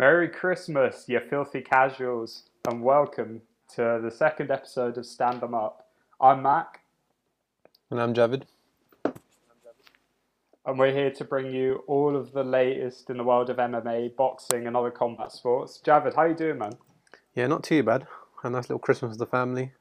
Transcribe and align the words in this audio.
Merry 0.00 0.30
Christmas, 0.30 1.04
you 1.08 1.20
filthy 1.28 1.60
casuals, 1.60 2.44
and 2.66 2.82
welcome 2.82 3.42
to 3.74 4.00
the 4.02 4.10
second 4.10 4.50
episode 4.50 4.96
of 4.96 5.04
Stand 5.04 5.42
'em 5.42 5.52
Up. 5.52 5.90
I'm 6.18 6.40
Mac, 6.40 6.80
And 7.90 8.00
I'm 8.00 8.14
Javid. 8.14 8.44
and 10.64 10.78
we're 10.78 10.90
here 10.94 11.10
to 11.10 11.22
bring 11.22 11.52
you 11.52 11.84
all 11.86 12.16
of 12.16 12.32
the 12.32 12.42
latest 12.42 13.10
in 13.10 13.18
the 13.18 13.24
world 13.24 13.50
of 13.50 13.58
MMA, 13.58 14.08
boxing, 14.16 14.66
and 14.66 14.74
other 14.74 14.90
combat 14.90 15.32
sports. 15.32 15.78
Javid, 15.84 16.14
how 16.14 16.24
you 16.24 16.34
doing, 16.34 16.56
man? 16.56 16.78
Yeah, 17.34 17.48
not 17.48 17.62
too 17.62 17.82
bad. 17.82 18.06
Had 18.42 18.48
a 18.48 18.50
nice 18.52 18.70
little 18.70 18.78
Christmas 18.78 19.10
with 19.10 19.18
the 19.18 19.26
family. 19.26 19.74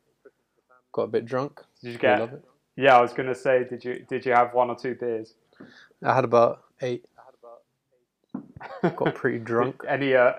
Got 0.92 1.04
a 1.04 1.08
bit 1.08 1.24
drunk. 1.24 1.64
Did 1.82 1.94
you 1.94 1.98
get? 1.98 2.20
it. 2.20 2.44
Yeah, 2.76 2.98
I 2.98 3.02
was 3.02 3.14
gonna 3.14 3.34
say, 3.34 3.64
did 3.64 3.86
you 3.86 4.06
did 4.10 4.26
you 4.26 4.34
have 4.34 4.54
one 4.54 4.70
or 4.70 4.76
two 4.76 4.96
beers? 4.96 5.36
I 6.04 6.14
had 6.14 6.26
about 6.26 6.66
eight. 6.82 7.06
Got 8.96 9.16
pretty 9.22 9.40
drunk. 9.40 9.82
any 9.88 10.16
uh, 10.16 10.34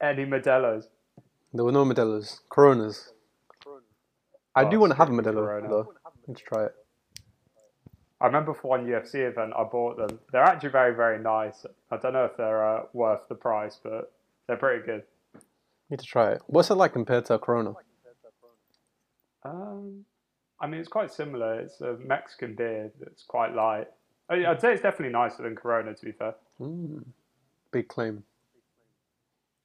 any 0.00 0.24
Modelo's? 0.24 0.88
There 1.52 1.64
were 1.64 1.72
no 1.72 1.84
Modelo's. 1.84 2.40
Coronas. 2.48 3.12
I 4.54 4.64
Oh, 4.64 4.70
do 4.70 4.80
want 4.80 4.92
to 4.92 4.96
have 4.96 5.08
a 5.08 5.12
Modelo 5.12 5.34
Corona. 5.46 5.68
though. 5.68 5.94
Let's 6.26 6.40
try 6.40 6.64
it. 6.66 6.74
I 8.20 8.26
remember 8.26 8.52
for 8.52 8.68
one 8.68 8.84
UFC 8.86 9.14
event, 9.26 9.52
I 9.56 9.64
bought 9.64 9.96
them. 9.96 10.18
They're 10.32 10.42
actually 10.42 10.70
very 10.70 10.94
very 10.94 11.18
nice. 11.22 11.64
I 11.90 11.96
don't 11.96 12.12
know 12.12 12.24
if 12.24 12.36
they're 12.36 12.66
uh, 12.66 12.82
worth 12.92 13.20
the 13.28 13.34
price, 13.34 13.78
but 13.82 14.12
they're 14.46 14.56
pretty 14.56 14.84
good. 14.84 15.02
Need 15.88 16.00
to 16.00 16.06
try 16.06 16.32
it. 16.32 16.42
What's 16.46 16.70
it 16.70 16.74
like 16.74 16.92
compared 16.92 17.24
to 17.26 17.34
a 17.34 17.38
Corona? 17.38 17.74
Um, 19.44 20.04
I 20.60 20.66
mean, 20.66 20.80
it's 20.80 20.88
quite 20.88 21.12
similar. 21.12 21.60
It's 21.60 21.80
a 21.80 21.96
Mexican 22.04 22.54
beer 22.54 22.92
that's 23.00 23.22
quite 23.22 23.54
light. 23.54 23.88
I- 24.28 24.44
I'd 24.46 24.60
say 24.60 24.72
it's 24.74 24.82
definitely 24.82 25.12
nicer 25.12 25.42
than 25.42 25.56
Corona, 25.56 25.94
to 25.94 26.04
be 26.04 26.12
fair. 26.12 26.34
Mm, 26.60 27.04
big 27.72 27.88
claim. 27.88 28.24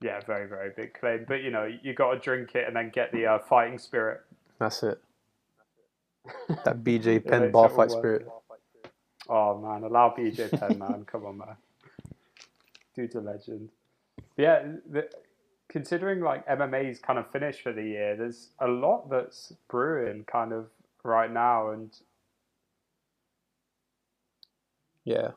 Yeah, 0.02 0.20
very, 0.26 0.48
very 0.48 0.72
big 0.76 0.94
claim. 0.94 1.26
But, 1.28 1.42
you 1.42 1.52
know, 1.52 1.66
you 1.82 1.94
got 1.94 2.14
to 2.14 2.20
drink 2.20 2.56
it 2.56 2.68
and 2.68 2.76
then 2.76 2.92
get 2.94 3.12
the 3.12 3.26
uh, 3.26 3.40
fighting 3.40 3.78
spirit. 3.80 4.22
That's 4.60 4.84
it. 4.84 5.02
That 6.66 6.84
BJ 6.84 7.26
Penn 7.26 7.42
makes 7.42 7.54
bar 7.54 7.70
fight 7.70 7.92
spirit. 7.92 8.28
Oh, 9.30 9.60
man. 9.60 9.84
Allow 9.84 10.16
BJ 10.18 10.52
Penn, 10.60 10.80
man. 10.80 11.06
Come 11.06 11.26
on, 11.26 11.38
man. 11.38 11.56
Dude's 12.96 13.16
a 13.16 13.22
legend. 13.22 13.70
But 14.36 14.44
yeah, 14.44 14.64
the, 14.90 15.10
considering, 15.70 16.22
like, 16.22 16.48
MMA's 16.48 17.00
kind 17.00 17.20
of 17.20 17.30
finished 17.32 17.62
for 17.62 17.74
the 17.74 17.84
year, 17.84 18.16
there's 18.16 18.50
a 18.60 18.68
lot 18.68 19.10
that's 19.10 19.54
brewing 19.70 20.24
kind 20.26 20.52
of 20.52 20.68
right 21.04 21.32
now. 21.32 21.70
And 21.70 21.92
Yeah. 25.06 25.32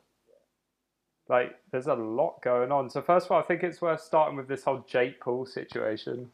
Like, 1.28 1.58
there's 1.70 1.86
a 1.86 1.94
lot 1.94 2.40
going 2.42 2.72
on. 2.72 2.88
So, 2.88 3.02
first 3.02 3.26
of 3.26 3.32
all, 3.32 3.38
I 3.40 3.42
think 3.42 3.62
it's 3.62 3.80
worth 3.82 4.00
starting 4.00 4.36
with 4.36 4.48
this 4.48 4.64
whole 4.64 4.84
Jake 4.88 5.20
Paul 5.20 5.44
situation. 5.46 6.30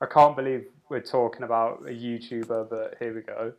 I 0.00 0.06
can't 0.06 0.36
believe 0.36 0.66
we're 0.90 1.00
talking 1.00 1.42
about 1.42 1.80
a 1.86 1.90
YouTuber, 1.90 2.68
but 2.68 2.96
here 2.98 3.14
we 3.14 3.22
go. 3.22 3.52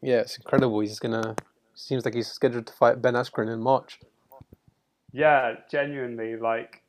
Yeah, 0.00 0.20
it's 0.20 0.36
incredible. 0.36 0.78
He's 0.80 0.98
gonna. 1.00 1.34
Seems 1.74 2.04
like 2.04 2.14
he's 2.14 2.28
scheduled 2.28 2.68
to 2.68 2.72
fight 2.72 3.02
Ben 3.02 3.14
Askren 3.14 3.52
in 3.52 3.60
March. 3.60 3.98
Yeah, 5.12 5.56
genuinely, 5.70 6.36
like, 6.36 6.82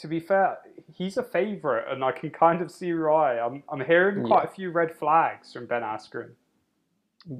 to 0.00 0.06
be 0.08 0.18
fair, 0.20 0.58
he's 0.94 1.18
a 1.18 1.22
favourite, 1.22 1.90
and 1.92 2.02
I 2.02 2.12
can 2.12 2.30
kind 2.30 2.62
of 2.62 2.70
see 2.70 2.92
why. 2.94 3.38
I'm, 3.38 3.62
I'm 3.68 3.84
hearing 3.84 4.24
quite 4.26 4.44
Yeah. 4.44 4.50
a 4.50 4.54
few 4.54 4.70
red 4.70 4.94
flags 4.94 5.52
from 5.52 5.66
Ben 5.66 5.82
Askren. 5.82 6.30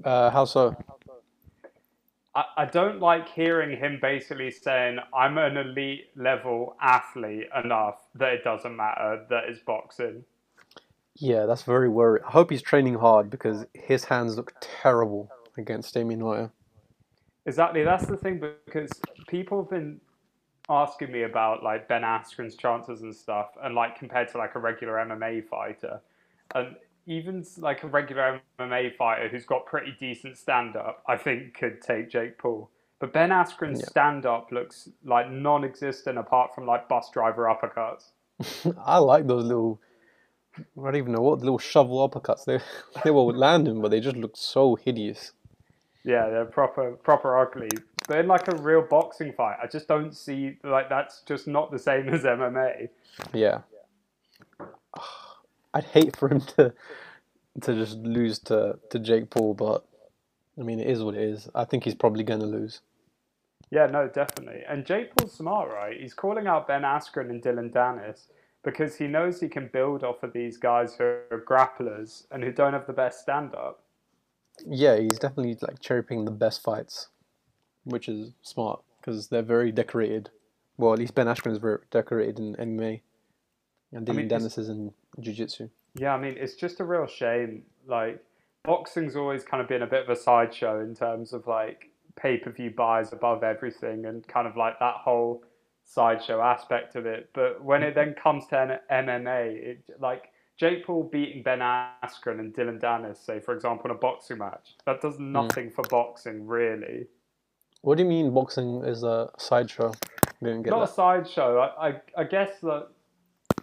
Uh, 0.04 0.30
how 0.30 0.44
so? 0.44 0.76
I, 2.34 2.44
I 2.58 2.64
don't 2.66 3.00
like 3.00 3.28
hearing 3.28 3.76
him 3.76 3.98
basically 4.00 4.50
saying, 4.50 4.98
I'm 5.14 5.38
an 5.38 5.56
elite 5.56 6.10
level 6.16 6.76
athlete 6.80 7.48
enough 7.64 7.96
that 8.14 8.32
it 8.32 8.44
doesn't 8.44 8.76
matter 8.76 9.24
that 9.30 9.44
it's 9.48 9.60
boxing. 9.60 10.24
Yeah, 11.16 11.46
that's 11.46 11.62
very 11.62 11.88
worrying. 11.88 12.24
I 12.26 12.30
hope 12.30 12.50
he's 12.50 12.62
training 12.62 12.94
hard 12.94 13.28
because 13.28 13.66
his 13.74 14.04
hands 14.04 14.36
look 14.36 14.54
terrible 14.60 15.30
against 15.58 15.92
Damian 15.92 16.22
Maia. 16.22 16.48
Exactly, 17.44 17.84
that's 17.84 18.06
the 18.06 18.16
thing 18.16 18.40
because 18.64 18.90
people 19.28 19.62
have 19.62 19.70
been 19.70 20.00
asking 20.68 21.10
me 21.10 21.24
about 21.24 21.62
like 21.62 21.88
Ben 21.88 22.02
Askren's 22.02 22.56
chances 22.56 23.02
and 23.02 23.14
stuff, 23.14 23.48
and 23.62 23.74
like 23.74 23.98
compared 23.98 24.28
to 24.30 24.38
like 24.38 24.54
a 24.54 24.58
regular 24.58 24.94
MMA 24.94 25.44
fighter, 25.48 26.00
and 26.54 26.76
even 27.06 27.44
like 27.58 27.82
a 27.82 27.86
regular 27.88 28.40
MMA 28.58 28.96
fighter 28.96 29.28
who's 29.28 29.44
got 29.44 29.66
pretty 29.66 29.96
decent 29.98 30.36
stand 30.38 30.76
up, 30.76 31.02
I 31.08 31.16
think 31.16 31.54
could 31.54 31.82
take 31.82 32.10
Jake 32.10 32.38
Paul. 32.38 32.70
But 32.98 33.12
Ben 33.12 33.30
Askren's 33.30 33.80
Yeah. 33.80 33.88
stand 33.88 34.26
up 34.26 34.52
looks 34.52 34.88
like 35.04 35.30
non-existent 35.30 36.16
apart 36.18 36.54
from 36.54 36.66
like 36.66 36.88
bus 36.88 37.10
driver 37.10 37.44
uppercuts. 37.44 38.12
I 38.84 38.98
like 38.98 39.26
those 39.26 39.44
little. 39.44 39.80
I 40.56 40.84
don't 40.84 40.96
even 40.96 41.12
know 41.12 41.22
what 41.22 41.40
little 41.40 41.58
shovel 41.58 42.08
uppercuts 42.08 42.44
they 42.44 42.60
they 43.04 43.10
were 43.10 43.22
landing, 43.32 43.80
but 43.80 43.90
they 43.90 44.00
just 44.00 44.16
look 44.16 44.36
so 44.36 44.76
hideous. 44.76 45.32
Yeah, 46.04 46.28
they're 46.28 46.44
proper 46.44 46.92
proper 46.92 47.38
ugly. 47.38 47.70
But 48.08 48.18
in 48.18 48.26
like 48.26 48.48
a 48.48 48.56
real 48.56 48.82
boxing 48.82 49.32
fight, 49.32 49.56
I 49.62 49.66
just 49.66 49.88
don't 49.88 50.14
see 50.16 50.58
like 50.62 50.88
that's 50.88 51.22
just 51.22 51.46
not 51.48 51.70
the 51.72 51.78
same 51.78 52.08
as 52.14 52.22
MMA. 52.22 52.88
Yeah. 53.32 53.62
Ah. 54.94 55.31
I'd 55.74 55.84
hate 55.84 56.16
for 56.16 56.28
him 56.28 56.40
to 56.56 56.72
to 57.60 57.74
just 57.74 57.98
lose 57.98 58.38
to, 58.38 58.78
to 58.90 58.98
Jake 58.98 59.30
Paul, 59.30 59.54
but 59.54 59.84
I 60.58 60.62
mean 60.62 60.80
it 60.80 60.88
is 60.88 61.02
what 61.02 61.14
it 61.14 61.22
is. 61.22 61.48
I 61.54 61.64
think 61.64 61.84
he's 61.84 61.94
probably 61.94 62.24
gonna 62.24 62.46
lose. 62.46 62.80
Yeah, 63.70 63.86
no, 63.86 64.08
definitely. 64.08 64.62
And 64.68 64.84
Jake 64.84 65.16
Paul's 65.16 65.32
smart, 65.32 65.70
right? 65.70 65.98
He's 65.98 66.14
calling 66.14 66.46
out 66.46 66.68
Ben 66.68 66.82
Askren 66.82 67.30
and 67.30 67.42
Dillon 67.42 67.70
Danis 67.70 68.26
because 68.62 68.96
he 68.96 69.06
knows 69.06 69.40
he 69.40 69.48
can 69.48 69.70
build 69.72 70.04
off 70.04 70.22
of 70.22 70.32
these 70.32 70.56
guys 70.56 70.94
who 70.94 71.04
are 71.04 71.44
grapplers 71.48 72.26
and 72.30 72.44
who 72.44 72.52
don't 72.52 72.74
have 72.74 72.86
the 72.86 72.92
best 72.92 73.20
stand 73.20 73.54
up. 73.54 73.82
Yeah, 74.66 74.98
he's 74.98 75.18
definitely 75.18 75.56
like 75.62 75.80
cherry 75.80 76.02
picking 76.02 76.24
the 76.24 76.30
best 76.30 76.62
fights, 76.62 77.08
which 77.84 78.08
is 78.08 78.32
smart 78.42 78.82
because 79.00 79.28
they're 79.28 79.42
very 79.42 79.72
decorated. 79.72 80.30
Well, 80.76 80.92
at 80.92 80.98
least 80.98 81.14
Ben 81.14 81.26
Askren 81.26 81.52
is 81.52 81.58
very 81.58 81.78
decorated 81.90 82.38
in 82.38 82.54
MMA, 82.56 83.00
and 83.92 84.06
Dillon 84.06 84.28
mean, 84.28 84.28
Danis 84.28 84.58
is 84.58 84.68
in 84.68 84.92
jiu-jitsu. 85.20 85.68
Yeah, 85.94 86.14
I 86.14 86.18
mean, 86.18 86.36
it's 86.38 86.54
just 86.54 86.80
a 86.80 86.84
real 86.84 87.06
shame. 87.06 87.62
Like, 87.86 88.22
boxing's 88.64 89.16
always 89.16 89.44
kind 89.44 89.60
of 89.60 89.68
been 89.68 89.82
a 89.82 89.86
bit 89.86 90.04
of 90.04 90.08
a 90.08 90.16
sideshow 90.16 90.80
in 90.80 90.94
terms 90.94 91.32
of 91.32 91.46
like 91.46 91.90
pay 92.16 92.38
per 92.38 92.50
view 92.50 92.70
buys 92.70 93.12
above 93.12 93.42
everything 93.42 94.06
and 94.06 94.26
kind 94.28 94.46
of 94.46 94.56
like 94.56 94.78
that 94.78 94.96
whole 94.96 95.42
sideshow 95.84 96.40
aspect 96.40 96.94
of 96.94 97.06
it. 97.06 97.30
But 97.34 97.62
when 97.62 97.82
it 97.82 97.94
then 97.94 98.14
comes 98.14 98.46
to 98.48 98.80
MMA, 98.90 99.56
it 99.56 99.84
like 100.00 100.30
Jake 100.56 100.86
Paul 100.86 101.04
beating 101.04 101.42
Ben 101.42 101.58
Askren 101.58 102.38
and 102.38 102.54
Dillon 102.54 102.78
Danis, 102.78 103.24
say 103.24 103.40
for 103.40 103.54
example, 103.54 103.90
in 103.90 103.96
a 103.96 103.98
boxing 103.98 104.38
match, 104.38 104.76
that 104.86 105.00
does 105.00 105.16
hmm. 105.16 105.32
nothing 105.32 105.70
for 105.70 105.82
boxing 105.88 106.46
really. 106.46 107.06
What 107.80 107.96
do 107.96 108.04
you 108.04 108.08
mean 108.08 108.32
boxing 108.32 108.84
is 108.84 109.02
a 109.02 109.30
sideshow? 109.38 109.92
Didn't 110.40 110.62
get 110.62 110.70
Not 110.70 110.88
a 110.88 110.92
sideshow. 110.92 111.58
I, 111.58 111.88
I 111.88 112.00
I 112.18 112.24
guess 112.24 112.60
that 112.60 112.88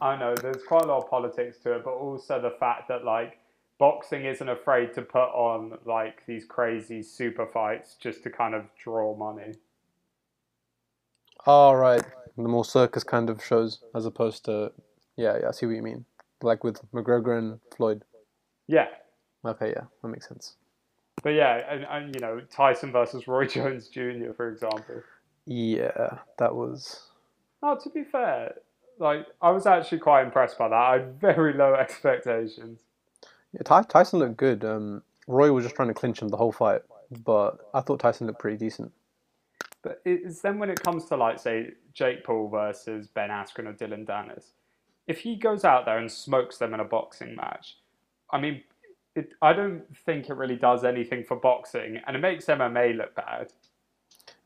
I 0.02 0.16
know 0.18 0.36
there's 0.36 0.64
quite 0.64 0.84
a 0.84 0.88
lot 0.88 1.04
of 1.04 1.10
politics 1.10 1.58
to 1.60 1.74
it, 1.74 1.84
but 1.84 1.92
also 1.94 2.42
the 2.42 2.52
fact 2.60 2.88
that 2.88 3.04
like 3.04 3.40
boxing 3.80 4.26
isn't 4.26 4.48
afraid 4.50 4.94
to 4.94 5.02
put 5.02 5.28
on 5.30 5.78
like 5.86 6.26
these 6.26 6.46
crazy 6.46 7.02
super 7.04 7.46
fights 7.46 7.96
just 8.00 8.24
to 8.24 8.30
kind 8.30 8.54
of 8.56 8.66
draw 8.82 9.16
money. 9.16 9.54
Oh, 11.46 11.74
right. 11.74 12.04
The 12.38 12.44
more 12.44 12.66
circus 12.66 13.04
kind 13.04 13.30
of 13.30 13.44
shows 13.44 13.80
as 13.96 14.06
opposed 14.06 14.46
to. 14.46 14.72
Yeah, 15.18 15.38
yeah, 15.42 15.48
I 15.50 15.52
see 15.52 15.66
what 15.66 15.76
you 15.76 15.82
mean. 15.84 16.06
Like 16.42 16.64
with 16.64 16.80
McGregor 16.94 17.38
and 17.38 17.60
Floyd. 17.76 18.04
Yeah, 18.68 18.88
Okay, 19.44 19.70
yeah, 19.70 19.84
that 20.02 20.08
makes 20.10 20.28
sense. 20.28 20.56
but 21.24 21.30
yeah, 21.30 21.64
and, 21.70 21.86
and 21.90 22.14
you 22.16 22.20
know 22.22 22.42
Tyson 22.52 22.92
versus 22.92 23.28
Roy 23.28 23.48
Jones 23.48 23.88
Jr. 23.88 24.32
for 24.36 24.50
example. 24.52 25.02
Yeah, 25.46 26.18
that 26.38 26.54
was. 26.56 27.08
Oh, 27.64 27.78
to 27.82 27.90
be 27.90 28.04
fair, 28.04 28.56
like 29.00 29.28
I 29.42 29.52
was 29.52 29.66
actually 29.66 30.00
quite 30.00 30.24
impressed 30.24 30.58
by 30.58 30.70
that. 30.70 30.76
I 30.76 30.94
had 30.94 31.20
very 31.20 31.54
low 31.54 31.74
expectations. 31.80 32.82
Yeah, 33.54 33.62
Ty- 33.64 33.84
Tyson 33.84 34.20
looked 34.20 34.38
good. 34.38 34.64
Um, 34.64 35.04
Roy 35.28 35.52
was 35.52 35.66
just 35.66 35.76
trying 35.76 35.88
to 35.88 35.94
clinch 35.94 36.22
him 36.22 36.30
the 36.30 36.38
whole 36.38 36.52
fight, 36.52 36.82
but 37.24 37.60
I 37.74 37.82
thought 37.82 38.00
Tyson 38.00 38.28
looked 38.28 38.40
pretty 38.40 38.58
decent. 38.58 38.92
But 39.82 40.02
it's 40.06 40.42
then 40.42 40.60
when 40.60 40.70
it 40.70 40.82
comes 40.84 41.06
to 41.06 41.16
like 41.16 41.40
say 41.40 41.72
Jake 41.94 42.24
Paul 42.24 42.50
versus 42.50 43.08
Ben 43.08 43.30
Askren 43.30 43.68
or 43.68 43.74
Dillon 43.74 44.06
Danis, 44.06 44.52
if 45.08 45.20
he 45.20 45.36
goes 45.36 45.64
out 45.64 45.86
there 45.86 45.98
and 45.98 46.12
smokes 46.12 46.58
them 46.58 46.74
in 46.74 46.80
a 46.80 46.86
boxing 46.86 47.36
match, 47.36 47.78
I 48.32 48.40
mean, 48.40 48.64
it, 49.16 49.32
I 49.42 49.54
don't 49.54 49.84
think 50.06 50.30
it 50.30 50.36
really 50.36 50.56
does 50.56 50.84
anything 50.84 51.24
for 51.24 51.38
boxing, 51.38 52.00
and 52.06 52.16
it 52.16 52.20
makes 52.20 52.46
MMA 52.46 52.98
look 52.98 53.16
bad. 53.16 53.54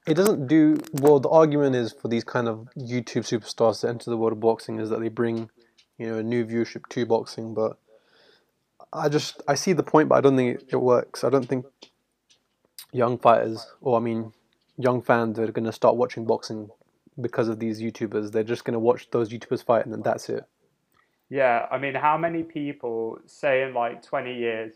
It 0.05 0.15
doesn't 0.15 0.47
do 0.47 0.77
well. 0.93 1.19
The 1.19 1.29
argument 1.29 1.75
is 1.75 1.93
for 1.93 2.09
these 2.09 2.23
kind 2.23 2.47
of 2.47 2.67
YouTube 2.77 3.23
superstars 3.23 3.81
to 3.81 3.89
enter 3.89 4.09
the 4.09 4.17
world 4.17 4.33
of 4.33 4.39
boxing 4.39 4.79
is 4.79 4.89
that 4.89 4.99
they 4.99 5.09
bring, 5.09 5.49
you 5.97 6.07
know, 6.07 6.17
a 6.17 6.23
new 6.23 6.45
viewership 6.45 6.87
to 6.89 7.05
boxing. 7.05 7.53
But 7.53 7.77
I 8.91 9.07
just 9.07 9.41
I 9.47 9.55
see 9.55 9.73
the 9.73 9.83
point, 9.83 10.09
but 10.09 10.15
I 10.15 10.21
don't 10.21 10.35
think 10.35 10.61
it, 10.67 10.75
works. 10.75 11.23
I 11.23 11.29
don't 11.29 11.47
think 11.47 11.65
young 12.91 13.17
fighters, 13.17 13.65
or 13.79 13.97
I 13.97 14.01
mean, 14.01 14.33
young 14.77 15.01
fans 15.01 15.39
are 15.39 15.51
going 15.51 15.65
to 15.65 15.71
start 15.71 15.95
watching 15.95 16.25
boxing 16.25 16.69
because 17.19 17.47
of 17.47 17.59
these 17.59 17.81
YouTubers. 17.81 18.31
They're 18.31 18.43
just 18.43 18.65
gonna 18.65 18.79
watch 18.79 19.09
those 19.11 19.29
YouTubers 19.29 19.63
fight, 19.63 19.85
and 19.85 19.93
then 19.93 20.01
that's 20.01 20.29
it. 20.29 20.43
Yeah, 21.29 21.67
I 21.71 21.77
mean, 21.77 21.95
how 21.95 22.17
many 22.17 22.43
people 22.43 23.19
say 23.25 23.63
in 23.63 23.73
like 23.73 24.03
20 24.03 24.33
years, 24.35 24.73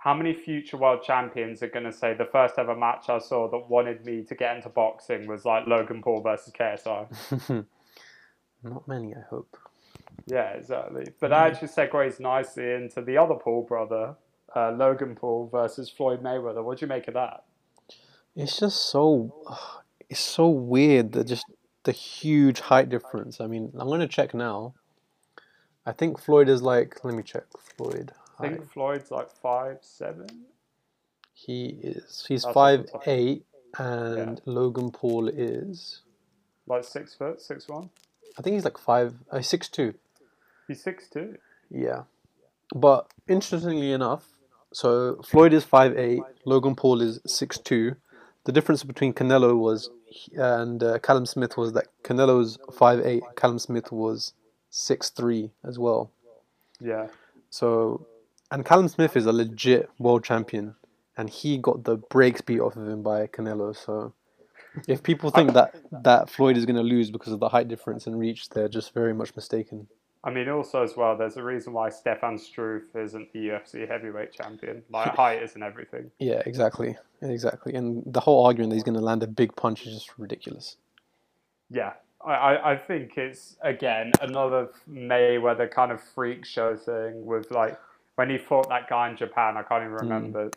how 0.00 0.14
many 0.14 0.32
future 0.32 0.78
world 0.78 1.02
champions 1.02 1.62
are 1.62 1.68
going 1.68 1.84
to 1.84 1.92
say 1.92 2.14
the 2.14 2.24
first 2.24 2.54
ever 2.56 2.74
match 2.74 3.10
I 3.10 3.18
saw 3.18 3.50
that 3.50 3.68
wanted 3.68 4.04
me 4.06 4.24
to 4.24 4.34
get 4.34 4.56
into 4.56 4.70
boxing 4.70 5.26
was 5.26 5.44
like 5.44 5.66
Logan 5.66 6.00
Paul 6.02 6.22
versus 6.22 6.54
KSI? 6.58 7.06
Not 8.62 8.88
many, 8.88 9.14
I 9.14 9.20
hope. 9.28 9.58
Yeah, 10.26 10.52
exactly. 10.52 11.06
But 11.20 11.28
that 11.28 11.52
actually 11.52 11.68
segues 11.68 12.18
nicely 12.18 12.72
into 12.72 13.02
the 13.02 13.18
other 13.18 13.34
Paul 13.34 13.66
brother, 13.68 14.14
uh, 14.56 14.72
Logan 14.72 15.16
Paul 15.16 15.50
versus 15.52 15.90
Floyd 15.90 16.22
Mayweather. 16.22 16.64
What 16.64 16.78
do 16.78 16.86
you 16.86 16.88
make 16.88 17.06
of 17.06 17.14
that? 17.14 17.44
It's 18.34 18.58
just 18.58 18.90
so, 18.90 19.34
it's 20.08 20.20
so 20.20 20.48
weird 20.48 21.12
that 21.12 21.24
just 21.26 21.44
the 21.84 21.92
huge 21.92 22.60
height 22.60 22.88
difference. 22.88 23.38
I 23.38 23.46
mean, 23.46 23.70
I'm 23.78 23.88
gonna 23.88 24.08
check 24.08 24.32
now. 24.32 24.72
I 25.84 25.92
think 25.92 26.18
Floyd 26.18 26.48
is 26.48 26.62
like. 26.62 27.04
Let 27.04 27.14
me 27.14 27.22
check. 27.22 27.44
Floyd. 27.76 28.12
I 28.40 28.48
think. 28.48 28.72
Floyd's 28.72 29.10
like 29.10 29.30
five 29.30 29.78
seven. 29.82 30.28
He 31.34 31.66
is. 31.82 32.24
He's 32.28 32.42
That's 32.42 32.54
five 32.54 32.86
eight, 33.06 33.44
and 33.78 34.40
Logan 34.44 34.90
Paul 34.90 35.28
is. 35.28 36.02
like 36.66 36.84
six 36.84 37.14
foot, 37.14 37.40
six 37.40 37.68
one. 37.68 37.90
I 38.38 38.42
think 38.42 38.54
he's 38.54 38.64
like 38.64 38.78
five. 38.78 39.14
Uh, 39.30 39.40
six 39.40 39.68
two. 39.68 39.94
He's 40.68 40.82
six 40.82 41.08
two. 41.08 41.36
Yeah, 41.70 42.02
but 42.74 43.12
interestingly 43.28 43.92
enough, 43.92 44.24
so 44.72 45.20
Floyd 45.24 45.52
is 45.52 45.64
five 45.64 45.96
eight. 45.98 46.22
Logan 46.44 46.74
Paul 46.76 47.00
is 47.00 47.20
six 47.26 47.58
two. 47.58 47.96
The 48.44 48.52
difference 48.52 48.84
between 48.84 49.12
Canelo 49.12 49.56
was 49.56 49.90
and 50.34 50.82
uh, 50.82 50.98
Callum 50.98 51.26
Smith 51.26 51.56
was 51.56 51.72
that 51.72 51.86
Canelo's 52.02 52.58
five 52.72 53.00
eight. 53.04 53.22
Callum 53.36 53.58
Smith 53.58 53.92
was 53.92 54.32
six 54.70 55.10
three 55.10 55.50
as 55.64 55.78
well. 55.78 56.10
Yeah, 56.80 57.08
So, 57.50 58.06
and 58.50 58.64
Callum 58.64 58.88
Smith 58.88 59.16
is 59.16 59.26
a 59.26 59.32
legit 59.32 59.88
world 59.98 60.24
champion, 60.24 60.74
and 61.16 61.30
he 61.30 61.58
got 61.58 61.84
the 61.84 61.96
brakes 61.96 62.40
beat 62.40 62.60
off 62.60 62.76
of 62.76 62.86
him 62.86 63.02
by 63.02 63.26
Canelo. 63.26 63.76
So, 63.76 64.12
if 64.88 65.02
people 65.02 65.30
think 65.30 65.52
that 65.54 65.76
that 65.90 66.30
Floyd 66.30 66.56
is 66.56 66.66
going 66.66 66.76
to 66.76 66.82
lose 66.82 67.10
because 67.10 67.32
of 67.32 67.40
the 67.40 67.48
height 67.48 67.68
difference 67.68 68.06
and 68.06 68.18
reach, 68.18 68.48
they're 68.50 68.68
just 68.68 68.94
very 68.94 69.14
much 69.14 69.34
mistaken. 69.36 69.86
I 70.22 70.30
mean, 70.30 70.48
also 70.50 70.82
as 70.82 70.96
well, 70.96 71.16
there's 71.16 71.38
a 71.38 71.42
reason 71.42 71.72
why 71.72 71.88
Stefan 71.88 72.38
Struve 72.38 72.82
isn't 72.94 73.32
the 73.32 73.38
UFC 73.38 73.88
heavyweight 73.88 74.32
champion. 74.32 74.82
Like 74.90 75.08
height 75.16 75.42
isn't 75.42 75.62
everything. 75.62 76.10
Yeah, 76.18 76.42
exactly, 76.44 76.96
exactly. 77.22 77.74
And 77.74 78.02
the 78.06 78.20
whole 78.20 78.44
argument 78.44 78.70
that 78.70 78.76
he's 78.76 78.84
going 78.84 78.98
to 78.98 79.04
land 79.04 79.22
a 79.22 79.26
big 79.26 79.56
punch 79.56 79.86
is 79.86 79.94
just 79.94 80.18
ridiculous. 80.18 80.76
Yeah, 81.70 81.92
I, 82.24 82.32
I, 82.32 82.72
I 82.72 82.76
think 82.76 83.16
it's 83.16 83.56
again 83.62 84.12
another 84.20 84.68
Mayweather 84.90 85.70
kind 85.70 85.90
of 85.90 86.02
freak 86.02 86.44
show 86.44 86.76
thing 86.76 87.24
with 87.24 87.50
like 87.50 87.78
when 88.20 88.28
he 88.28 88.36
fought 88.36 88.68
that 88.68 88.86
guy 88.86 89.08
in 89.08 89.16
Japan. 89.16 89.56
I 89.56 89.62
can't 89.62 89.82
even 89.82 89.94
remember 89.94 90.50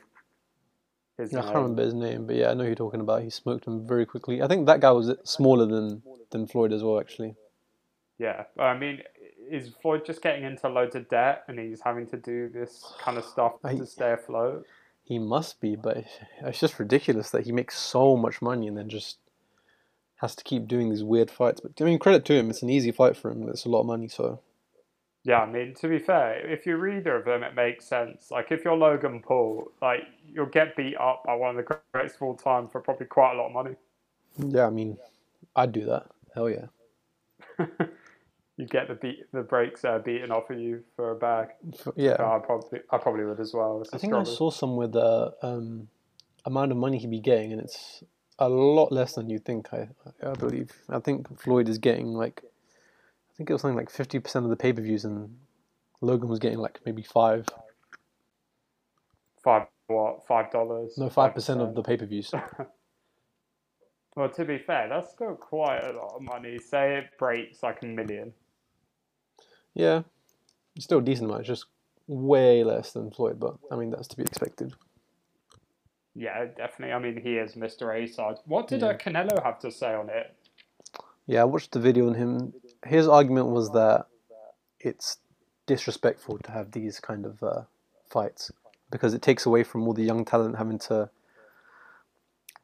his 1.18 1.32
Hmm. 1.32 1.38
I 1.38 1.42
can't 1.44 1.54
name. 1.54 1.62
remember 1.64 1.84
his 1.84 1.94
name, 1.94 2.28
but 2.28 2.36
yeah, 2.36 2.50
I 2.50 2.54
know 2.56 2.64
who 2.64 2.68
you're 2.72 2.76
talking 2.76 3.00
about. 3.00 3.22
He 3.24 3.30
smoked 3.30 3.66
him 3.66 3.88
very 3.88 4.06
quickly. 4.06 4.42
I 4.42 4.48
think 4.50 4.66
that 4.66 4.82
guy 4.82 4.92
was 4.92 5.16
smaller 5.24 5.66
than 5.66 6.04
than 6.32 6.46
Floyd 6.46 6.74
as 6.74 6.84
well, 6.84 7.00
actually. 7.00 7.36
Yeah, 8.18 8.44
I 8.60 8.74
mean, 8.78 9.02
is 9.50 9.70
Floyd 9.82 10.04
just 10.06 10.22
getting 10.22 10.44
into 10.44 10.68
loads 10.68 10.96
of 10.96 11.08
debt 11.08 11.46
and 11.48 11.58
he's 11.58 11.80
having 11.82 12.06
to 12.08 12.18
do 12.18 12.50
this 12.50 12.94
kind 13.00 13.18
of 13.18 13.24
stuff 13.24 13.54
I- 13.64 13.76
to 13.78 13.86
stay 13.86 14.12
afloat? 14.12 14.66
He 15.06 15.18
must 15.20 15.62
be, 15.62 15.76
but 15.78 16.04
it's 16.42 16.60
just 16.60 16.80
ridiculous 16.80 17.30
that 17.32 17.46
he 17.46 17.52
makes 17.54 17.78
so 17.78 18.18
much 18.18 18.42
money 18.42 18.68
and 18.68 18.78
then 18.78 18.90
just 18.90 19.20
has 20.18 20.36
to 20.36 20.44
keep 20.44 20.68
doing 20.68 20.90
these 20.90 21.04
weird 21.04 21.30
fights. 21.32 21.60
But 21.62 21.80
I 21.80 21.84
mean, 21.86 22.00
credit 22.00 22.26
to 22.26 22.34
him; 22.34 22.50
it's 22.50 22.64
an 22.64 22.70
easy 22.70 22.92
fight 22.92 23.16
for 23.16 23.32
him. 23.32 23.48
It's 23.48 23.66
a 23.66 23.70
lot 23.70 23.82
of 23.82 23.86
money, 23.86 24.08
so 24.10 24.40
Yeah, 25.26 25.40
I 25.40 25.50
mean, 25.50 25.74
to 25.76 25.88
be 25.88 26.00
fair, 26.00 26.46
if 26.46 26.66
you're 26.66 26.90
either 26.90 27.16
of 27.16 27.26
them, 27.26 27.44
it 27.44 27.56
makes 27.56 27.86
sense. 27.86 28.30
Like, 28.30 28.52
if 28.52 28.66
you're 28.66 28.76
Logan 28.76 29.22
Paul, 29.26 29.72
like, 29.82 30.02
you'll 30.28 30.48
get 30.48 30.76
beat 30.76 30.98
up 30.98 31.24
by 31.26 31.34
one 31.34 31.52
of 31.52 31.56
the 31.66 31.78
greatest 31.94 32.18
of 32.18 32.24
all 32.24 32.36
time 32.36 32.68
for 32.68 32.82
probably 32.82 33.06
quite 33.06 33.34
a 33.34 33.38
lot 33.38 33.48
of 33.48 33.54
money. 33.54 33.76
yeah. 34.38 34.68
I 34.68 34.70
mean, 34.70 34.98
I'd 35.56 35.72
do 35.72 35.86
that. 35.86 36.08
Hell 36.36 36.50
yeah. 36.50 36.66
you 38.58 38.66
get 38.66 38.88
the 38.88 38.96
beat, 38.96 39.32
the 39.32 39.42
breaks 39.42 39.86
uh, 39.86 40.00
beaten 40.00 40.32
off 40.32 40.50
of 40.50 40.60
you 40.60 40.84
for 40.96 41.12
a 41.12 41.16
bag. 41.16 41.50
Yeah, 41.96 42.14
I 42.14 42.40
probably, 42.40 42.80
I 42.92 42.98
probably 42.98 43.24
would 43.26 43.40
as 43.40 43.54
well. 43.54 43.84
I 43.94 43.96
I 43.96 44.00
think 44.00 44.14
I 44.14 44.24
struggle. 44.24 44.36
saw 44.36 44.50
somewhere 44.52 44.88
the 44.88 45.34
um, 45.42 45.88
amount 46.46 46.72
of 46.72 46.78
money 46.78 46.98
he'd 46.98 47.10
be 47.10 47.20
getting, 47.20 47.52
and 47.54 47.62
it's 47.62 48.04
a 48.40 48.50
lot 48.50 48.92
less 48.92 49.14
than 49.14 49.30
you 49.30 49.40
think. 49.40 49.74
I 49.74 49.90
I 50.22 50.34
believe. 50.34 50.72
I 50.90 51.00
think 51.00 51.40
Floyd 51.40 51.70
is 51.70 51.78
getting 51.78 52.08
like, 52.08 52.44
I 53.34 53.38
think 53.38 53.50
it 53.50 53.54
was 53.54 53.62
something 53.62 53.78
like 53.78 53.90
fifty 53.90 54.20
percent 54.20 54.46
of 54.46 54.50
the 54.50 54.56
pay 54.56 54.74
per 54.74 54.82
views, 54.82 55.06
and 55.06 55.38
Logan 56.02 56.30
was 56.30 56.40
getting 56.40 56.60
like 56.60 56.80
maybe 56.86 57.02
five, 57.02 57.48
five 59.44 59.68
what? 59.88 60.26
Five 60.28 60.52
dollars? 60.52 60.98
no 60.98 61.10
five 61.10 61.34
percent 61.34 61.62
of 61.62 61.76
the 61.76 61.84
pay 61.84 61.98
per 61.98 62.06
views. 62.06 62.32
Well, 64.16 64.30
to 64.30 64.46
be 64.46 64.60
fair, 64.60 64.90
that's 64.90 65.12
still 65.12 65.36
quite 65.36 65.80
a 65.80 65.92
lot 65.92 66.14
of 66.16 66.22
money. 66.22 66.60
Say 66.60 66.98
it 66.98 67.18
breaks 67.18 67.64
like 67.64 67.82
a 67.82 67.86
million. 67.88 68.32
Yeah, 69.74 70.04
it's 70.76 70.86
still 70.86 71.00
a 71.00 71.02
decent 71.02 71.26
amount. 71.26 71.42
It's 71.42 71.48
just 71.48 71.66
way 72.06 72.64
less 72.64 72.92
than 72.94 73.10
Floyd, 73.10 73.40
but 73.40 73.56
I 73.72 73.76
mean 73.76 73.90
that's 73.90 74.08
to 74.10 74.18
be 74.18 74.24
expected. 74.24 74.74
Yeah, 76.16 76.46
definitely. 76.46 76.94
I 76.94 77.00
mean, 77.00 77.20
he 77.20 77.38
is 77.38 77.56
Mr. 77.56 78.00
A 78.00 78.06
side. 78.08 78.36
What 78.46 78.68
did 78.68 78.84
uh, 78.84 78.90
Yeah. 78.90 78.98
Canelo 78.98 79.44
have 79.44 79.58
to 79.62 79.72
say 79.72 79.96
on 79.96 80.10
it? 80.10 80.36
Yeah, 81.26 81.42
I 81.42 81.46
watched 81.46 81.72
the 81.72 81.80
video 81.80 82.08
on 82.08 82.14
him. 82.14 82.54
His 82.86 83.08
argument 83.08 83.48
was 83.48 83.72
that 83.72 84.08
it's 84.80 85.18
disrespectful 85.66 86.38
to 86.40 86.52
have 86.52 86.72
these 86.72 87.00
kind 87.00 87.26
of 87.26 87.42
uh, 87.42 87.62
fights 88.10 88.52
because 88.92 89.14
it 89.14 89.22
takes 89.22 89.46
away 89.46 89.64
from 89.64 89.88
all 89.88 89.94
the 89.94 90.04
young 90.04 90.26
talent 90.26 90.58
having 90.58 90.78
to 90.78 91.10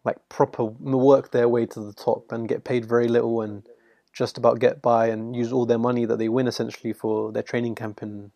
like 0.03 0.17
proper 0.29 0.63
work 0.65 1.31
their 1.31 1.49
way 1.49 1.65
to 1.65 1.79
the 1.79 1.93
top 1.93 2.31
and 2.31 2.47
get 2.47 2.63
paid 2.63 2.85
very 2.85 3.07
little 3.07 3.41
and 3.41 3.67
just 4.13 4.37
about 4.37 4.59
get 4.59 4.81
by 4.81 5.07
and 5.07 5.35
use 5.35 5.51
all 5.51 5.65
their 5.65 5.77
money 5.77 6.05
that 6.05 6.17
they 6.17 6.29
win 6.29 6.47
essentially 6.47 6.93
for 6.93 7.31
their 7.31 7.43
training 7.43 7.75
camp 7.75 8.01
and, 8.01 8.31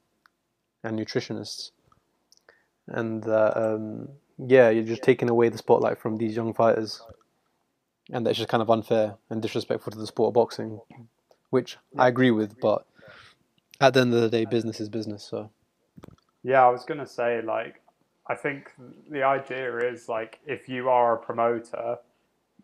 and 0.84 0.98
nutritionists. 0.98 1.72
And 2.88 3.28
uh, 3.28 3.54
um, 3.56 4.10
yeah, 4.38 4.70
you're 4.70 4.84
just 4.84 5.04
taking 5.04 5.30
away 5.30 5.50
the 5.50 5.58
spotlight 5.58 5.98
from 6.00 6.18
these 6.18 6.36
young 6.36 6.54
fighters 6.54 7.02
and 8.12 8.26
that's 8.26 8.38
just 8.38 8.50
kind 8.50 8.62
of 8.62 8.70
unfair 8.70 9.16
and 9.30 9.42
disrespectful 9.42 9.92
to 9.92 9.98
the 9.98 10.08
sport 10.08 10.30
of 10.30 10.34
boxing, 10.34 10.80
which 11.54 11.78
I 11.98 12.08
agree 12.08 12.32
with. 12.32 12.60
But 12.60 12.86
at 13.80 13.94
the 13.94 14.02
end 14.02 14.14
of 14.14 14.22
the 14.22 14.30
day, 14.30 14.46
business 14.46 14.82
is 14.82 14.90
business. 14.90 15.24
So 15.24 15.52
Yeah, 16.44 16.66
I 16.66 16.70
was 16.70 16.86
gonna 16.86 17.08
say 17.08 17.42
like, 17.44 17.82
I 18.28 18.36
think 18.36 18.72
the 19.10 19.24
idea 19.24 19.78
is 19.92 20.10
like 20.10 20.40
if 20.48 20.68
you 20.68 20.90
are 20.90 21.16
a 21.16 21.20
promoter, 21.20 21.98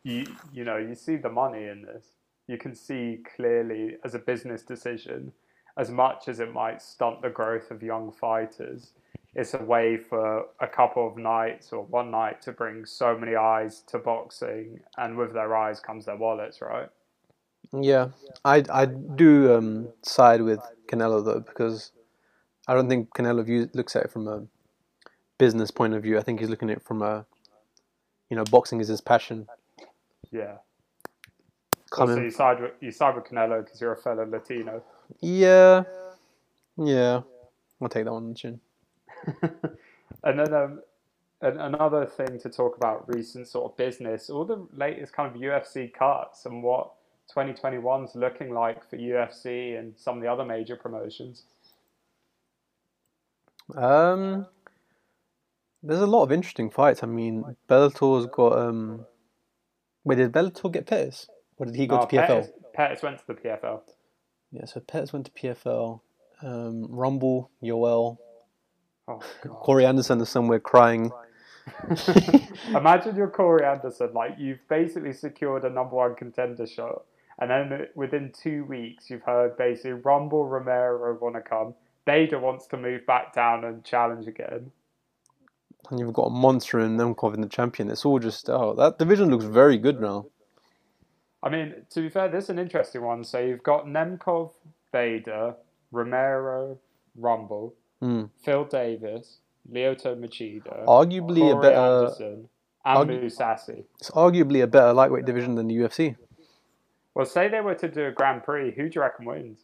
you 0.03 0.25
you 0.51 0.63
know 0.65 0.77
you 0.77 0.95
see 0.95 1.17
the 1.17 1.29
money 1.29 1.65
in 1.65 1.83
this. 1.83 2.07
You 2.47 2.57
can 2.57 2.75
see 2.75 3.19
clearly 3.35 3.97
as 4.03 4.15
a 4.15 4.19
business 4.19 4.63
decision, 4.63 5.33
as 5.77 5.91
much 5.91 6.27
as 6.27 6.39
it 6.39 6.53
might 6.53 6.81
stunt 6.81 7.21
the 7.21 7.29
growth 7.29 7.71
of 7.71 7.83
young 7.83 8.11
fighters. 8.11 8.93
It's 9.35 9.53
a 9.53 9.63
way 9.63 9.97
for 9.97 10.47
a 10.59 10.67
couple 10.67 11.07
of 11.07 11.17
nights 11.17 11.71
or 11.73 11.83
one 11.85 12.11
night 12.11 12.41
to 12.43 12.51
bring 12.51 12.85
so 12.85 13.17
many 13.17 13.35
eyes 13.35 13.81
to 13.89 13.99
boxing, 13.99 14.81
and 14.97 15.17
with 15.17 15.33
their 15.33 15.55
eyes 15.55 15.79
comes 15.79 16.05
their 16.05 16.17
wallets, 16.17 16.61
right? 16.61 16.89
Yeah, 17.73 18.09
I 18.43 18.63
I 18.69 18.85
do 18.85 19.55
um, 19.55 19.89
side 20.01 20.41
with 20.41 20.59
Canelo 20.87 21.23
though 21.23 21.39
because 21.39 21.91
I 22.67 22.73
don't 22.73 22.89
think 22.89 23.09
Canelo 23.13 23.45
views, 23.45 23.69
looks 23.73 23.95
at 23.95 24.05
it 24.05 24.11
from 24.11 24.27
a 24.27 24.45
business 25.37 25.71
point 25.71 25.93
of 25.93 26.03
view. 26.03 26.17
I 26.17 26.21
think 26.21 26.39
he's 26.39 26.49
looking 26.49 26.69
at 26.69 26.77
it 26.77 26.83
from 26.83 27.01
a 27.01 27.25
you 28.29 28.35
know 28.35 28.43
boxing 28.45 28.79
is 28.79 28.87
his 28.87 29.01
passion. 29.01 29.47
Yeah. 30.31 30.57
Come 31.91 32.11
in- 32.11 32.23
you 32.23 32.31
side 32.31 32.61
with 32.61 32.71
you 32.81 32.91
side 32.91 33.15
with 33.15 33.25
Canelo 33.25 33.63
because 33.63 33.81
you're 33.81 33.93
a 33.93 33.97
fellow 33.97 34.25
Latino. 34.25 34.83
Yeah, 35.21 35.83
yeah, 36.77 37.21
I'll 37.81 37.89
take 37.89 38.05
that 38.05 38.13
one 38.13 38.23
on 38.23 38.29
the 38.29 38.35
chin. 38.35 38.59
and 40.23 40.39
then 40.39 40.53
um, 40.53 40.81
an, 41.41 41.59
another 41.59 42.05
thing 42.05 42.39
to 42.39 42.49
talk 42.49 42.77
about 42.77 43.11
recent 43.13 43.47
sort 43.47 43.71
of 43.71 43.77
business, 43.77 44.29
all 44.29 44.45
the 44.45 44.67
latest 44.73 45.13
kind 45.13 45.35
of 45.35 45.41
UFC 45.41 45.91
cuts 45.91 46.45
and 46.45 46.61
what 46.61 46.91
2021's 47.35 48.15
looking 48.15 48.53
like 48.53 48.89
for 48.89 48.97
UFC 48.97 49.77
and 49.77 49.93
some 49.97 50.17
of 50.17 50.23
the 50.23 50.31
other 50.31 50.45
major 50.45 50.75
promotions. 50.75 51.43
Um, 53.75 54.47
there's 55.83 55.99
a 56.01 56.07
lot 56.07 56.23
of 56.23 56.31
interesting 56.31 56.69
fights. 56.69 57.03
I 57.03 57.07
mean, 57.07 57.55
Bellator's 57.69 58.25
got 58.27 58.57
um. 58.57 59.05
Wait, 60.03 60.15
did 60.15 60.31
Bellator 60.31 60.71
get 60.71 60.87
Pettis? 60.87 61.27
Or 61.57 61.65
did 61.65 61.75
he 61.75 61.85
go 61.87 61.99
Oh, 61.99 62.05
to 62.05 62.15
PFL? 62.15 62.27
Pettis, 62.27 62.49
Pettis 62.73 63.03
went 63.03 63.19
to 63.19 63.27
the 63.27 63.33
PFL. 63.35 63.81
Yeah, 64.51 64.65
so 64.65 64.79
Pettis 64.79 65.13
went 65.13 65.25
to 65.25 65.31
PFL. 65.31 65.99
Um, 66.41 66.87
Rumble, 66.89 67.51
Yoel, 67.61 68.17
Oh. 69.09 69.19
Corey 69.43 69.85
Anderson 69.85 70.21
is 70.21 70.29
somewhere 70.29 70.59
crying. 70.59 71.11
Imagine 72.69 73.15
you're 73.15 73.29
Corey 73.29 73.65
Anderson, 73.65 74.13
like 74.13 74.35
you've 74.37 74.65
basically 74.69 75.13
secured 75.13 75.65
a 75.65 75.69
number 75.69 75.95
one 75.95 76.15
contender 76.15 76.65
shot, 76.65 77.03
And 77.41 77.49
then 77.49 77.87
within 77.95 78.31
two 78.31 78.65
weeks, 78.65 79.09
you've 79.09 79.21
heard 79.23 79.57
basically 79.57 79.93
Rumble 79.93 80.45
Romero 80.45 81.17
want 81.19 81.35
to 81.35 81.41
come. 81.41 81.73
Bader 82.05 82.39
wants 82.39 82.67
to 82.67 82.77
move 82.77 83.05
back 83.05 83.33
down 83.33 83.63
and 83.63 83.83
challenge 83.83 84.27
again. 84.27 84.71
And 85.89 85.99
you've 85.99 86.13
got 86.13 86.23
a 86.27 86.29
monster 86.29 86.79
in 86.79 86.97
Nemkov 86.97 87.33
in 87.33 87.41
the 87.41 87.47
champion. 87.47 87.89
It's 87.89 88.05
all 88.05 88.19
just 88.19 88.49
oh, 88.49 88.73
that 88.75 88.97
division 88.99 89.29
looks 89.29 89.45
very 89.45 89.77
good 89.77 90.01
now. 90.01 90.25
I 91.41 91.49
mean, 91.49 91.73
to 91.91 92.01
be 92.01 92.09
fair, 92.09 92.27
this 92.27 92.45
is 92.45 92.49
an 92.49 92.59
interesting 92.59 93.01
one. 93.01 93.23
So 93.23 93.39
you've 93.39 93.63
got 93.63 93.85
Nemkov, 93.85 94.51
Bader, 94.91 95.55
Romero, 95.91 96.77
Rumble, 97.15 97.73
Mm. 98.01 98.29
Phil 98.45 98.63
Davis, 98.63 99.39
Lyoto 99.69 100.15
Machida, 100.17 100.85
Arguably 100.85 101.51
a 101.53 101.59
better, 101.59 101.75
Anderson, 101.75 102.47
and 102.85 103.09
argu- 103.09 103.23
Mousasi. 103.25 103.83
it's 103.99 104.09
arguably 104.11 104.63
a 104.63 104.67
better 104.67 104.93
lightweight 104.93 105.25
division 105.25 105.55
than 105.55 105.67
the 105.67 105.75
UFC. 105.75 106.15
Well, 107.15 107.25
say 107.25 107.47
they 107.49 107.61
were 107.61 107.75
to 107.75 107.87
do 107.87 108.05
a 108.07 108.11
Grand 108.11 108.43
Prix, 108.43 108.71
who 108.71 108.89
do 108.89 108.95
you 108.95 109.01
reckon 109.01 109.25
wins? 109.25 109.59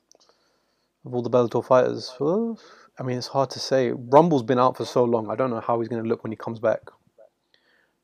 Of 1.06 1.14
all 1.14 1.22
the 1.22 1.30
Bellator 1.30 1.64
fighters, 1.64 2.14
well, 2.20 2.60
I 3.00 3.04
mean, 3.04 3.18
it's 3.18 3.28
hard 3.28 3.52
to 3.52 3.60
say. 3.60 3.92
Rumble's 3.92 4.44
been 4.44 4.60
out 4.60 4.76
for 4.76 4.86
so 4.86 5.04
long. 5.04 5.30
I 5.30 5.36
don't 5.36 5.52
know 5.52 5.60
how 5.60 5.80
he's 5.80 5.88
going 5.88 6.02
to 6.04 6.10
look 6.10 6.24
when 6.24 6.32
he 6.32 6.38
comes 6.38 6.60
back. 6.60 6.82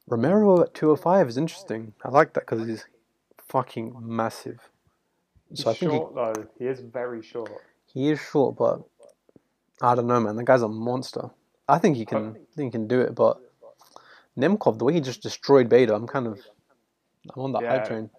Romero 0.07 0.61
at 0.61 0.73
205 0.73 1.29
is 1.29 1.37
interesting. 1.37 1.93
I 2.03 2.09
like 2.09 2.33
that 2.33 2.41
because 2.41 2.67
he's 2.67 2.85
fucking 3.47 3.95
massive. 3.99 4.59
He's 5.49 5.65
I 5.65 5.73
think 5.73 5.91
he, 5.91 5.97
short 5.97 6.15
though. 6.15 6.47
He 6.59 6.65
is 6.65 6.79
very 6.81 7.21
short. 7.21 7.51
he 7.93 8.09
is 8.11 8.19
short, 8.19 8.55
but 8.57 8.81
I 9.81 9.95
don't 9.95 10.07
know, 10.07 10.19
man. 10.19 10.35
The 10.35 10.43
guy's 10.43 10.61
a 10.61 10.67
monster. 10.67 11.29
I 11.67 11.77
think 11.77 11.97
he 11.97 12.05
can. 12.05 12.29
I 12.29 12.55
think 12.55 12.67
he 12.67 12.71
can 12.71 12.87
do 12.87 13.01
it, 13.01 13.15
but 13.15 13.37
Nemkov, 14.37 14.77
the 14.77 14.85
way 14.85 14.93
he 14.93 15.01
just 15.01 15.21
destroyed 15.21 15.69
Bader, 15.69 15.93
I'm 15.93 16.07
kind 16.07 16.27
of, 16.27 16.39
I'm 17.33 17.41
on 17.41 17.51
that 17.53 17.63
Yeah. 17.63 17.69
hype 17.69 17.87
train. 17.87 18.09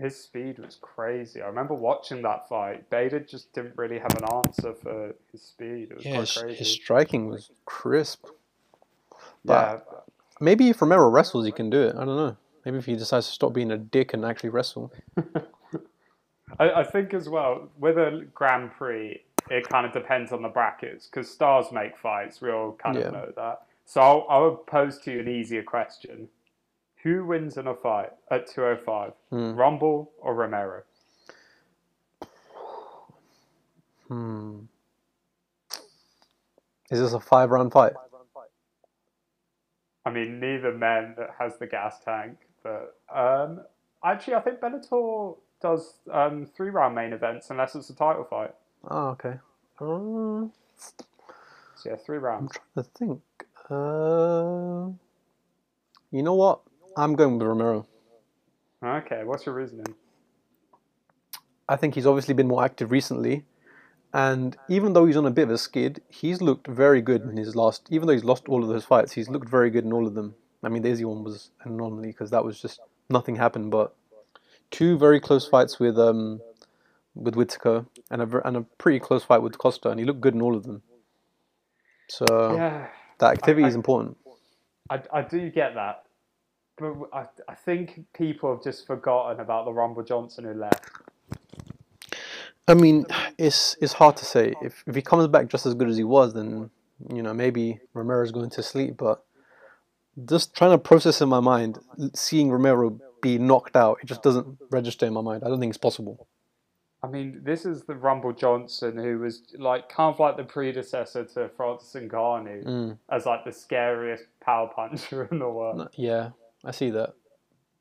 His 0.00 0.18
speed 0.18 0.58
was 0.58 0.78
crazy. 0.80 1.42
I 1.42 1.46
remember 1.46 1.74
watching 1.74 2.22
that 2.22 2.48
fight. 2.48 2.88
Bader 2.88 3.20
just 3.20 3.52
didn't 3.52 3.76
really 3.76 3.98
have 3.98 4.16
an 4.16 4.24
answer 4.32 4.72
for 4.72 5.14
his 5.30 5.42
speed. 5.42 5.88
It 5.90 5.96
was 5.96 6.06
Yeah, 6.06 6.12
quite 6.12 6.20
his, 6.20 6.36
crazy. 6.36 6.58
his 6.58 6.68
striking 6.70 7.26
was 7.28 7.50
crisp. 7.66 8.26
yeah, 9.44 9.78
Maybe 10.40 10.70
if 10.70 10.80
Romero 10.80 11.10
wrestles, 11.10 11.44
he 11.44 11.52
can 11.52 11.68
do 11.68 11.82
it. 11.82 11.96
I 11.96 12.04
don't 12.06 12.16
know. 12.16 12.36
Maybe 12.64 12.78
if 12.78 12.86
he 12.86 12.96
decides 12.96 13.26
to 13.26 13.32
stop 13.32 13.52
being 13.52 13.70
a 13.70 13.76
dick 13.76 14.14
and 14.14 14.24
actually 14.24 14.48
wrestle. 14.50 14.90
I, 16.58 16.70
I 16.70 16.84
think 16.84 17.12
as 17.14 17.28
well 17.28 17.68
with 17.78 17.98
a 17.98 18.26
Grand 18.34 18.72
Prix, 18.72 19.22
it 19.50 19.68
kind 19.68 19.86
of 19.86 19.92
depends 19.92 20.32
on 20.32 20.42
the 20.42 20.48
brackets 20.48 21.06
because 21.06 21.30
stars 21.30 21.66
make 21.72 21.96
fights. 21.98 22.40
We 22.40 22.50
all 22.50 22.72
kind 22.72 22.96
Yeah. 22.96 23.04
of 23.08 23.12
know 23.12 23.32
that. 23.36 23.62
So 23.84 24.00
I'll, 24.00 24.26
I'll 24.30 24.56
pose 24.56 24.98
to 25.00 25.12
you 25.12 25.20
an 25.20 25.28
easier 25.28 25.62
question: 25.62 26.28
Who 27.04 27.24
wins 27.26 27.56
in 27.58 27.66
a 27.66 27.74
fight 27.74 28.10
at 28.30 28.46
two 28.48 28.62
hundred 28.62 28.82
five? 28.82 29.12
Hmm. 29.30 29.54
Rumble 29.54 30.12
or 30.20 30.34
Romero? 30.34 30.82
Hmm. 34.08 34.60
Is 36.90 37.00
this 37.00 37.12
a 37.12 37.20
five 37.20 37.50
round 37.50 37.72
fight? 37.72 37.94
I 40.04 40.10
mean, 40.10 40.40
neither 40.40 40.72
man 40.72 41.14
that 41.18 41.30
has 41.38 41.58
the 41.58 41.66
gas 41.66 42.00
tank, 42.04 42.38
but 42.62 42.96
um, 43.14 43.62
actually, 44.04 44.34
I 44.34 44.40
think 44.40 44.60
Bellator 44.60 45.36
does 45.62 45.94
um, 46.12 46.46
three 46.56 46.70
round 46.70 46.94
main 46.94 47.12
events 47.12 47.50
unless 47.50 47.74
it's 47.74 47.90
a 47.90 47.94
title 47.94 48.24
fight. 48.24 48.54
Oh, 48.88 49.08
okay. 49.10 49.34
Um, 49.80 50.52
So 51.76 51.90
yeah, 51.90 51.96
three 51.96 52.18
rounds. 52.18 52.52
I'm 52.74 52.84
trying 52.84 52.84
to 52.84 52.90
think. 52.98 53.22
Uh, 53.70 54.92
you 56.10 56.22
know 56.22 56.34
what? 56.34 56.60
I'm 56.96 57.14
going 57.14 57.38
with 57.38 57.46
Romero. 57.46 57.86
Okay, 58.84 59.22
what's 59.24 59.46
your 59.46 59.54
reasoning? 59.54 59.94
I 61.68 61.76
think 61.76 61.94
he's 61.94 62.06
obviously 62.06 62.34
been 62.34 62.48
more 62.48 62.64
active 62.64 62.90
recently, 62.90 63.44
and 64.12 64.56
even 64.68 64.92
though 64.92 65.06
he's 65.06 65.16
on 65.16 65.26
a 65.26 65.30
bit 65.30 65.44
of 65.44 65.50
a 65.50 65.58
skid, 65.58 66.02
he's 66.08 66.40
looked 66.42 66.66
very 66.66 67.00
good 67.00 67.22
in 67.22 67.36
his 67.36 67.54
last. 67.54 67.86
Even 67.90 68.06
though 68.06 68.12
he's 68.12 68.24
lost 68.24 68.48
all 68.48 68.62
of 68.62 68.68
those 68.68 68.84
fights, 68.84 69.12
he's 69.12 69.28
looked 69.28 69.48
very 69.48 69.70
good 69.70 69.84
in 69.84 69.92
all 69.92 70.06
of 70.06 70.14
them. 70.14 70.34
I 70.62 70.68
mean, 70.68 70.82
the 70.82 70.88
Izzy 70.90 71.04
one 71.04 71.22
was 71.22 71.50
an 71.62 71.72
anomaly 71.72 72.08
because 72.08 72.30
that 72.30 72.44
was 72.44 72.60
just 72.60 72.80
nothing 73.08 73.36
happened. 73.36 73.70
But 73.70 73.94
two 74.70 74.98
very 74.98 75.20
close 75.20 75.46
fights 75.48 75.78
with 75.78 75.98
um 75.98 76.40
with 77.14 77.36
Whittaker 77.36 77.86
and 78.10 78.22
a 78.22 78.46
and 78.46 78.56
a 78.56 78.62
pretty 78.78 78.98
close 78.98 79.22
fight 79.22 79.42
with 79.42 79.56
Costa, 79.58 79.90
and 79.90 80.00
he 80.00 80.06
looked 80.06 80.20
good 80.20 80.34
in 80.34 80.42
all 80.42 80.56
of 80.56 80.64
them. 80.64 80.82
So 82.08 82.24
Yeah, 82.56 82.88
that 83.18 83.32
activity 83.32 83.64
I- 83.64 83.68
is 83.68 83.74
important. 83.76 84.16
I, 84.90 85.00
I 85.12 85.22
do 85.22 85.48
get 85.50 85.74
that, 85.76 86.02
but 86.80 86.94
I, 87.12 87.26
I 87.48 87.54
think 87.54 88.00
people 88.14 88.54
have 88.54 88.64
just 88.64 88.86
forgotten 88.86 89.38
about 89.40 89.64
the 89.66 89.72
Rumble 89.72 90.02
Johnson 90.02 90.44
who 90.44 90.54
left. 90.54 90.84
I 92.68 92.74
mean, 92.74 93.06
it's 93.38 93.76
it's 93.80 93.92
hard 93.94 94.16
to 94.18 94.24
say. 94.24 94.54
If 94.62 94.84
if 94.86 94.94
he 94.94 95.02
comes 95.02 95.26
back 95.28 95.48
just 95.48 95.66
as 95.66 95.74
good 95.74 95.88
as 95.88 95.96
he 95.96 96.04
was, 96.04 96.34
then 96.34 96.70
you 97.12 97.22
know 97.22 97.34
maybe 97.34 97.80
Romero's 97.94 98.32
going 98.32 98.50
to 98.50 98.62
sleep. 98.62 98.96
But 98.96 99.22
just 100.24 100.54
trying 100.54 100.70
to 100.72 100.78
process 100.78 101.20
in 101.20 101.28
my 101.28 101.40
mind, 101.40 101.78
seeing 102.14 102.50
Romero 102.50 102.98
be 103.22 103.38
knocked 103.38 103.76
out, 103.76 103.98
it 104.02 104.06
just 104.06 104.22
doesn't 104.22 104.58
register 104.70 105.06
in 105.06 105.12
my 105.12 105.20
mind. 105.20 105.42
I 105.44 105.48
don't 105.48 105.60
think 105.60 105.70
it's 105.70 105.78
possible. 105.78 106.26
I 107.02 107.06
mean, 107.08 107.40
this 107.42 107.64
is 107.64 107.84
the 107.84 107.94
Rumble 107.94 108.32
Johnson 108.34 108.98
who 108.98 109.18
was 109.20 109.42
like 109.56 109.88
kind 109.88 110.12
of 110.12 110.20
like 110.20 110.36
the 110.36 110.44
predecessor 110.44 111.24
to 111.24 111.48
Francis 111.56 111.94
Ngannou 112.02 112.64
Mm. 112.64 112.98
as 113.10 113.24
like 113.24 113.44
the 113.44 113.52
scariest 113.52 114.24
power 114.40 114.68
puncher 114.68 115.24
in 115.32 115.38
the 115.38 115.48
world. 115.48 115.88
Yeah, 115.94 116.30
I 116.64 116.70
see 116.72 116.90
that. 116.90 117.14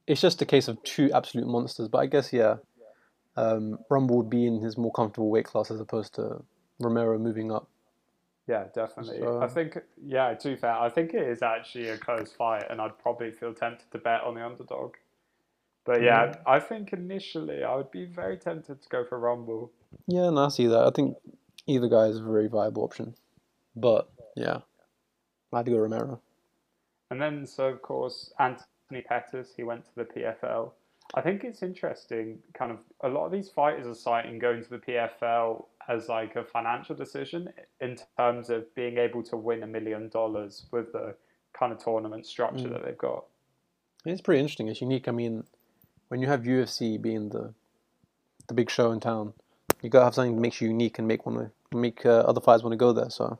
It's 0.07 0.21
just 0.21 0.41
a 0.41 0.45
case 0.45 0.67
of 0.67 0.81
two 0.83 1.11
absolute 1.13 1.47
monsters. 1.47 1.87
But 1.87 1.99
I 1.99 2.05
guess 2.07 2.33
yeah, 2.33 2.57
um, 3.35 3.79
Rumble 3.89 4.17
would 4.17 4.29
be 4.29 4.45
in 4.47 4.61
his 4.61 4.77
more 4.77 4.91
comfortable 4.91 5.29
weight 5.29 5.45
class 5.45 5.69
as 5.71 5.79
opposed 5.79 6.15
to 6.15 6.43
Romero 6.79 7.17
moving 7.19 7.51
up. 7.51 7.67
Yeah, 8.47 8.65
definitely. 8.73 9.19
So- 9.19 9.41
I 9.41 9.47
think, 9.47 9.77
yeah, 10.03 10.33
to 10.33 10.49
be 10.49 10.55
fair, 10.55 10.73
I 10.73 10.89
think 10.89 11.13
it 11.13 11.21
is 11.27 11.43
actually 11.43 11.89
a 11.89 11.97
close 11.99 12.31
fight, 12.31 12.63
and 12.69 12.81
I'd 12.81 12.97
probably 12.97 13.29
feel 13.31 13.53
tempted 13.53 13.91
to 13.91 13.99
bet 13.99 14.23
on 14.23 14.33
the 14.33 14.43
underdog. 14.43 14.95
But 15.85 16.01
yeah, 16.01 16.33
I 16.47 16.59
think 16.59 16.91
initially 16.93 17.63
I 17.63 17.75
would 17.75 17.91
be 17.91 18.05
very 18.05 18.37
tempted 18.37 18.81
to 18.81 18.89
go 18.89 19.03
for 19.05 19.19
Rumble. 19.19 19.71
Yeah, 20.07 20.29
no, 20.31 20.45
I 20.45 20.49
see 20.49 20.67
that. 20.67 20.85
I 20.87 20.89
think 20.91 21.15
either 21.67 21.87
guy 21.87 22.05
is 22.05 22.17
a 22.17 22.23
very 22.23 22.47
viable 22.47 22.83
option. 22.83 23.15
But 23.75 24.09
yeah, 24.35 24.59
I'd 25.53 25.65
go 25.67 25.77
Romero. 25.77 26.19
And 27.11 27.21
then, 27.21 27.45
so 27.47 27.65
of 27.67 27.81
course, 27.81 28.31
Anthony 28.39 29.01
Pettis, 29.07 29.53
he 29.55 29.63
went 29.63 29.85
to 29.85 29.91
the 29.95 30.05
PFL. 30.05 30.71
I 31.15 31.21
think 31.21 31.43
it's 31.43 31.63
interesting, 31.63 32.37
kind 32.53 32.71
of, 32.71 32.77
a 33.01 33.09
lot 33.09 33.25
of 33.25 33.31
these 33.31 33.49
fighters 33.49 33.87
are 33.87 33.95
citing 33.95 34.37
going 34.37 34.63
to 34.63 34.69
the 34.69 34.77
PFL 34.77 35.65
as 35.87 36.07
like 36.07 36.35
a 36.35 36.43
financial 36.43 36.95
decision 36.95 37.49
in 37.81 37.97
terms 38.15 38.51
of 38.51 38.73
being 38.75 38.97
able 38.99 39.23
to 39.23 39.35
win 39.35 39.63
a 39.63 39.67
million 39.67 40.09
dollars 40.09 40.67
with 40.71 40.91
the 40.93 41.15
kind 41.53 41.73
of 41.73 41.83
tournament 41.83 42.27
structure 42.27 42.67
Mm. 42.67 42.73
that 42.73 42.85
they've 42.85 42.97
got. 42.97 43.25
It's 44.05 44.21
pretty 44.21 44.39
interesting. 44.39 44.67
It's 44.67 44.81
unique. 44.81 45.07
I 45.07 45.11
mean, 45.11 45.45
when 46.09 46.21
you 46.21 46.27
have 46.27 46.43
UFC 46.43 47.01
being 47.01 47.29
the 47.29 47.53
the 48.47 48.53
big 48.55 48.69
show 48.69 48.91
in 48.91 48.99
town, 48.99 49.33
you 49.81 49.89
gotta 49.89 50.05
have 50.05 50.15
something 50.15 50.35
that 50.35 50.41
makes 50.41 50.59
you 50.59 50.67
unique 50.69 50.97
and 50.97 51.07
make 51.07 51.23
to 51.23 51.51
make 51.73 52.03
uh, 52.05 52.19
other 52.21 52.41
fighters 52.41 52.63
want 52.63 52.73
to 52.73 52.77
go 52.77 52.93
there. 52.93 53.09
So, 53.09 53.39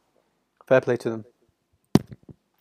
fair 0.68 0.82
play 0.82 0.98
to 0.98 1.10
them. 1.10 1.26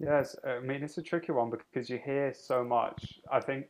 Yes, 0.01 0.37
I 0.47 0.61
mean 0.61 0.83
it's 0.85 0.99
a 0.99 1.03
tricky 1.03 1.33
one 1.33 1.51
because 1.51 1.91
you 1.91 1.99
hear 1.99 2.33
so 2.33 2.63
much. 2.63 3.19
I 3.33 3.41
think 3.41 3.67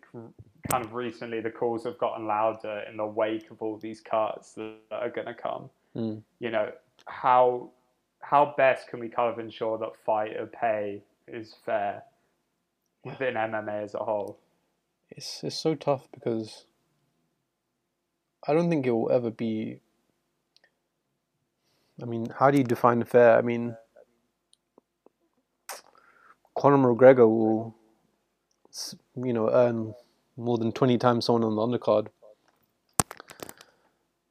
kind 0.70 0.84
of 0.84 0.92
recently 0.94 1.40
the 1.40 1.50
calls 1.50 1.84
have 1.84 1.98
gotten 1.98 2.26
louder 2.26 2.84
in 2.90 2.98
the 2.98 3.06
wake 3.06 3.50
of 3.50 3.62
all 3.62 3.78
these 3.78 4.00
cuts 4.00 4.52
that 4.52 4.76
are 4.90 5.08
going 5.08 5.26
to 5.26 5.34
come. 5.34 5.70
Mm. 5.96 6.22
You 6.38 6.50
know 6.50 6.70
how 7.06 7.70
how 8.20 8.54
best 8.56 8.88
can 8.88 9.00
we 9.00 9.08
kind 9.08 9.32
of 9.32 9.38
ensure 9.38 9.78
that 9.78 9.96
fighter 10.04 10.46
pay 10.46 11.02
is 11.26 11.54
fair 11.64 12.02
within 13.04 13.34
MMA 13.34 13.84
as 13.84 13.94
a 13.94 13.98
whole? 13.98 14.38
It's 15.10 15.42
it's 15.42 15.56
so 15.56 15.74
tough 15.74 16.08
because 16.12 16.66
I 18.46 18.52
don't 18.52 18.68
think 18.68 18.86
it 18.86 18.90
will 18.90 19.10
ever 19.10 19.30
be. 19.30 19.80
I 22.02 22.04
mean, 22.04 22.28
how 22.38 22.50
do 22.50 22.58
you 22.58 22.64
define 22.64 23.02
fair? 23.04 23.36
I 23.36 23.42
mean, 23.42 23.76
Conor 26.58 26.78
McGregor 26.78 27.28
will, 27.28 27.74
you 29.16 29.32
know, 29.32 29.50
earn 29.50 29.94
more 30.36 30.58
than 30.58 30.72
twenty 30.72 30.98
times 30.98 31.26
someone 31.26 31.44
on 31.44 31.54
the 31.54 31.78
undercard, 31.78 32.08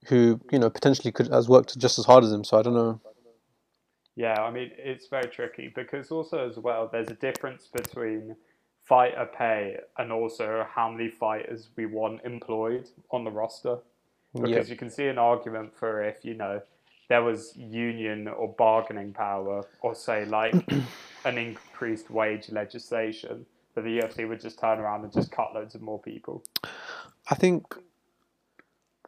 who 0.08 0.40
you 0.52 0.60
know 0.60 0.70
potentially 0.70 1.12
could 1.12 1.28
has 1.28 1.48
worked 1.48 1.78
just 1.78 1.98
as 1.98 2.06
hard 2.06 2.24
as 2.24 2.32
him. 2.32 2.44
So 2.44 2.60
I 2.60 2.62
don't 2.64 2.74
know. 2.74 3.00
Yeah, 4.16 4.42
I 4.42 4.52
mean 4.52 4.72
it's 4.78 5.08
very 5.08 5.30
tricky 5.30 5.72
because 5.74 6.12
also 6.12 6.50
as 6.50 6.58
well 6.58 6.90
there's 6.92 7.10
a 7.10 7.16
difference 7.16 7.68
between 7.68 8.36
fighter 8.84 9.30
pay 9.38 9.78
and 9.98 10.12
also 10.12 10.66
how 10.74 10.90
many 10.90 11.10
fighters 11.10 11.70
we 11.76 11.86
want 11.86 12.22
employed 12.26 12.90
on 13.12 13.24
the 13.24 13.32
roster. 13.32 13.78
because 14.34 14.68
Yeah, 14.68 14.74
you 14.74 14.78
can 14.78 14.90
see 14.90 15.08
an 15.08 15.18
argument 15.18 15.76
for 15.78 16.04
if 16.04 16.26
you 16.26 16.34
know 16.34 16.62
there 17.10 17.24
was 17.24 17.56
union 17.56 18.28
or 18.28 18.54
bargaining 18.58 19.14
power 19.14 19.66
or 19.82 19.96
say 19.96 20.26
like 20.26 20.54
an 21.26 21.38
increased 21.38 22.10
wage 22.10 22.50
legislation 22.50 23.46
that 23.76 23.84
the 23.84 24.00
UFC 24.00 24.28
would 24.28 24.42
just 24.42 24.60
turn 24.60 24.80
around 24.80 25.04
and 25.04 25.14
just 25.14 25.32
cut 25.32 25.54
loads 25.54 25.76
of 25.76 25.82
more 25.82 26.00
people. 26.00 26.44
I 27.30 27.36
think 27.36 27.76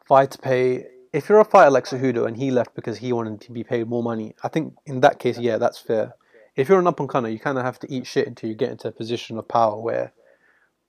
fight 0.06 0.30
to 0.32 0.38
pay. 0.38 0.86
If 1.12 1.28
you're 1.28 1.40
a 1.40 1.44
fighter 1.44 1.70
like 1.70 1.86
Cejudo 1.86 2.26
and 2.26 2.36
he 2.36 2.50
left 2.50 2.74
because 2.74 2.98
he 2.98 3.12
wanted 3.12 3.40
to 3.42 3.52
be 3.52 3.64
paid 3.64 3.88
more 3.88 4.02
money, 4.02 4.34
I 4.44 4.48
think 4.48 4.74
in 4.86 5.00
that 5.00 5.18
case, 5.18 5.38
yeah, 5.38 5.58
that's 5.58 5.78
fair. 5.78 6.14
If 6.56 6.68
you're 6.68 6.78
an 6.78 6.86
up 6.86 7.00
and 7.00 7.08
comer, 7.08 7.28
you 7.28 7.38
kind 7.38 7.58
of 7.58 7.64
have 7.64 7.78
to 7.80 7.92
eat 7.92 8.06
shit 8.06 8.26
until 8.26 8.48
you 8.48 8.56
get 8.56 8.70
into 8.70 8.88
a 8.88 8.92
position 8.92 9.38
of 9.38 9.48
power 9.48 9.80
where 9.80 10.12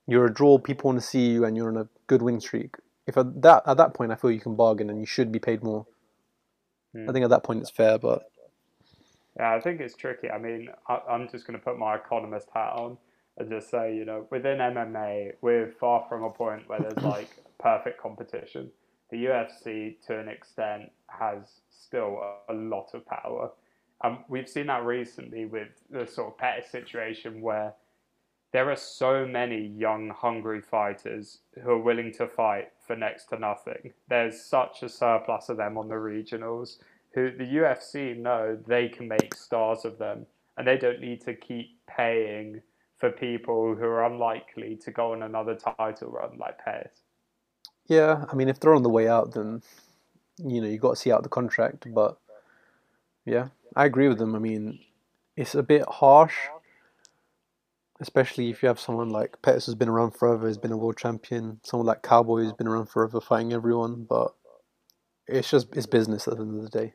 you're 0.08 0.25
a 0.25 0.34
draw, 0.34 0.58
people 0.58 0.89
want 0.89 1.00
to 1.00 1.06
see 1.06 1.30
you, 1.30 1.46
and 1.46 1.56
you're 1.56 1.70
on 1.70 1.77
a 1.77 1.88
good 2.08 2.22
win 2.22 2.39
streak. 2.39 2.75
If 3.08 3.18
at 3.18 3.41
that 3.41 3.63
at 3.65 3.77
that 3.77 3.94
point, 3.94 4.12
I 4.12 4.15
feel 4.15 4.32
you 4.32 4.39
can 4.39 4.56
bargain 4.56 4.89
and 4.89 5.00
you 5.00 5.06
should 5.06 5.32
be 5.32 5.39
paid 5.39 5.63
more. 5.63 5.86
Hmm. 6.93 7.10
I 7.10 7.13
think 7.13 7.24
at 7.24 7.29
that 7.29 7.43
point 7.43 7.62
it's 7.62 7.69
fair, 7.69 7.98
but 7.98 8.24
Yeah, 9.38 9.53
I 9.53 9.60
think 9.60 9.79
it's 9.79 9.95
tricky. 9.95 10.29
I 10.29 10.38
mean, 10.38 10.69
I, 10.88 11.00
I'm 11.10 11.29
just 11.29 11.48
going 11.48 11.57
to 11.57 11.63
put 11.63 11.77
my 11.77 11.95
economist 11.95 12.48
hat 12.53 12.74
on 12.74 12.98
and 13.38 13.50
just 13.50 13.69
say, 13.69 13.95
you 13.95 14.05
know, 14.05 14.27
within 14.29 14.57
MMA, 14.57 15.33
we're 15.41 15.71
far 15.79 16.05
from 16.10 16.24
a 16.24 16.29
point 16.29 16.67
where 16.67 16.79
there's 16.79 16.98
like 17.03 17.29
perfect 17.60 18.01
competition. 18.01 18.69
The 19.10 19.25
UFC, 19.25 19.95
to 20.07 20.19
an 20.19 20.29
extent, 20.29 20.91
has 21.07 21.62
still 21.69 22.21
a, 22.50 22.53
a 22.53 22.55
lot 22.55 22.89
of 22.93 23.05
power. 23.05 23.51
Um, 24.03 24.25
we've 24.27 24.50
seen 24.50 24.67
that 24.67 24.83
recently 24.83 25.45
with 25.45 25.69
the 25.89 26.07
sort 26.07 26.29
of 26.29 26.38
Pettis 26.38 26.71
situation 26.71 27.41
where 27.41 27.74
there 28.51 28.70
are 28.70 28.75
so 28.75 29.25
many 29.25 29.65
young, 29.65 30.10
hungry 30.10 30.62
fighters 30.62 31.39
who 31.63 31.72
are 31.72 31.77
willing 31.77 32.12
to 32.13 32.27
fight 32.27 32.70
for 32.86 32.96
next 32.96 33.25
to 33.25 33.39
nothing. 33.39 33.93
There's 34.10 34.43
such 34.43 34.84
a 34.84 34.89
surplus 34.89 35.50
of 35.50 35.58
them 35.58 35.77
on 35.77 35.88
the 35.88 35.96
regionals 35.96 36.77
who 37.13 37.31
the 37.31 37.43
UFC 37.43 38.17
know 38.17 38.58
they 38.67 38.89
can 38.89 39.08
make 39.08 39.34
stars 39.36 39.86
of 39.86 39.98
them 39.98 40.25
and 40.58 40.67
they 40.67 40.77
don't 40.77 41.00
need 41.00 41.22
to 41.22 41.34
keep 41.34 41.79
paying 41.88 42.62
for 42.98 43.10
people 43.10 43.75
who 43.75 43.86
are 43.86 44.05
unlikely 44.05 44.75
to 44.75 44.91
go 44.91 45.13
on 45.13 45.24
another 45.24 45.55
title 45.55 46.12
run 46.12 46.38
like 46.38 46.63
Pettis. 46.63 47.01
yeah, 47.88 48.25
I 48.31 48.36
mean, 48.36 48.48
if 48.48 48.60
they're 48.60 48.75
on 48.75 48.84
the 48.84 48.89
way 48.89 49.08
out, 49.08 49.34
then 49.34 49.63
you 50.38 50.62
know 50.62 50.67
you've 50.67 50.81
got 50.81 50.91
to 50.91 50.96
see 50.96 51.12
out 51.12 51.24
the 51.24 51.29
contract. 51.29 51.91
But 51.93 52.17
yeah, 53.25 53.48
I 53.75 53.86
agree 53.86 54.08
with 54.08 54.20
them. 54.20 54.36
I 54.36 54.39
mean, 54.39 54.79
it's 55.36 55.55
a 55.55 55.63
bit 55.63 55.84
harsh, 55.88 56.36
especially 58.01 58.50
if 58.50 58.62
you 58.62 58.67
have 58.67 58.79
someone 58.79 59.10
like 59.10 59.41
Pettis 59.43 59.67
who's 59.67 59.75
been 59.75 59.88
around 59.88 60.12
forever, 60.12 60.48
has 60.48 60.58
been 60.58 60.72
a 60.72 60.77
world 60.77 60.98
champion. 60.98 61.60
Someone 61.63 61.86
like 61.86 62.01
Cowboy 62.01 62.41
who's 62.41 62.53
been 62.53 62.67
around 62.67 62.88
forever, 62.88 63.22
fighting 63.22 63.53
everyone. 63.53 64.05
But 64.10 64.34
it's 65.27 65.50
just 65.50 65.67
it's 65.75 65.86
business 65.86 66.27
at 66.27 66.38
the 66.38 66.43
end 66.43 66.58
of 66.58 66.63
the 66.63 66.77
day. 66.79 66.93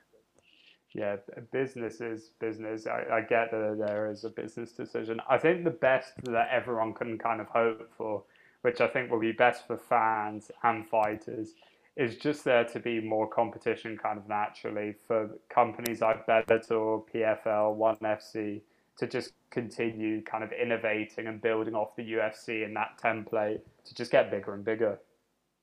Yeah, 0.92 1.16
business 1.52 2.00
is 2.00 2.30
business. 2.40 2.86
I, 2.86 3.04
I 3.12 3.20
get 3.20 3.50
that 3.52 3.76
there 3.86 4.10
is 4.10 4.24
a 4.24 4.30
business 4.30 4.72
decision. 4.72 5.20
I 5.28 5.38
think 5.38 5.62
the 5.62 5.70
best 5.70 6.12
that 6.24 6.48
everyone 6.50 6.92
can 6.92 7.18
kind 7.18 7.40
of 7.40 7.46
hope 7.48 7.88
for, 7.96 8.24
which 8.62 8.80
I 8.80 8.88
think 8.88 9.10
will 9.10 9.20
be 9.20 9.32
best 9.32 9.66
for 9.66 9.78
fans 9.78 10.50
and 10.64 10.88
fighters, 10.88 11.52
is 11.96 12.16
just 12.16 12.44
there 12.44 12.64
to 12.64 12.80
be 12.80 13.00
more 13.00 13.28
competition 13.28 13.96
kind 13.96 14.18
of 14.18 14.28
naturally 14.28 14.94
for 15.06 15.30
companies 15.50 16.00
like 16.00 16.26
Bellator, 16.26 17.02
PFL, 17.14 17.74
ONE 17.74 17.96
FC 17.96 18.62
to 18.98 19.06
just 19.06 19.32
continue 19.50 20.22
kind 20.22 20.42
of 20.42 20.52
innovating 20.52 21.26
and 21.26 21.40
building 21.40 21.74
off 21.74 21.96
the 21.96 22.02
UFC 22.02 22.64
and 22.64 22.74
that 22.76 22.98
template 23.02 23.60
to 23.84 23.94
just 23.94 24.10
get 24.10 24.30
bigger 24.30 24.54
and 24.54 24.64
bigger. 24.64 24.98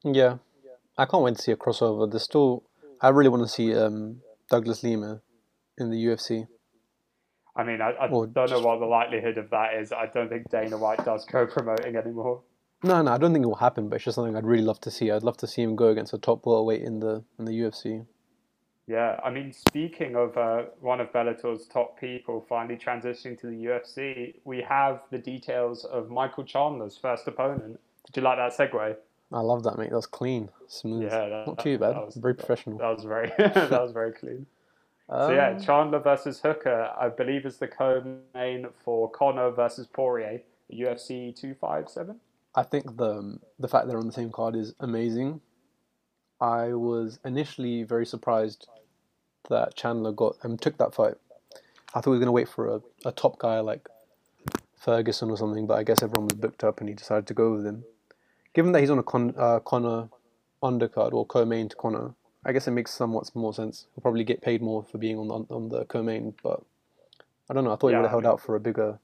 Yeah, 0.03 0.37
I 0.97 1.05
can't 1.05 1.23
wait 1.23 1.35
to 1.37 1.41
see 1.41 1.51
a 1.51 1.55
crossover. 1.55 2.09
There's 2.09 2.23
still, 2.23 2.63
I 3.01 3.09
really 3.09 3.29
want 3.29 3.43
to 3.43 3.49
see 3.49 3.73
um, 3.75 4.21
Douglas 4.49 4.83
Lima 4.83 5.21
in 5.77 5.89
the 5.89 5.97
UFC. 5.97 6.47
I 7.55 7.63
mean, 7.63 7.81
I, 7.81 7.93
I 7.99 8.07
don't 8.07 8.35
know 8.35 8.59
what 8.61 8.79
the 8.79 8.85
likelihood 8.85 9.37
of 9.37 9.49
that 9.51 9.75
is. 9.75 9.91
I 9.91 10.07
don't 10.07 10.29
think 10.29 10.49
Dana 10.49 10.77
White 10.77 11.05
does 11.05 11.25
co-promoting 11.25 11.95
anymore. 11.95 12.41
No, 12.83 13.01
no, 13.01 13.11
I 13.13 13.17
don't 13.17 13.31
think 13.31 13.43
it 13.43 13.47
will 13.47 13.55
happen. 13.55 13.89
But 13.89 13.97
it's 13.97 14.05
just 14.05 14.15
something 14.15 14.35
I'd 14.35 14.45
really 14.45 14.63
love 14.63 14.81
to 14.81 14.91
see. 14.91 15.11
I'd 15.11 15.23
love 15.23 15.37
to 15.37 15.47
see 15.47 15.61
him 15.61 15.75
go 15.75 15.87
against 15.89 16.13
a 16.13 16.17
top 16.17 16.45
welterweight 16.45 16.81
in 16.81 16.99
the 16.99 17.23
in 17.37 17.45
the 17.45 17.51
UFC. 17.51 18.05
Yeah, 18.87 19.19
I 19.23 19.29
mean, 19.29 19.53
speaking 19.53 20.15
of 20.15 20.37
uh, 20.37 20.63
one 20.81 20.99
of 20.99 21.13
Bellator's 21.13 21.67
top 21.67 21.97
people 21.99 22.45
finally 22.49 22.77
transitioning 22.77 23.39
to 23.39 23.47
the 23.47 23.65
UFC, 23.65 24.35
we 24.43 24.61
have 24.61 25.01
the 25.09 25.17
details 25.17 25.85
of 25.85 26.09
Michael 26.09 26.43
Chandler's 26.43 26.97
first 26.97 27.25
opponent. 27.27 27.79
Did 28.05 28.17
you 28.17 28.23
like 28.23 28.37
that 28.37 28.57
segue? 28.57 28.95
I 29.31 29.39
love 29.39 29.63
that, 29.63 29.77
mate. 29.77 29.89
That 29.89 29.95
was 29.95 30.05
clean, 30.05 30.49
smooth. 30.67 31.03
Yeah, 31.03 31.29
that, 31.29 31.47
Not 31.47 31.59
too 31.59 31.77
bad. 31.77 31.95
That 31.95 32.05
was, 32.05 32.15
Very 32.15 32.35
professional. 32.35 32.77
That 32.77 32.95
was 32.95 33.05
very, 33.05 33.31
that 33.37 33.71
was 33.71 33.93
very 33.93 34.11
clean. 34.11 34.45
So 35.09 35.31
yeah, 35.31 35.49
Um, 35.49 35.61
Chandler 35.61 35.99
versus 35.99 36.39
Hooker, 36.41 36.91
I 36.97 37.09
believe, 37.09 37.45
is 37.45 37.57
the 37.57 37.67
co-main 37.67 38.67
for 38.83 39.09
Conor 39.09 39.51
versus 39.51 39.87
Poirier, 39.87 40.41
UFC 40.71 41.35
two 41.35 41.53
five 41.55 41.89
seven. 41.89 42.19
I 42.55 42.63
think 42.63 42.97
the 42.97 43.17
um, 43.17 43.39
the 43.59 43.67
fact 43.67 43.87
they're 43.87 43.97
on 43.97 44.07
the 44.07 44.13
same 44.13 44.31
card 44.31 44.55
is 44.55 44.73
amazing. 44.79 45.41
I 46.43 46.73
was 46.73 47.19
initially 47.23 47.83
very 47.83 48.05
surprised 48.05 48.67
that 49.49 49.77
Chandler 49.77 50.11
got 50.11 50.35
um, 50.43 50.57
took 50.57 50.77
that 50.77 50.93
fight. 50.93 51.13
I 51.93 52.01
thought 52.01 52.11
he 52.11 52.17
was 52.17 52.19
going 52.19 52.25
to 52.25 52.33
wait 52.33 52.49
for 52.49 52.67
a, 52.67 52.81
a 53.05 53.13
top 53.13 53.39
guy 53.39 53.61
like 53.61 53.87
Ferguson 54.77 55.31
or 55.31 55.37
something, 55.37 55.65
but 55.65 55.77
I 55.77 55.83
guess 55.83 56.03
everyone 56.03 56.27
was 56.27 56.35
booked 56.35 56.65
up 56.65 56.81
and 56.81 56.89
he 56.89 56.95
decided 56.95 57.27
to 57.27 57.33
go 57.33 57.53
with 57.53 57.65
him. 57.65 57.85
Given 58.53 58.73
that 58.73 58.81
he's 58.81 58.89
on 58.89 58.99
a 58.99 59.03
Con, 59.03 59.33
uh, 59.37 59.61
Conor 59.61 60.09
undercard 60.61 61.13
or 61.13 61.25
co-main 61.25 61.69
to 61.69 61.77
Conor, 61.77 62.13
I 62.45 62.51
guess 62.51 62.67
it 62.67 62.71
makes 62.71 62.91
somewhat 62.91 63.33
more 63.33 63.53
sense. 63.53 63.87
He'll 63.95 64.01
probably 64.01 64.25
get 64.25 64.41
paid 64.41 64.61
more 64.61 64.83
for 64.83 64.97
being 64.97 65.17
on 65.17 65.29
the, 65.29 65.53
on 65.53 65.69
the 65.69 65.85
co-main, 65.85 66.33
but 66.43 66.61
I 67.49 67.53
don't 67.53 67.63
know. 67.63 67.71
I 67.71 67.77
thought 67.77 67.87
he 67.87 67.95
would 67.95 68.01
have 68.01 68.11
held 68.11 68.25
out 68.25 68.41
for 68.41 68.55
a 68.55 68.59
bigger, 68.59 68.99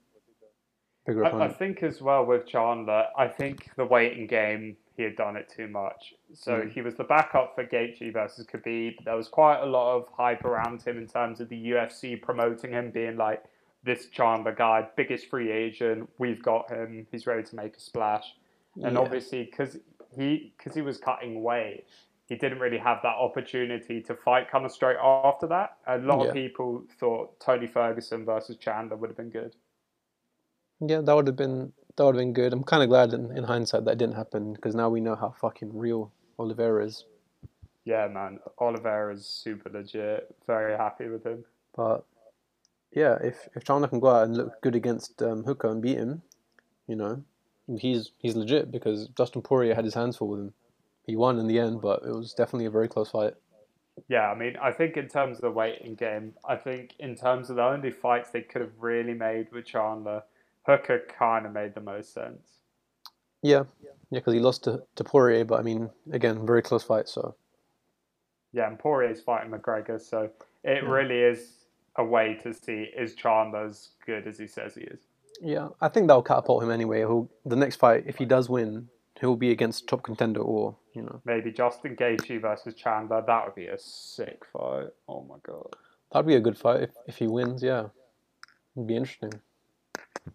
bigger 1.06 1.24
I, 1.24 1.46
I 1.46 1.48
think 1.48 1.82
as 1.82 2.02
well 2.02 2.26
with 2.26 2.46
Chandler, 2.46 3.06
I 3.16 3.28
think 3.28 3.70
the 3.76 3.86
waiting 3.86 4.26
game 4.26 4.76
he 5.00 5.04
had 5.04 5.16
done 5.16 5.34
it 5.34 5.48
too 5.48 5.66
much. 5.66 6.14
So 6.34 6.60
Mm. 6.60 6.72
he 6.72 6.82
was 6.82 6.94
the 6.94 7.04
backup 7.04 7.54
for 7.54 7.64
Gaethje 7.64 8.12
versus 8.12 8.46
Khabib. 8.46 9.02
There 9.02 9.16
was 9.16 9.28
quite 9.28 9.60
a 9.60 9.64
lot 9.64 9.96
of 9.96 10.08
hype 10.08 10.44
around 10.44 10.82
him 10.82 10.98
in 10.98 11.06
terms 11.06 11.40
of 11.40 11.48
the 11.48 11.56
UFC 11.56 12.16
promoting 12.16 12.72
him, 12.72 12.90
being 12.90 13.16
like 13.16 13.42
this 13.82 14.10
Chandler 14.10 14.52
guy, 14.54 14.86
biggest 14.96 15.28
free 15.28 15.50
agent. 15.50 16.10
We've 16.18 16.42
got 16.42 16.70
him. 16.70 17.06
He's 17.10 17.26
ready 17.26 17.42
to 17.44 17.56
make 17.56 17.76
a 17.78 17.80
splash. 17.80 18.36
And 18.84 18.92
Yeah. 18.92 19.00
obviously, 19.00 19.44
because 19.44 19.78
he 20.14 20.52
because 20.58 20.74
he 20.74 20.82
was 20.82 20.98
cutting 20.98 21.42
weight, 21.42 21.86
he 22.26 22.36
didn't 22.36 22.58
really 22.60 22.76
have 22.78 23.00
that 23.02 23.16
opportunity 23.16 24.02
to 24.02 24.14
fight 24.14 24.50
kind 24.50 24.66
of 24.66 24.70
straight 24.70 24.98
after 25.00 25.46
that. 25.46 25.78
A 25.86 25.96
lot 25.96 26.20
Yeah. 26.20 26.28
of 26.28 26.34
people 26.34 26.84
thought 26.98 27.40
Tony 27.40 27.66
Ferguson 27.66 28.26
versus 28.26 28.58
Chandler 28.58 28.98
would 28.98 29.08
have 29.08 29.16
been 29.16 29.30
good. 29.30 29.56
Yeah, 30.80 31.00
that 31.00 31.14
would 31.14 31.26
have 31.26 31.36
been 31.36 31.72
that 32.00 32.06
would 32.06 32.14
have 32.14 32.22
been 32.22 32.32
good. 32.32 32.54
I'm 32.54 32.64
kind 32.64 32.82
of 32.82 32.88
glad 32.88 33.12
in, 33.12 33.36
in 33.36 33.44
hindsight 33.44 33.84
that 33.84 33.98
didn't 33.98 34.16
happen 34.16 34.54
because 34.54 34.74
now 34.74 34.88
we 34.88 35.02
know 35.02 35.14
how 35.14 35.34
fucking 35.38 35.76
real 35.76 36.10
Oliveira 36.38 36.86
is. 36.86 37.04
Yeah, 37.84 38.08
man. 38.08 38.38
Oliveira 38.58 39.12
is 39.12 39.26
super 39.26 39.68
legit. 39.68 40.34
Very 40.46 40.78
happy 40.78 41.08
with 41.08 41.24
him. 41.24 41.44
But 41.76 42.06
yeah, 42.90 43.18
if 43.22 43.50
if 43.54 43.64
Chandler 43.64 43.88
can 43.88 44.00
go 44.00 44.08
out 44.08 44.24
and 44.24 44.34
look 44.34 44.62
good 44.62 44.74
against 44.74 45.20
um, 45.20 45.44
Hooker 45.44 45.70
and 45.70 45.82
beat 45.82 45.98
him, 45.98 46.22
you 46.86 46.96
know, 46.96 47.22
he's 47.78 48.12
he's 48.16 48.34
legit 48.34 48.72
because 48.72 49.08
Dustin 49.08 49.42
Poirier 49.42 49.74
had 49.74 49.84
his 49.84 49.92
hands 49.92 50.16
full 50.16 50.28
with 50.28 50.40
him. 50.40 50.54
He 51.04 51.16
won 51.16 51.38
in 51.38 51.48
the 51.48 51.58
end, 51.58 51.82
but 51.82 52.02
it 52.02 52.14
was 52.14 52.32
definitely 52.32 52.64
a 52.64 52.70
very 52.70 52.88
close 52.88 53.10
fight. 53.10 53.34
Yeah, 54.08 54.30
I 54.30 54.34
mean, 54.34 54.56
I 54.56 54.72
think 54.72 54.96
in 54.96 55.08
terms 55.08 55.36
of 55.36 55.42
the 55.42 55.50
waiting 55.50 55.96
game, 55.96 56.32
I 56.48 56.56
think 56.56 56.94
in 56.98 57.14
terms 57.14 57.50
of 57.50 57.56
the 57.56 57.64
only 57.64 57.90
fights 57.90 58.30
they 58.30 58.40
could 58.40 58.62
have 58.62 58.72
really 58.78 59.12
made 59.12 59.52
with 59.52 59.66
Chandler, 59.66 60.22
Hooker 60.66 61.02
kind 61.18 61.46
of 61.46 61.52
made 61.52 61.74
the 61.74 61.80
most 61.80 62.12
sense. 62.14 62.60
Yeah, 63.42 63.64
yeah, 63.82 63.90
because 64.12 64.34
he 64.34 64.40
lost 64.40 64.64
to, 64.64 64.82
to 64.96 65.04
Poirier, 65.04 65.44
but 65.44 65.60
I 65.60 65.62
mean, 65.62 65.90
again, 66.12 66.46
very 66.46 66.62
close 66.62 66.82
fight. 66.82 67.08
So 67.08 67.34
Yeah, 68.52 68.66
and 68.68 68.78
Poirier's 68.78 69.20
fighting 69.22 69.50
McGregor, 69.50 70.00
so 70.00 70.30
it 70.64 70.82
Yeah. 70.82 70.88
really 70.90 71.18
is 71.20 71.64
a 71.96 72.04
way 72.04 72.34
to 72.42 72.52
see 72.52 72.82
is 72.96 73.14
Chandler 73.14 73.64
as 73.64 73.90
good 74.06 74.26
as 74.26 74.38
he 74.38 74.46
says 74.46 74.74
he 74.74 74.82
is. 74.82 75.00
yeah, 75.40 75.68
I 75.80 75.88
think 75.88 76.06
that'll 76.06 76.22
catapult 76.22 76.62
him 76.62 76.70
anyway. 76.70 76.98
He'll 76.98 77.30
the 77.46 77.56
next 77.56 77.76
fight, 77.76 78.04
if 78.06 78.18
he 78.18 78.24
does 78.26 78.48
win, 78.50 78.88
he'll 79.20 79.36
be 79.36 79.50
against 79.52 79.88
top 79.88 80.02
contender 80.02 80.40
or 80.40 80.76
you 80.94 81.02
know 81.02 81.20
Maybe 81.24 81.50
Justin 81.50 81.96
Gaethje 81.96 82.40
versus 82.40 82.74
Chandler. 82.74 83.22
That 83.26 83.46
would 83.46 83.54
be 83.54 83.66
a 83.68 83.78
sick 83.78 84.44
fight. 84.52 84.88
Oh 85.08 85.22
my 85.22 85.36
god. 85.42 85.74
that'd 86.12 86.26
be 86.26 86.34
a 86.36 86.40
good 86.40 86.58
fight 86.58 86.82
if 86.82 86.90
if 87.06 87.16
he 87.16 87.26
wins. 87.26 87.62
Yeah, 87.62 87.86
it'd 88.76 88.86
be 88.86 88.96
interesting. 88.96 89.40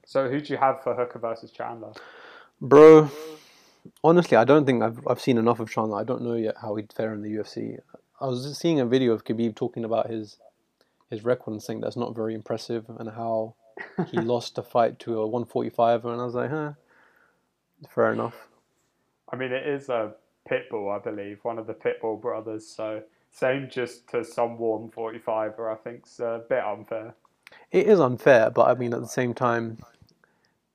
So 0.06 0.30
who 0.30 0.42
do 0.42 0.54
you 0.54 0.60
have 0.60 0.82
for 0.84 0.96
Hooker 0.96 1.20
versus 1.20 1.52
Chandler? 1.52 1.94
Bro, 2.62 3.12
honestly, 4.04 4.38
I 4.38 4.44
don't 4.44 4.66
think 4.66 4.84
I've 4.84 5.06
I've 5.08 5.22
seen 5.22 5.38
enough 5.38 5.60
of 5.60 5.70
Chandler. 5.70 6.00
I 6.00 6.04
don't 6.04 6.22
know 6.22 6.36
yet 6.36 6.56
how 6.62 6.76
he'd 6.76 6.94
fare 6.94 7.14
in 7.14 7.22
the 7.22 7.30
UFC. 7.30 7.80
I 8.20 8.28
was 8.28 8.46
just 8.46 8.62
seeing 8.62 8.80
a 8.80 8.86
video 8.86 9.14
of 9.14 9.26
Khabib 9.26 9.56
talking 9.56 9.84
about 9.84 10.10
his 10.10 10.38
his 11.10 11.24
record 11.24 11.52
and 11.52 11.62
saying 11.62 11.82
that's 11.82 11.98
not 11.98 12.16
very 12.16 12.34
impressive 12.34 12.86
and 12.98 13.10
how 13.10 13.56
he 14.08 14.18
lost 14.22 14.58
a 14.58 14.64
fight 14.64 15.00
to 15.00 15.20
a 15.20 15.28
145 15.28 16.06
and 16.06 16.22
I 16.22 16.26
was 16.26 16.36
like, 16.36 16.50
huh, 16.50 16.74
fair 17.90 18.14
enough. 18.14 18.48
I 19.30 19.36
mean, 19.36 19.52
it 19.52 19.68
is 19.68 19.90
a 19.90 20.14
Pitbull, 20.50 20.96
I 20.96 21.00
believe, 21.00 21.40
one 21.44 21.58
of 21.58 21.68
the 21.68 21.74
Pitbull 21.74 22.22
brothers. 22.22 22.68
So 22.68 23.02
same 23.32 23.70
just 23.70 24.08
to 24.10 24.24
some 24.24 24.58
warm 24.58 24.90
45er, 24.92 25.72
I 25.72 25.76
think's 25.76 26.20
a 26.20 26.44
bit 26.48 26.64
unfair. 26.64 27.16
It 27.72 27.88
is 27.88 28.00
unfair, 28.00 28.50
but 28.50 28.68
I 28.68 28.74
mean 28.76 28.94
at 28.94 29.02
the 29.02 29.08
same 29.08 29.34
time, 29.34 29.78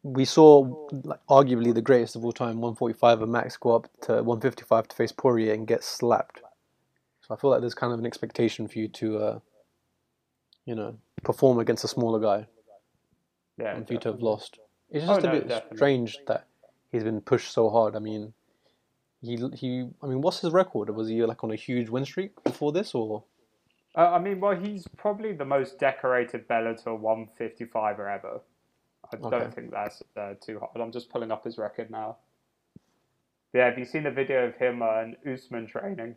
we 0.03 0.25
saw 0.25 0.87
like, 1.05 1.21
arguably 1.29 1.75
the 1.75 1.83
greatest 1.83 2.17
of 2.17 2.25
all 2.25 2.33
time 2.33 2.61
145 2.61 3.23
of 3.23 3.29
Max 3.29 3.57
go 3.57 3.75
up 3.77 3.89
to 4.03 4.15
155 4.15 4.89
to 4.89 4.97
face 4.97 5.13
Poirier 5.13 5.53
and 5.55 5.67
get 5.67 5.85
slapped. 5.85 6.41
So 7.23 7.35
I 7.35 7.37
feel 7.39 7.51
like 7.51 7.61
there's 7.61 7.75
kind 7.75 7.93
of 7.93 7.99
an 7.99 8.07
expectation 8.07 8.67
for 8.67 8.79
you 8.79 8.89
to, 8.89 9.19
uh, 9.19 9.39
you 10.65 10.75
know, 10.75 10.97
perform 11.23 11.59
against 11.59 11.85
a 11.85 11.89
smaller 11.89 12.19
guy 12.19 12.47
Yeah, 13.59 13.77
and 13.77 13.87
for 13.87 13.93
you 13.95 13.99
to 14.01 14.13
have 14.13 14.23
lost. 14.23 14.59
It's 14.91 15.05
Oh, 15.05 15.09
just 15.15 15.21
a 15.21 15.27
no, 15.27 15.33
bit 15.33 15.49
definitely. 15.49 15.77
strange 15.77 16.19
that 16.27 16.47
he's 16.91 17.05
been 17.05 17.21
pushed 17.21 17.53
so 17.53 17.71
hard. 17.71 17.95
I 17.95 17.99
mean, 17.99 18.33
he 19.23 19.37
he. 19.55 19.89
I 20.03 20.07
mean, 20.07 20.23
what's 20.23 20.41
his 20.41 20.51
record? 20.53 20.91
Was 20.91 21.09
he 21.09 21.23
like 21.25 21.45
on 21.45 21.51
a 21.51 21.57
huge 21.57 21.89
win 21.91 22.05
streak 22.05 22.43
before 22.43 22.73
this, 22.73 22.95
or 22.95 23.23
Uh, 23.97 24.11
I 24.13 24.19
mean, 24.19 24.41
well, 24.41 24.57
he's 24.57 24.87
probably 24.97 25.33
the 25.33 25.45
most 25.45 25.79
decorated 25.79 26.47
Bellator 26.49 26.99
155er 27.01 28.15
ever. 28.15 28.41
I 29.13 29.17
Okay. 29.17 29.31
don't 29.39 29.53
think 29.53 29.73
that's 29.73 30.03
uh, 30.17 30.35
too 30.41 30.61
hard. 30.61 30.71
I'm 30.77 30.93
just 30.93 31.11
pulling 31.11 31.33
up 31.33 31.45
his 31.45 31.59
record 31.59 31.91
now. 31.91 32.17
Yeah, 33.53 33.65
have 33.65 33.79
you 33.79 33.85
seen 33.85 34.05
the 34.05 34.13
video 34.13 34.47
of 34.47 34.55
him 34.57 34.83
uh, 34.83 35.01
and 35.01 35.17
Usman 35.27 35.67
training? 35.67 36.15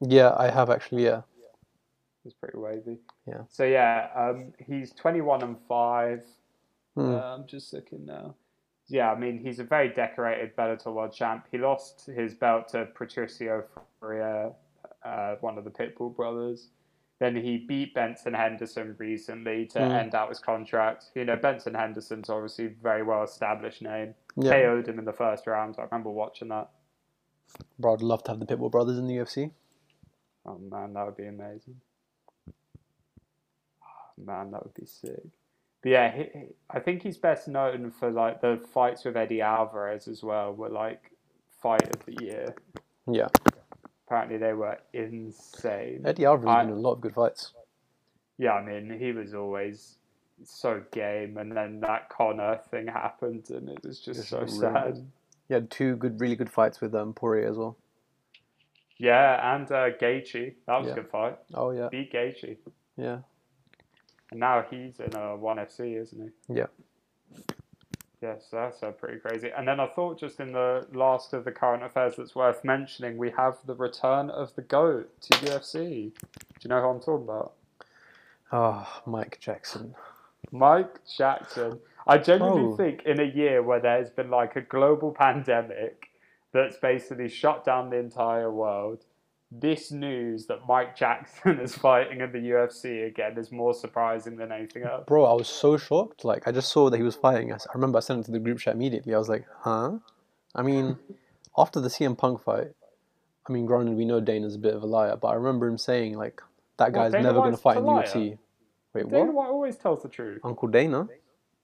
yeah, 0.00 0.34
I 0.36 0.50
have 0.50 0.68
actually. 0.70 1.04
Yeah, 1.04 1.22
It's 2.26 2.34
pretty 2.34 2.58
wavy. 2.58 2.98
Yeah. 3.26 3.40
So 3.48 3.64
yeah, 3.64 4.10
um, 4.14 4.52
he's 4.66 4.92
21 4.92 5.42
and 5.42 5.56
five. 5.66 6.24
Hmm. 6.94 7.14
Uh, 7.14 7.34
I'm 7.36 7.46
just 7.46 7.72
looking 7.72 8.04
now. 8.04 8.34
Yeah, 8.88 9.10
I 9.10 9.18
mean, 9.18 9.38
he's 9.38 9.58
a 9.58 9.64
very 9.64 9.88
decorated 9.88 10.54
Bellator 10.56 10.92
world 10.92 11.12
champ. 11.14 11.46
He 11.50 11.56
lost 11.58 12.06
his 12.06 12.34
belt 12.34 12.68
to 12.70 12.86
Patricio 12.94 13.64
Freire, 13.98 14.52
uh, 15.04 15.34
one 15.40 15.56
of 15.58 15.64
the 15.64 15.70
Pitbull 15.70 16.14
brothers. 16.14 16.68
Then 17.20 17.34
he 17.34 17.58
beat 17.58 17.94
Benson 17.94 18.34
Henderson 18.34 18.94
recently 18.98 19.66
to 19.66 19.80
Hmm. 19.84 19.90
end 19.90 20.14
out 20.14 20.28
his 20.28 20.38
contract. 20.38 21.10
You 21.14 21.24
know, 21.24 21.36
Benson 21.36 21.74
Henderson's 21.74 22.30
obviously 22.30 22.66
a 22.66 22.70
very 22.70 23.02
well 23.02 23.24
established 23.24 23.82
name. 23.82 24.14
yeah. 24.36 24.52
KO'd 24.52 24.86
him 24.88 24.98
in 25.00 25.04
the 25.04 25.12
first 25.12 25.46
round. 25.48 25.74
I 25.78 25.82
remember 25.82 26.10
watching 26.10 26.48
that. 26.48 26.70
Bro, 27.78 27.94
I'd 27.94 28.02
love 28.02 28.22
to 28.24 28.30
have 28.30 28.38
the 28.40 28.46
Pitbull 28.46 28.70
brothers 28.70 28.98
in 28.98 29.06
the 29.08 29.14
UFC. 29.16 29.50
Oh 30.46 30.58
man, 30.58 30.92
that 30.92 31.04
would 31.06 31.16
be 31.16 31.26
amazing. 31.26 31.80
Oh, 33.82 34.22
man, 34.24 34.50
that 34.52 34.62
would 34.64 34.74
be 34.74 34.86
sick. 34.86 35.20
But 35.82 35.90
yeah, 35.90 36.10
he, 36.16 36.22
he- 36.38 36.54
I 36.70 36.80
think 36.80 37.02
he's 37.02 37.16
best 37.16 37.48
known 37.48 37.90
for 37.90 38.10
like 38.10 38.40
the 38.40 38.60
fights 38.72 39.04
with 39.04 39.16
Eddie 39.16 39.40
Alvarez 39.40 40.08
as 40.08 40.22
well. 40.22 40.52
Were 40.54 40.68
like 40.68 41.10
fight 41.62 41.82
of 41.94 42.04
the 42.06 42.24
year. 42.24 42.54
Yeah, 43.10 43.28
Apparently, 44.08 44.38
they 44.38 44.54
were 44.54 44.78
insane. 44.94 46.00
Eddie 46.06 46.24
Alvarez 46.24 46.48
I- 46.48 46.62
been 46.64 46.72
in 46.72 46.78
a 46.78 46.80
lot 46.80 46.92
of 46.92 47.02
good 47.02 47.12
fights. 47.14 47.52
Yeah, 48.38 48.52
I 48.52 48.64
mean, 48.64 48.98
he 48.98 49.12
was 49.12 49.34
always 49.34 49.98
so 50.44 50.82
game, 50.92 51.36
and 51.36 51.52
then 51.54 51.80
that 51.80 52.08
Conor 52.08 52.58
thing 52.70 52.86
happened, 52.86 53.50
and 53.50 53.68
it 53.68 53.84
was 53.84 54.00
just 54.00 54.20
Just 54.20 54.30
so 54.30 54.46
sad. 54.46 54.96
it. 54.96 55.04
He 55.48 55.54
had 55.54 55.70
two 55.70 55.96
good, 55.96 56.18
really 56.22 56.36
good 56.36 56.48
fights 56.48 56.80
with 56.80 56.94
um, 56.94 57.12
Poirier 57.12 57.48
as 57.50 57.58
well. 57.58 57.76
Yeah, 58.96 59.54
and 59.54 59.70
uh, 59.70 59.90
Gaethje, 60.00 60.54
that 60.66 60.78
was 60.78 60.86
Yeah. 60.86 60.92
a 60.92 60.94
good 60.96 61.08
fight. 61.10 61.38
Oh 61.52 61.70
yeah, 61.72 61.88
Beat 61.90 62.10
Gaethje, 62.12 62.56
yeah, 62.96 63.18
and 64.30 64.40
now 64.40 64.64
he's 64.70 65.00
in 65.00 65.14
a 65.16 65.36
one 65.36 65.58
FC, 65.58 66.00
isn't 66.00 66.32
he? 66.48 66.54
yeah. 66.54 66.66
Yes, 68.20 68.48
that's 68.50 68.82
uh, 68.82 68.90
pretty 68.90 69.20
crazy. 69.20 69.50
And 69.56 69.66
then 69.66 69.78
I 69.78 69.86
thought 69.86 70.18
just 70.18 70.40
in 70.40 70.52
the 70.52 70.86
last 70.92 71.32
of 71.32 71.44
the 71.44 71.52
current 71.52 71.84
affairs 71.84 72.14
that's 72.16 72.34
worth 72.34 72.64
mentioning, 72.64 73.16
we 73.16 73.30
have 73.30 73.58
the 73.64 73.74
return 73.74 74.28
of 74.30 74.54
the 74.56 74.62
GOAT 74.62 75.08
to 75.22 75.38
UFC. 75.38 76.12
Do 76.12 76.60
you 76.62 76.68
know 76.68 76.80
who 76.80 76.88
I'm 76.88 77.00
talking 77.00 77.24
about? 77.24 77.52
Oh, 78.50 78.88
Mike 79.06 79.38
Jackson. 79.40 79.94
Mike 80.50 81.00
Jackson. 81.16 81.78
I 82.08 82.18
genuinely 82.18 82.68
Bro. 82.68 82.76
think 82.76 83.02
in 83.04 83.20
a 83.20 83.24
year 83.24 83.62
where 83.62 83.80
there's 83.80 84.10
been 84.10 84.30
like 84.30 84.56
a 84.56 84.62
global 84.62 85.12
pandemic 85.18 86.08
that's 86.52 86.76
basically 86.78 87.28
shut 87.28 87.64
down 87.64 87.90
the 87.90 87.98
entire 87.98 88.50
world, 88.50 89.04
this 89.50 89.90
news 89.90 90.46
that 90.46 90.66
Mike 90.68 90.96
Jackson 90.96 91.58
is 91.62 91.74
fighting 91.74 92.20
in 92.20 92.32
the 92.32 92.38
UFC 92.38 93.06
again 93.06 93.38
is 93.38 93.50
more 93.50 93.74
surprising 93.74 94.36
than 94.36 94.52
anything 94.52 94.82
else. 94.82 95.04
Bro, 95.06 95.24
I 95.24 95.32
was 95.32 95.48
so 95.48 95.76
shocked. 95.76 96.24
Like, 96.24 96.46
I 96.46 96.52
just 96.52 96.70
saw 96.70 96.90
that 96.90 96.96
he 96.96 97.02
was 97.02 97.16
fighting. 97.16 97.52
I 97.52 97.58
remember 97.74 97.98
I 97.98 98.00
sent 98.00 98.20
it 98.20 98.24
to 98.26 98.32
the 98.32 98.38
group 98.38 98.58
chat 98.58 98.74
immediately. 98.74 99.14
I 99.14 99.18
was 99.18 99.28
like, 99.28 99.46
huh? 99.60 99.98
I 100.54 100.62
mean, 100.62 100.98
after 101.58 101.80
the 101.80 101.88
CM 101.88 102.16
Punk 102.16 102.42
fight, 102.42 102.68
I 103.48 103.52
mean, 103.52 103.64
granted, 103.64 103.96
we 103.96 104.04
know 104.04 104.20
Dana's 104.20 104.56
a 104.56 104.58
bit 104.58 104.74
of 104.74 104.82
a 104.82 104.86
liar, 104.86 105.16
but 105.16 105.28
I 105.28 105.34
remember 105.34 105.66
him 105.66 105.78
saying, 105.78 106.18
like, 106.18 106.42
that 106.76 106.92
guy's 106.92 107.12
Dana 107.12 107.24
never 107.24 107.38
going 107.40 107.52
to 107.52 107.56
fight 107.56 107.78
in 107.78 107.84
the? 107.84 107.90
UFC. 107.90 108.38
Wait, 108.92 109.08
Dana 109.08 109.24
what? 109.26 109.34
White 109.34 109.48
always 109.48 109.76
tells 109.76 110.02
the 110.02 110.08
truth. 110.08 110.40
Uncle 110.44 110.68
Dana? 110.68 111.08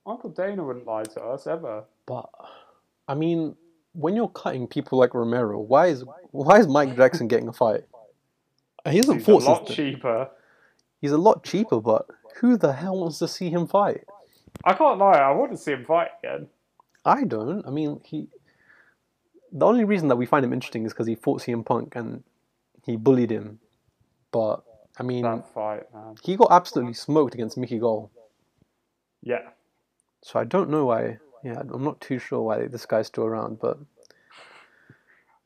Uncle 0.05 0.31
Dana 0.31 0.63
wouldn't 0.63 0.87
lie 0.87 1.03
to 1.03 1.21
us 1.21 1.45
ever. 1.45 1.83
But, 2.07 2.29
I 3.07 3.13
mean, 3.13 3.55
when 3.95 4.15
you're 4.15 4.29
cutting 4.29 4.67
people 4.67 4.97
like 4.99 5.13
Romero, 5.13 5.59
why 5.59 5.87
is 5.87 6.03
why 6.31 6.59
is 6.59 6.67
Mike 6.67 6.95
Jackson 6.95 7.27
getting 7.27 7.47
a 7.47 7.53
fight? 7.53 7.81
He 8.89 8.97
hasn't 8.97 9.19
He's 9.19 9.27
a 9.27 9.35
lot 9.49 9.67
then. 9.67 9.75
cheaper. 9.75 10.29
He's 11.01 11.11
a 11.11 11.17
lot 11.17 11.43
cheaper, 11.43 11.79
but 11.79 12.05
who 12.39 12.57
the 12.57 12.73
hell 12.73 12.99
wants 12.99 13.19
to 13.19 13.27
see 13.27 13.49
him 13.49 13.67
fight? 13.67 14.03
I 14.63 14.73
can't 14.73 14.97
lie, 14.99 15.17
I 15.17 15.31
want 15.31 15.51
to 15.51 15.57
see 15.57 15.71
him 15.71 15.85
fight 15.85 16.09
again. 16.23 16.47
I 17.03 17.23
don't. 17.23 17.65
I 17.65 17.69
mean, 17.71 17.99
he. 18.03 18.27
The 19.51 19.65
only 19.65 19.85
reason 19.85 20.07
that 20.09 20.15
we 20.17 20.25
find 20.25 20.43
him 20.43 20.53
interesting 20.53 20.85
is 20.85 20.91
because 20.93 21.07
he 21.07 21.15
fought 21.15 21.41
CM 21.41 21.65
Punk 21.65 21.95
and 21.95 22.23
he 22.83 22.95
bullied 22.97 23.31
him. 23.31 23.59
But 24.31 24.63
I 24.99 25.03
mean, 25.03 25.23
That 25.23 25.47
fight, 25.53 25.83
man. 25.93 26.15
he 26.23 26.35
got 26.35 26.49
absolutely 26.51 26.93
smoked 26.93 27.33
against 27.33 27.57
Mickey 27.57 27.79
Gall. 27.79 28.11
Yeah. 29.21 29.49
So 30.23 30.39
I 30.39 30.43
don't 30.43 30.69
know 30.69 30.85
why. 30.85 31.19
Yeah, 31.45 31.59
I'm 31.73 31.83
not 31.83 32.01
too 32.01 32.17
sure 32.19 32.41
why 32.41 32.65
this 32.67 32.85
guy's 32.87 33.07
still 33.07 33.25
around. 33.25 33.59
But 33.59 33.77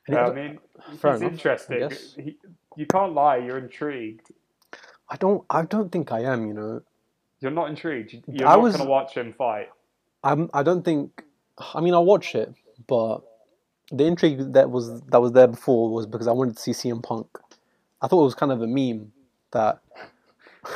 and 0.07 0.15
Yeah, 0.15 0.27
it- 0.27 0.31
I 0.31 0.33
mean, 0.33 0.59
he's 0.91 1.03
enough, 1.03 1.21
interesting. 1.21 1.89
He, 2.17 2.37
you 2.77 2.85
can't 2.85 3.13
lie, 3.13 3.37
you're 3.37 3.57
intrigued. 3.57 4.31
I 5.09 5.17
don't. 5.17 5.43
I 5.49 5.63
don't 5.63 5.91
think 5.91 6.11
I 6.11 6.21
am. 6.21 6.47
You 6.47 6.53
know, 6.53 6.81
You're 7.41 7.51
not 7.51 7.69
intrigued. 7.69 8.13
You- 8.13 8.21
You're 8.27 8.47
I 8.47 8.53
not 8.53 8.61
was- 8.61 8.75
going 8.75 8.85
to 8.85 8.89
watch 8.89 9.15
him 9.15 9.33
fight. 9.33 9.69
I'm. 10.23 10.49
I 10.53 10.63
don't 10.63 10.83
think. 10.83 11.23
I 11.73 11.81
mean, 11.81 11.93
I'll 11.93 12.05
watch 12.05 12.35
it, 12.35 12.53
but 12.87 13.19
the 13.91 14.05
intrigue 14.05 14.53
that 14.53 14.69
was 14.71 15.01
that 15.11 15.19
was 15.21 15.31
there 15.33 15.47
before 15.47 15.89
was 15.91 16.05
because 16.05 16.27
I 16.27 16.31
wanted 16.31 16.55
to 16.57 16.61
see 16.61 16.71
CM 16.71 17.01
Punk. 17.03 17.27
I 18.01 18.07
thought 18.07 18.21
it 18.21 18.25
was 18.25 18.35
kind 18.35 18.51
of 18.51 18.61
a 18.61 18.67
meme 18.67 19.11
that. 19.51 19.79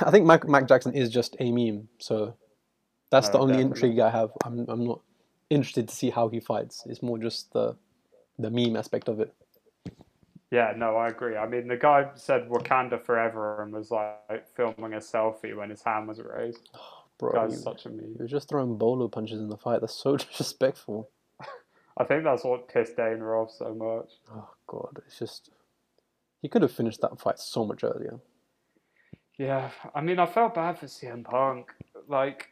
I 0.02 0.12
think 0.12 0.26
Mac, 0.26 0.48
Mac 0.48 0.68
Jackson 0.68 0.94
is 0.94 1.10
just 1.10 1.36
a 1.40 1.52
meme, 1.52 1.88
so 2.00 2.36
that's 3.12 3.28
No, 3.28 3.34
the 3.34 3.40
only 3.40 3.54
definitely. 3.56 3.90
intrigue 3.90 4.00
I 4.00 4.10
have. 4.10 4.32
I'm. 4.46 4.66
I'm 4.68 4.84
not 4.86 5.02
interested 5.54 5.88
to 5.88 5.96
see 5.96 6.10
how 6.10 6.30
he 6.30 6.40
fights. 6.40 6.84
It's 6.88 7.02
more 7.02 7.18
just 7.18 7.54
the 7.54 7.76
the 8.40 8.50
meme 8.50 8.76
aspect 8.76 9.08
of 9.08 9.20
it. 9.20 9.34
Yeah, 10.52 10.74
no, 10.76 10.96
I 10.98 11.08
agree. 11.08 11.36
I 11.36 11.48
mean, 11.48 11.68
the 11.68 11.78
guy 11.78 12.10
said 12.16 12.48
Wakanda 12.48 13.02
forever 13.02 13.64
and 13.64 13.74
was 13.74 13.90
like 13.90 14.48
filming 14.56 14.94
a 14.94 14.98
selfie 14.98 15.56
when 15.56 15.70
his 15.70 15.82
hand 15.82 16.08
was 16.08 16.20
raised. 16.20 16.70
Bro, 17.20 17.32
Guy's 17.32 17.58
he, 17.58 17.62
such 17.62 17.86
a 17.86 17.90
meme. 17.90 18.16
he 18.18 18.24
was 18.24 18.32
just 18.32 18.50
throwing 18.50 18.76
bolo 18.78 19.08
punches 19.08 19.40
in 19.40 19.48
the 19.48 19.58
fight. 19.58 19.82
That's 19.82 19.96
so 19.96 20.18
disrespectful. 20.18 21.10
I 21.98 22.04
think 22.04 22.24
that's 22.24 22.44
what 22.44 22.68
pissed 22.68 22.98
Dana 22.98 23.24
off 23.24 23.52
so 23.52 23.74
much. 23.74 24.12
Oh 24.36 24.50
god, 24.68 25.02
it's 25.06 25.20
just 25.20 25.52
he 26.42 26.50
could 26.50 26.62
have 26.62 26.72
finished 26.72 27.02
that 27.02 27.20
fight 27.20 27.40
so 27.40 27.66
much 27.66 27.84
earlier. 27.84 28.20
Yeah, 29.38 29.72
I 29.96 30.02
mean, 30.02 30.20
I 30.20 30.26
felt 30.26 30.54
bad 30.54 30.78
for 30.78 30.86
CM 30.86 31.24
Punk. 31.24 31.72
Like, 32.08 32.50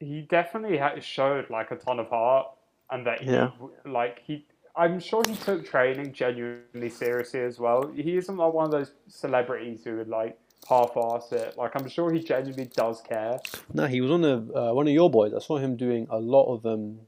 he 0.00 0.22
definitely 0.22 0.78
ha- 0.78 0.98
showed 1.00 1.50
like 1.50 1.70
a 1.70 1.76
ton 1.76 1.98
of 1.98 2.08
heart, 2.08 2.48
and 2.90 3.06
that 3.06 3.22
he, 3.22 3.30
Yeah. 3.30 3.50
like 3.84 4.20
he, 4.24 4.46
I'm 4.76 4.98
sure 5.00 5.22
he 5.28 5.34
took 5.36 5.64
training 5.66 6.12
genuinely 6.12 6.90
seriously 6.90 7.40
as 7.40 7.58
well. 7.60 7.90
He 7.94 8.16
isn't 8.16 8.36
like 8.36 8.52
one 8.52 8.64
of 8.66 8.70
those 8.72 8.92
celebrities 9.08 9.84
who 9.84 9.96
would 9.96 10.08
like 10.08 10.38
half-ass 10.68 11.30
it. 11.32 11.56
Like, 11.56 11.72
I'm 11.80 11.88
sure 11.88 12.10
he 12.12 12.20
genuinely 12.22 12.66
does 12.74 13.00
care. 13.02 13.38
No, 13.72 13.86
he 13.86 14.00
was 14.00 14.10
on 14.10 14.24
a 14.24 14.36
uh, 14.70 14.72
one 14.74 14.86
of 14.88 14.92
your 14.94 15.10
boys. 15.10 15.32
I 15.34 15.38
saw 15.38 15.58
him 15.58 15.76
doing 15.76 16.06
a 16.10 16.18
lot 16.18 16.52
of 16.52 16.66
um, 16.66 16.98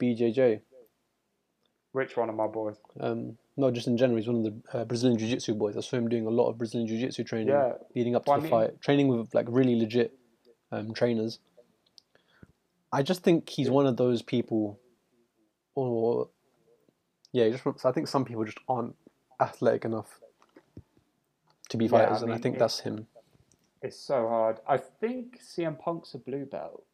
BJJ. 0.00 0.60
Which 1.92 2.16
one 2.16 2.28
of 2.28 2.34
my 2.34 2.46
boys? 2.46 2.76
Um, 3.00 3.38
no, 3.56 3.70
just 3.70 3.86
in 3.88 3.96
general, 3.96 4.18
he's 4.18 4.28
one 4.28 4.44
of 4.44 4.44
the 4.44 4.78
uh, 4.78 4.84
Brazilian 4.84 5.18
Jiu 5.18 5.28
Jitsu 5.28 5.54
boys. 5.54 5.76
I 5.76 5.80
saw 5.80 5.96
him 5.96 6.08
doing 6.08 6.26
a 6.26 6.30
lot 6.30 6.48
of 6.48 6.58
Brazilian 6.58 6.86
Jiu 6.86 6.98
Jitsu 7.00 7.24
training 7.24 7.48
Yeah. 7.48 7.72
leading 7.96 8.14
up 8.14 8.24
to 8.26 8.30
Well, 8.30 8.36
I 8.38 8.40
the 8.40 8.42
mean- 8.44 8.50
fight, 8.50 8.80
training 8.82 9.08
with 9.08 9.34
like 9.34 9.46
really 9.48 9.74
legit 9.80 10.12
um, 10.70 10.92
trainers. 10.92 11.40
I 12.92 13.02
just 13.02 13.22
think 13.22 13.48
he's 13.48 13.70
one 13.70 13.86
of 13.86 13.96
those 13.96 14.22
people, 14.22 14.78
or 15.74 16.28
yeah, 17.32 17.48
just 17.50 17.84
I 17.84 17.92
think 17.92 18.08
some 18.08 18.24
people 18.24 18.44
just 18.44 18.58
aren't 18.68 18.96
athletic 19.40 19.84
enough 19.84 20.20
to 21.68 21.76
be 21.76 21.86
Yeah, 21.86 21.96
I 21.96 22.04
fighters, 22.06 22.22
and 22.22 22.32
I 22.32 22.38
think 22.38 22.58
that's 22.58 22.80
him. 22.80 23.06
It's 23.82 23.98
so 23.98 24.26
hard. 24.28 24.58
I 24.66 24.78
think 24.78 25.38
CM 25.40 25.78
Punk's 25.78 26.14
a 26.14 26.18
blue 26.18 26.46
belt. 26.46 26.84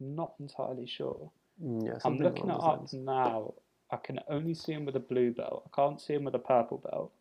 I'm 0.00 0.14
not 0.16 0.32
entirely 0.40 0.86
sure. 0.86 1.30
Mm, 1.62 1.86
Yeah, 1.86 1.98
I'm 2.04 2.16
looking 2.16 2.48
it 2.48 2.52
up 2.52 2.62
lines. 2.62 2.94
now. 2.94 3.54
I 3.92 3.96
can 3.96 4.20
only 4.28 4.54
see 4.54 4.72
him 4.72 4.84
with 4.86 4.94
a 4.96 5.00
blue 5.00 5.32
belt. 5.32 5.64
I 5.66 5.76
can't 5.76 6.00
see 6.00 6.14
him 6.14 6.24
with 6.24 6.34
a 6.34 6.38
purple 6.38 6.78
belt. 6.78 7.12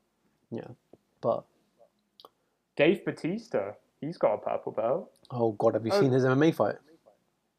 Yeah, 0.52 0.68
but 1.20 1.44
Dave 2.78 3.04
Batista, 3.04 3.74
he's 4.00 4.18
got 4.18 4.36
a 4.36 4.38
purple 4.38 4.72
belt. 4.72 5.12
oh 5.32 5.52
god, 5.54 5.74
have 5.74 5.86
you 5.86 5.92
Oh. 5.92 6.00
seen 6.00 6.12
his 6.12 6.24
MMA 6.24 6.52
fight? 6.56 6.76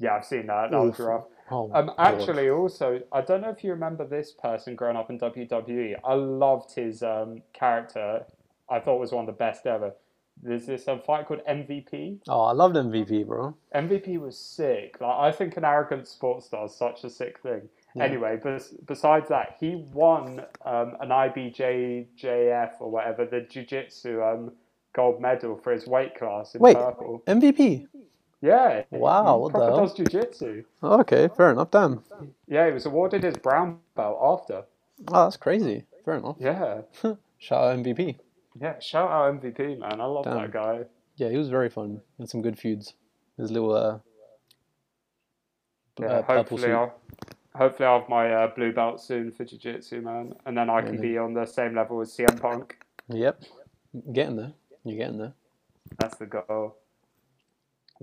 Yeah, 0.00 0.16
I've 0.16 0.24
seen 0.24 0.46
that. 0.46 0.70
That 0.70 0.80
was 0.80 0.98
rough. 0.98 1.24
Oh, 1.52 1.70
Um, 1.74 1.92
actually, 1.98 2.48
also, 2.48 3.00
I 3.12 3.20
don't 3.20 3.40
know 3.40 3.50
if 3.50 3.62
you 3.62 3.70
remember 3.70 4.06
this 4.06 4.32
person 4.32 4.74
growing 4.74 4.96
up 4.96 5.10
in 5.10 5.18
WWE. 5.18 5.96
I 6.04 6.14
loved 6.14 6.72
his 6.72 7.02
um, 7.02 7.42
character 7.52 8.24
I 8.70 8.78
thought 8.78 9.00
was 9.00 9.12
one 9.12 9.22
of 9.22 9.26
the 9.26 9.38
best 9.38 9.66
ever. 9.66 9.92
There's 10.42 10.64
this 10.64 10.88
um, 10.88 11.00
fight 11.00 11.26
called 11.26 11.40
MVP. 11.46 12.20
Oh, 12.28 12.42
I 12.42 12.52
loved 12.52 12.76
MVP, 12.76 13.26
bro. 13.26 13.54
MVP 13.74 14.18
was 14.18 14.38
sick. 14.38 14.96
Like 15.00 15.16
I 15.16 15.32
think 15.32 15.56
an 15.56 15.64
arrogant 15.64 16.08
sports 16.08 16.46
star 16.46 16.64
is 16.66 16.74
such 16.74 17.04
a 17.04 17.10
sick 17.10 17.40
thing. 17.40 17.68
Yeah. 17.94 18.04
Anyway, 18.04 18.38
bes- 18.42 18.72
besides 18.86 19.28
that, 19.28 19.56
he 19.60 19.84
won 19.92 20.40
um, 20.64 20.96
an 21.00 21.08
IBJJF 21.08 22.70
or 22.78 22.90
whatever 22.90 23.26
the 23.26 23.40
jiu-jitsu 23.40 24.22
um, 24.22 24.52
gold 24.94 25.20
medal 25.20 25.56
for 25.56 25.72
his 25.72 25.86
weight 25.86 26.14
class 26.16 26.54
in 26.54 26.60
Wait. 26.60 26.76
purple. 26.76 27.22
MVP. 27.26 27.86
Yeah. 28.42 28.82
Wow, 28.90 29.38
what 29.38 29.52
the 29.52 29.58
proper 29.58 29.74
hell? 29.76 29.86
does 29.86 29.94
jiu-jitsu. 29.94 30.64
Okay, 30.82 31.28
fair 31.36 31.50
enough. 31.52 31.70
Damn. 31.70 32.02
Yeah, 32.48 32.66
he 32.66 32.72
was 32.72 32.86
awarded 32.86 33.22
his 33.22 33.36
brown 33.36 33.78
belt 33.94 34.18
after. 34.22 34.64
Oh, 35.08 35.24
that's 35.24 35.36
crazy. 35.36 35.84
Fair 36.04 36.14
enough. 36.16 36.36
Yeah. 36.40 36.82
Shout 37.38 37.64
out 37.64 37.78
MVP. 37.78 38.16
Yeah, 38.60 38.78
shout 38.80 39.10
out 39.10 39.40
MVP, 39.40 39.78
man. 39.78 40.00
I 40.00 40.04
love 40.04 40.24
Damn. 40.24 40.36
that 40.38 40.52
guy. 40.52 40.80
Yeah, 41.16 41.28
he 41.30 41.36
was 41.38 41.48
very 41.48 41.70
fun. 41.70 42.00
Had 42.18 42.28
some 42.28 42.42
good 42.42 42.58
feuds. 42.58 42.94
His 43.38 43.50
little 43.50 43.72
uh, 43.74 43.98
Yeah, 45.98 46.06
uh, 46.06 46.22
hopefully. 46.22 46.72
I'll 46.72 46.92
hopefully 47.54 47.86
I'll 47.86 48.00
have 48.00 48.08
my 48.08 48.30
uh, 48.32 48.46
blue 48.54 48.72
belt 48.72 49.00
soon 49.00 49.30
for 49.30 49.44
jiu-jitsu, 49.44 50.00
man, 50.02 50.34
and 50.46 50.56
then 50.56 50.68
I 50.68 50.82
can 50.82 50.96
Really? 50.96 51.08
be 51.12 51.18
on 51.18 51.32
the 51.32 51.46
same 51.46 51.74
level 51.74 52.00
as 52.00 52.14
CM 52.14 52.38
Punk. 52.40 52.76
Yep. 53.08 53.42
Getting 54.12 54.36
there. 54.36 54.52
You're 54.84 54.98
getting 54.98 55.18
there. 55.18 55.32
That's 55.98 56.16
the 56.16 56.26
goal. 56.26 56.76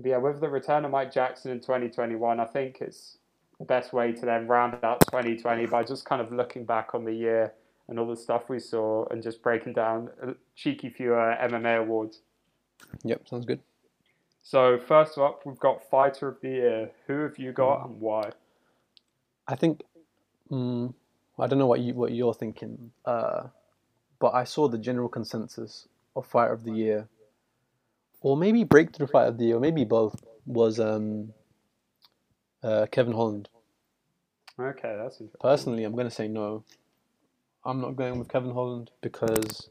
Yeah, 0.02 0.18
with 0.18 0.40
the 0.40 0.48
return 0.48 0.84
of 0.84 0.90
Mike 0.92 1.12
Jackson 1.12 1.50
in 1.50 1.60
2021, 1.60 2.38
I 2.38 2.44
think 2.44 2.78
it's 2.80 3.18
the 3.58 3.64
best 3.64 3.92
way 3.92 4.12
to 4.12 4.24
then 4.24 4.46
round 4.46 4.76
out 4.84 5.00
2020 5.10 5.66
by 5.66 5.82
just 5.82 6.04
kind 6.04 6.22
of 6.22 6.32
looking 6.32 6.64
back 6.64 6.94
on 6.94 7.04
the 7.04 7.12
year 7.12 7.52
and 7.88 7.98
all 7.98 8.06
the 8.06 8.16
stuff 8.16 8.48
we 8.48 8.60
saw 8.60 9.06
and 9.10 9.22
just 9.22 9.42
breaking 9.42 9.72
down 9.72 10.10
a 10.22 10.34
cheeky 10.54 10.88
few 10.88 11.14
uh, 11.14 11.36
MMA 11.48 11.80
awards. 11.80 12.20
Yep, 13.02 13.28
sounds 13.28 13.44
good. 13.44 13.60
So 14.42 14.78
first 14.78 15.18
up, 15.18 15.44
we've 15.44 15.58
got 15.58 15.82
Fighter 15.90 16.28
of 16.28 16.40
the 16.40 16.48
Year. 16.48 16.90
Who 17.06 17.20
have 17.22 17.38
you 17.38 17.52
got 17.52 17.86
and 17.86 18.00
why? 18.00 18.30
I 19.48 19.56
think 19.56 19.82
mm, 20.50 20.94
I 21.38 21.46
don't 21.46 21.58
know 21.58 21.66
what 21.66 21.80
you 21.80 21.94
what 21.94 22.12
you're 22.12 22.34
thinking, 22.34 22.92
uh, 23.04 23.44
but 24.20 24.34
I 24.34 24.44
saw 24.44 24.68
the 24.68 24.78
general 24.78 25.08
consensus 25.08 25.88
of 26.14 26.26
Fighter 26.26 26.52
of 26.52 26.64
the 26.64 26.72
Year, 26.72 27.08
or 28.20 28.36
maybe 28.36 28.64
Breakthrough 28.64 29.06
fight 29.06 29.28
of 29.28 29.38
the 29.38 29.46
Year, 29.46 29.56
or 29.56 29.60
maybe 29.60 29.84
both, 29.84 30.20
was 30.46 30.80
um, 30.80 31.32
uh, 32.62 32.86
Kevin 32.90 33.12
Holland. 33.12 33.48
Okay, 34.58 34.96
that's 35.00 35.20
interesting. 35.20 35.40
Personally, 35.40 35.84
I'm 35.84 35.92
going 35.94 36.08
to 36.08 36.14
say 36.14 36.26
no. 36.28 36.64
I'm 37.64 37.80
not 37.80 37.96
going 37.96 38.18
with 38.18 38.28
Kevin 38.28 38.52
Holland 38.52 38.90
because 39.02 39.70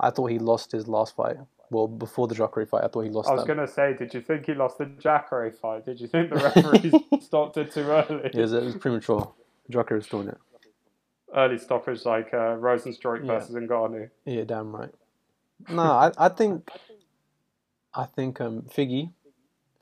I 0.00 0.10
thought 0.10 0.26
he 0.26 0.38
lost 0.38 0.72
his 0.72 0.88
last 0.88 1.16
fight. 1.16 1.36
Well, 1.70 1.88
before 1.88 2.28
the 2.28 2.34
Jacare 2.34 2.64
fight, 2.66 2.84
I 2.84 2.88
thought 2.88 3.02
he 3.02 3.10
lost 3.10 3.28
I 3.28 3.34
was 3.34 3.44
going 3.44 3.58
to 3.58 3.66
say, 3.66 3.94
did 3.98 4.14
you 4.14 4.20
think 4.20 4.46
he 4.46 4.54
lost 4.54 4.78
the 4.78 4.86
Jacare 4.86 5.50
fight? 5.50 5.84
Did 5.84 6.00
you 6.00 6.06
think 6.06 6.30
the 6.30 6.36
referee 6.36 6.92
stopped 7.20 7.56
it 7.56 7.72
too 7.72 7.80
early? 7.80 8.30
Was, 8.34 8.52
it 8.52 8.62
was 8.62 8.76
premature. 8.76 9.32
Jacare 9.68 9.96
is 9.96 10.06
doing 10.06 10.28
it. 10.28 10.38
Early 11.34 11.58
stoppage 11.58 12.04
like 12.04 12.32
uh, 12.32 12.56
Yeah. 12.56 12.56
versus 12.58 12.98
Ngannou. 13.00 14.10
Yeah, 14.24 14.44
damn 14.44 14.74
right. 14.74 14.94
No, 15.68 15.82
I, 15.82 16.12
I 16.16 16.28
think 16.28 16.70
I 17.96 18.04
think 18.04 18.40
um 18.40 18.62
Figgy 18.62 19.10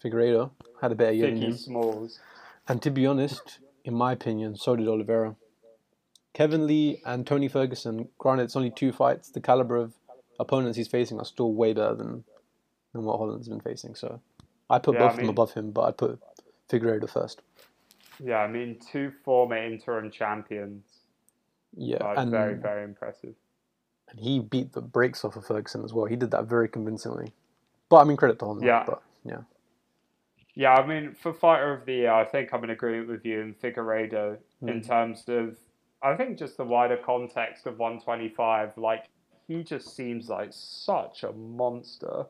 Figueiredo 0.02 0.50
had 0.80 0.92
a 0.92 0.94
better 0.94 1.12
year 1.12 1.26
than 1.26 1.34
Vicky 1.40 1.46
him. 1.52 1.56
Smalls. 1.58 2.20
And 2.68 2.80
to 2.82 2.90
be 2.90 3.06
honest, 3.06 3.58
in 3.84 3.94
my 3.94 4.12
opinion, 4.12 4.56
so 4.56 4.76
did 4.76 4.88
Oliveira. 4.88 5.34
Kevin 6.32 6.66
Lee 6.66 7.00
and 7.04 7.26
Tony 7.26 7.48
Ferguson, 7.48 8.08
granted 8.18 8.44
it's 8.44 8.56
only 8.56 8.70
two 8.70 8.92
fights, 8.92 9.30
the 9.30 9.40
caliber 9.40 9.76
of 9.76 9.92
opponents 10.40 10.76
he's 10.76 10.88
facing 10.88 11.18
are 11.18 11.24
still 11.24 11.52
way 11.52 11.72
better 11.72 11.94
than 11.94 12.24
than 12.92 13.04
what 13.04 13.18
Holland's 13.18 13.48
been 13.48 13.60
facing. 13.60 13.94
So 13.94 14.20
I 14.70 14.78
put 14.78 14.94
Yeah, 14.94 15.00
both 15.00 15.10
I 15.10 15.14
of 15.14 15.20
them 15.20 15.28
above 15.28 15.52
him, 15.54 15.70
but 15.72 15.82
I'd 15.82 15.98
put 15.98 16.20
Figueiredo 16.68 17.08
first. 17.10 17.42
Yeah, 18.22 18.38
I 18.38 18.46
mean, 18.46 18.78
two 18.92 19.12
former 19.24 19.56
interim 19.56 20.10
champions. 20.10 20.84
Yeah, 21.76 22.04
Like, 22.04 22.18
and, 22.18 22.30
very, 22.30 22.54
very 22.54 22.84
impressive. 22.84 23.34
and 24.08 24.20
he 24.20 24.38
beat 24.38 24.72
the 24.72 24.80
brakes 24.80 25.24
off 25.24 25.34
of 25.34 25.44
Ferguson 25.44 25.84
as 25.84 25.92
well. 25.92 26.04
He 26.04 26.14
did 26.14 26.30
that 26.30 26.44
very 26.44 26.68
convincingly. 26.68 27.32
But 27.88 27.96
I 27.98 28.04
mean, 28.04 28.16
credit 28.16 28.38
to 28.40 28.44
Holland. 28.46 28.64
Yeah. 28.64 28.84
But 28.86 29.02
yeah, 29.24 29.42
Yeah, 30.54 30.74
I 30.74 30.86
mean, 30.86 31.14
for 31.14 31.32
Fighter 31.32 31.72
of 31.72 31.84
the 31.86 31.92
Year, 31.94 32.12
I 32.12 32.24
think 32.24 32.52
I'm 32.52 32.62
in 32.64 32.70
agreement 32.70 33.08
with 33.08 33.24
you 33.24 33.40
and 33.42 33.58
Figueiredo 33.60 34.38
in 34.62 34.80
Mm. 34.80 34.86
terms 34.86 35.24
of, 35.28 35.58
I 36.02 36.16
think 36.16 36.38
just 36.38 36.56
the 36.56 36.64
wider 36.64 36.96
context 36.96 37.66
of 37.66 37.78
125. 37.78 38.76
Like, 38.78 39.08
he 39.48 39.62
just 39.64 39.94
seems 39.96 40.28
like 40.28 40.50
such 40.52 41.24
a 41.24 41.32
monster 41.32 42.26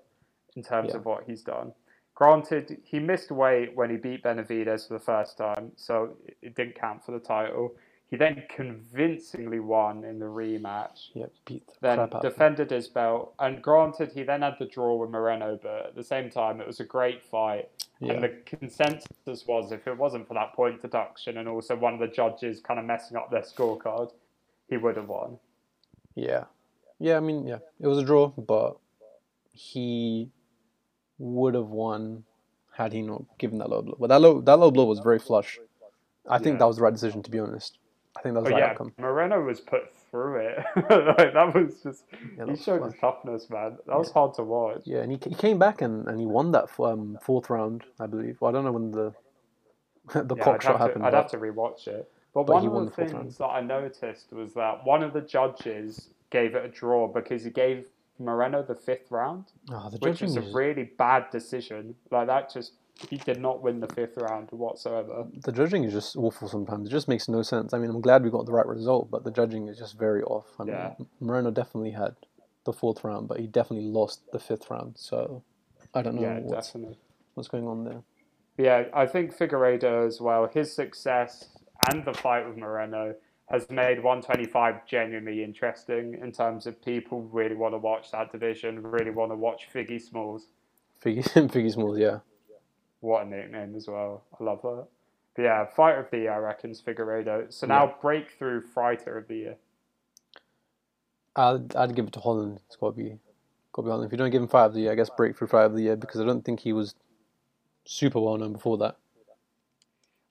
in 0.56 0.62
terms 0.62 0.90
Yeah. 0.90 0.96
of 0.98 1.04
what 1.06 1.24
he's 1.24 1.42
done. 1.42 1.74
Granted, 2.14 2.80
he 2.84 2.98
missed 3.00 3.30
weight 3.32 3.74
when 3.74 3.90
he 3.90 3.96
beat 3.96 4.22
Benavidez 4.22 4.86
for 4.88 4.94
the 4.94 5.00
first 5.04 5.36
time, 5.36 5.72
so 5.76 6.16
it 6.42 6.54
didn't 6.54 6.76
count 6.76 7.04
for 7.04 7.12
the 7.12 7.18
title. 7.20 7.74
He 8.10 8.16
then 8.16 8.44
convincingly 8.54 9.58
won 9.58 10.04
in 10.04 10.18
the 10.18 10.26
rematch. 10.26 11.08
yeah, 11.14 11.26
beat 11.46 11.66
the 11.66 11.72
then 11.80 11.96
crap 11.96 12.14
out 12.14 12.24
of 12.24 12.32
defended 12.32 12.70
his 12.70 12.86
belt. 12.86 13.34
And 13.38 13.60
granted, 13.62 14.12
he 14.12 14.22
then 14.22 14.42
had 14.42 14.54
the 14.58 14.66
draw 14.66 14.94
with 14.94 15.10
Moreno, 15.10 15.58
but 15.60 15.86
at 15.86 15.94
the 15.96 16.04
same 16.04 16.30
time, 16.30 16.60
it 16.60 16.66
was 16.66 16.78
a 16.80 16.84
great 16.84 17.24
fight. 17.24 17.68
Yeah. 18.00 18.12
And 18.12 18.22
the 18.22 18.36
consensus 18.44 19.46
was 19.46 19.72
if 19.72 19.86
it 19.88 19.96
wasn't 19.96 20.28
for 20.28 20.34
that 20.34 20.52
point 20.54 20.82
deduction 20.82 21.38
and 21.38 21.48
also 21.48 21.74
one 21.74 21.94
of 21.94 22.00
the 22.00 22.06
judges 22.08 22.60
kind 22.60 22.78
of 22.78 22.86
messing 22.86 23.16
up 23.16 23.30
their 23.30 23.42
scorecard, 23.42 24.12
he 24.68 24.76
would 24.76 24.96
have 24.96 25.08
won. 25.08 25.38
Yeah. 26.14 26.44
Yeah, 27.00 27.16
I 27.16 27.20
mean, 27.20 27.46
yeah, 27.46 27.58
it 27.80 27.86
was 27.88 27.98
a 27.98 28.04
draw, 28.04 28.28
but 28.28 28.76
he 29.50 30.30
would 31.18 31.54
have 31.54 31.68
won 31.68 32.24
had 32.76 32.92
he 32.92 33.02
not 33.02 33.24
given 33.38 33.58
that 33.58 33.70
low 33.70 33.82
blow. 33.82 33.96
But 33.98 34.08
that 34.08 34.20
low 34.20 34.40
that 34.42 34.58
low 34.58 34.70
blow 34.70 34.84
was 34.84 35.00
very 35.00 35.18
flush. 35.18 35.58
I 36.28 36.38
think 36.38 36.54
Yeah. 36.54 36.58
that 36.60 36.66
was 36.66 36.76
the 36.76 36.82
right 36.82 36.92
decision, 36.92 37.22
to 37.22 37.30
be 37.30 37.38
honest. 37.38 37.78
I 38.16 38.22
think 38.22 38.34
that 38.34 38.42
was 38.42 38.50
But 38.50 38.56
the 38.56 38.60
yeah, 38.60 38.70
outcome. 38.70 38.92
Moreno 38.98 39.42
was 39.42 39.60
put 39.60 39.94
through 40.10 40.36
it. 40.36 40.58
like, 40.76 41.34
that 41.34 41.52
was 41.54 41.80
just, 41.82 42.04
Yeah, 42.12 42.18
that 42.38 42.46
he 42.46 42.50
was 42.52 42.62
showed 42.62 42.82
his 42.84 42.94
toughness, 43.00 43.50
man. 43.50 43.78
That 43.86 43.98
was 43.98 44.10
hard 44.12 44.34
to 44.34 44.44
watch. 44.44 44.82
Yeah, 44.84 45.00
and 45.00 45.10
he, 45.12 45.18
he 45.28 45.34
came 45.34 45.58
back 45.58 45.82
and, 45.82 46.06
and 46.08 46.20
he 46.20 46.26
won 46.26 46.52
that 46.52 46.68
um, 46.78 47.18
fourth 47.22 47.50
round, 47.50 47.84
I 47.98 48.06
believe. 48.06 48.36
Well, 48.40 48.50
I 48.50 48.52
don't 48.52 48.64
know 48.64 48.72
when 48.72 48.90
the 48.92 49.14
the 50.22 50.36
Yeah, 50.36 50.44
cock 50.44 50.54
I'd, 50.56 50.62
shot 50.62 50.78
have 50.78 50.78
to, 50.78 50.84
happened. 50.86 51.06
I'd 51.06 51.10
but- 51.10 51.22
have 51.22 51.30
to 51.32 51.38
rewatch 51.38 51.86
it. 51.88 52.10
But, 52.34 52.46
But 52.46 52.54
one 52.64 52.66
of 52.66 52.72
the 52.84 52.90
the 52.90 53.06
things 53.06 53.38
that 53.38 53.46
I 53.46 53.60
noticed 53.60 54.32
was 54.32 54.54
that 54.54 54.84
one 54.84 55.02
of 55.04 55.12
the 55.12 55.20
judges 55.20 56.08
gave 56.30 56.54
it 56.56 56.64
a 56.64 56.68
draw 56.68 57.06
because 57.06 57.44
he 57.44 57.50
gave 57.50 57.86
Moreno 58.18 58.62
the 58.62 58.74
fifth 58.74 59.10
round. 59.10 59.44
Ah, 59.70 59.88
the 59.88 59.98
which 59.98 60.20
was 60.20 60.36
a 60.36 60.40
really 60.52 60.84
bad 60.98 61.30
decision. 61.30 61.94
Like 62.10 62.26
that, 62.26 62.52
just 62.52 62.72
he 63.10 63.16
did 63.16 63.40
not 63.40 63.62
win 63.62 63.80
the 63.80 63.88
fifth 63.88 64.16
round 64.16 64.48
whatsoever. 64.52 65.26
the 65.42 65.52
judging 65.52 65.84
is 65.84 65.92
just 65.92 66.16
awful 66.16 66.48
sometimes. 66.48 66.88
It 66.88 66.92
just 66.92 67.08
makes 67.08 67.28
no 67.28 67.42
sense. 67.42 67.72
I 67.74 67.78
mean, 67.78 67.90
I'm 67.90 68.00
glad 68.00 68.22
we 68.22 68.30
got 68.30 68.46
the 68.46 68.52
right 68.52 68.66
result, 68.66 69.10
but 69.10 69.24
the 69.24 69.30
judging 69.32 69.68
is 69.68 69.78
just 69.78 69.98
very 69.98 70.22
off. 70.22 70.46
I 70.58 70.64
mean, 70.64 70.74
Yeah. 70.74 70.94
Moreno 71.20 71.50
definitely 71.50 71.90
had 71.90 72.14
the 72.64 72.72
fourth 72.72 73.02
round, 73.04 73.28
but 73.28 73.40
he 73.40 73.46
definitely 73.46 73.88
lost 73.88 74.20
the 74.32 74.38
fifth 74.38 74.70
round. 74.70 74.96
So 74.96 75.42
I 75.92 76.02
don't 76.02 76.14
know 76.14 76.22
Yeah, 76.22 76.38
what's 76.40 76.68
definitely. 76.68 76.98
what's 77.34 77.48
going 77.48 77.66
on 77.66 77.84
there. 77.84 78.02
Yeah, 78.56 78.84
I 78.94 79.06
think 79.06 79.36
Figueiredo 79.36 80.06
as 80.06 80.20
well. 80.20 80.46
His 80.46 80.72
success 80.72 81.48
and 81.90 82.04
the 82.04 82.14
fight 82.14 82.46
with 82.46 82.56
Moreno 82.56 83.16
has 83.50 83.68
made 83.68 84.02
125 84.02 84.86
genuinely 84.86 85.42
interesting 85.44 86.14
in 86.22 86.32
terms 86.32 86.66
of 86.66 86.80
people 86.82 87.22
really 87.24 87.56
want 87.56 87.74
to 87.74 87.78
watch 87.78 88.10
that 88.12 88.30
division, 88.32 88.80
really 88.82 89.10
want 89.10 89.32
to 89.32 89.36
watch 89.36 89.68
Figgy 89.74 90.00
Smalls. 90.00 90.46
Figgy, 91.04 91.22
Figgy 91.50 91.72
Smalls, 91.72 91.98
yeah. 91.98 92.20
What 93.04 93.26
a 93.26 93.28
nickname 93.28 93.74
as 93.76 93.86
well. 93.86 94.24
I 94.40 94.42
love 94.42 94.62
that. 94.62 94.86
But 95.36 95.42
yeah, 95.42 95.66
fighter 95.66 96.00
of 96.00 96.10
the 96.10 96.20
year, 96.20 96.32
I 96.32 96.38
reckon, 96.38 96.70
is 96.70 96.80
Figueiredo. 96.80 97.52
So 97.52 97.66
now 97.66 97.96
breakthrough 98.00 98.62
fighter 98.62 99.18
of 99.18 99.28
the 99.28 99.36
year. 99.36 99.56
I'd, 101.36 101.76
I'd 101.76 101.94
give 101.94 102.06
it 102.06 102.14
to 102.14 102.20
Holland. 102.20 102.60
It's 102.66 102.76
got 102.76 102.96
to 102.96 102.96
be, 102.96 103.18
got 103.74 103.82
to 103.82 103.86
be 103.86 103.90
Holland. 103.90 104.06
If 104.06 104.12
you 104.12 104.16
don't 104.16 104.30
give 104.30 104.40
him 104.40 104.48
five 104.48 104.68
of 104.70 104.74
the 104.74 104.80
year, 104.80 104.92
I 104.92 104.94
guess 104.94 105.10
breakthrough 105.10 105.48
five 105.48 105.72
of 105.72 105.76
the 105.76 105.82
year 105.82 105.96
because 105.96 106.18
I 106.18 106.24
don't 106.24 106.46
think 106.46 106.60
he 106.60 106.72
was 106.72 106.94
super 107.84 108.20
well 108.20 108.38
known 108.38 108.54
before 108.54 108.78
that. 108.78 108.96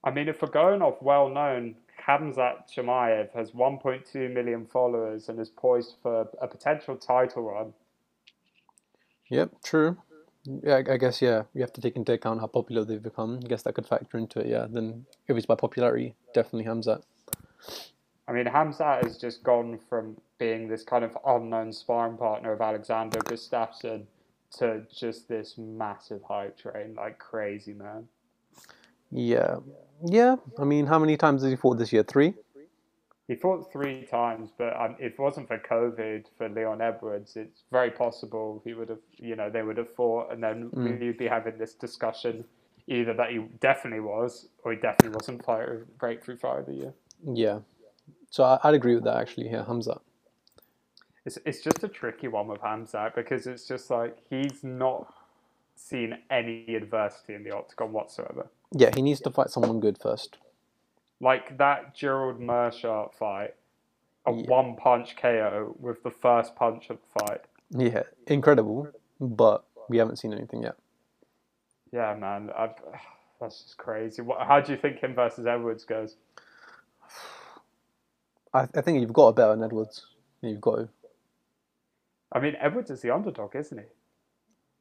I 0.04 0.10
mean, 0.10 0.28
if 0.28 0.42
we're 0.42 0.50
going 0.50 0.82
off 0.82 1.00
well 1.00 1.30
known, 1.30 1.76
Hamzat 2.08 2.74
Chimaev 2.76 3.32
has 3.36 3.52
1.2 3.52 4.34
million 4.34 4.66
followers 4.66 5.30
and 5.30 5.40
is 5.40 5.52
poised 5.52 5.98
for 6.02 6.28
a 6.42 6.48
potential 6.48 6.98
title 6.98 7.44
run. 7.44 7.74
Yep, 9.30 9.52
true. 9.64 9.98
Yeah, 10.46 10.76
I 10.76 10.94
I 10.94 10.98
guess 10.98 11.22
yeah. 11.22 11.44
You 11.54 11.62
have 11.62 11.74
to 11.74 11.82
take 11.82 11.96
into 11.96 12.14
account 12.14 12.42
how 12.42 12.48
popular 12.48 12.84
they've 12.84 13.02
become. 13.02 13.40
I 13.44 13.48
guess 13.48 13.64
that 13.64 13.74
could 13.74 13.88
factor 13.88 14.18
into 14.18 14.40
it. 14.40 14.48
Yeah, 14.48 14.68
then 14.70 15.06
if 15.28 15.38
it's 15.38 15.46
by 15.46 15.56
popularity, 15.56 16.16
definitely 16.34 16.66
Hamzat. 16.66 17.04
I 18.28 18.32
mean, 18.32 18.46
Hamzat 18.46 19.04
has 19.04 19.18
just 19.18 19.44
gone 19.44 19.80
from 19.90 20.18
being 20.38 20.68
this 20.68 20.84
kind 20.84 21.04
of 21.04 21.18
unknown 21.26 21.74
sparring 21.74 22.18
partner 22.18 22.54
of 22.54 22.62
Alexander 22.62 23.20
Gustafsson 23.20 24.06
to 24.58 24.84
just 24.94 25.28
this 25.28 25.58
massive 25.58 26.22
hype 26.24 26.58
train, 26.58 26.96
like 26.96 27.20
crazy, 27.20 27.74
man. 27.74 28.08
Yeah, 29.12 29.58
yeah. 30.06 30.36
I 30.58 30.64
mean, 30.64 30.88
how 30.88 31.00
many 31.00 31.18
times 31.18 31.44
has 31.44 31.52
he 31.52 31.56
fought 31.56 31.78
this 31.78 31.94
year? 31.94 32.04
Three. 32.04 32.34
He 33.28 33.36
fought 33.36 33.72
three 33.72 34.04
times, 34.04 34.50
but 34.58 34.76
um, 34.76 34.96
if 35.00 35.14
it 35.14 35.20
wasn't 35.20 35.48
for 35.48 35.58
COVID 35.58 36.26
for 36.38 36.50
Leon 36.50 36.82
Edwards, 36.82 37.38
it's 37.38 37.64
very 37.72 37.90
possible 37.90 38.62
he 38.66 38.74
would 38.74 38.90
have, 38.90 39.00
you 39.18 39.36
know, 39.38 39.50
they 39.50 39.62
would 39.64 39.78
have 39.78 39.94
fought, 39.96 40.32
and 40.32 40.44
then 40.44 40.70
Mm. 40.72 41.00
we'd 41.00 41.18
be 41.18 41.28
having 41.28 41.58
this 41.58 41.74
discussion 41.74 42.44
either 42.88 43.14
that 43.14 43.32
he 43.32 43.38
definitely 43.62 44.02
was, 44.02 44.50
or 44.64 44.74
he 44.74 44.78
definitely 44.78 45.16
wasn't 45.16 45.44
fighter 45.46 45.88
breakthrough 45.98 46.36
fighter 46.36 46.60
of 46.60 46.66
the 46.66 46.74
year. 46.74 46.94
Yeah. 47.24 47.60
So 48.30 48.44
I, 48.44 48.60
I'd 48.62 48.74
agree 48.74 48.96
with 48.96 49.06
that 49.06 49.16
actually. 49.16 49.50
Yeah, 49.50 49.64
Hamza. 49.66 50.02
It's 51.26 51.38
it's 51.46 51.62
just 51.62 51.82
a 51.84 51.88
tricky 51.88 52.28
one 52.28 52.48
with 52.48 52.60
Hamza 52.62 53.10
because 53.16 53.48
it's 53.48 53.66
just 53.66 53.90
like 53.90 54.18
he's 54.30 54.62
not 54.64 55.14
seen 55.76 56.18
any 56.30 56.76
adversity 56.76 57.36
in 57.36 57.44
the 57.46 57.56
octagon 57.56 57.94
whatsoever. 57.94 58.48
Yeah, 58.74 58.90
he 58.94 59.02
needs 59.02 59.22
to 59.22 59.32
fight 59.32 59.50
someone 59.50 59.80
good 59.80 59.98
first. 59.98 60.38
Like 61.24 61.58
that 61.58 61.96
Gerald 61.96 62.42
Meerschaert 62.42 63.14
fight, 63.14 63.56
a 64.26 64.34
Yeah. 64.34 64.46
one 64.50 64.76
punch 64.76 65.16
KO 65.16 65.74
with 65.80 66.04
the 66.04 66.12
first 66.12 66.54
punch 66.54 66.90
of 66.90 67.00
the 67.00 67.20
fight. 67.26 67.42
Yeah, 67.70 68.04
incredible, 68.28 68.90
but 69.22 69.64
we 69.88 69.98
haven't 70.00 70.18
seen 70.18 70.34
anything 70.34 70.64
yet. 70.64 70.76
Yeah, 71.94 72.14
man, 72.16 72.50
I've, 72.50 72.76
that's 73.40 73.64
just 73.64 73.78
crazy. 73.78 74.22
What, 74.22 74.46
how 74.46 74.60
do 74.60 74.74
you 74.74 74.78
think 74.78 75.00
him 75.00 75.16
versus 75.16 75.46
Edwards 75.46 75.86
goes? 75.86 76.18
I, 78.54 78.68
I 78.76 78.82
think 78.82 79.00
you've 79.00 79.14
got 79.14 79.30
a 79.30 79.34
bet 79.34 79.48
on 79.48 79.64
Edwards. 79.64 80.06
You've 80.42 80.60
got 80.60 80.76
to. 80.76 80.90
I 82.34 82.40
mean, 82.42 82.56
Edwards 82.60 82.92
is 82.92 83.00
the 83.02 83.12
underdog, 83.12 83.56
isn't 83.56 83.78
he? 83.78 83.86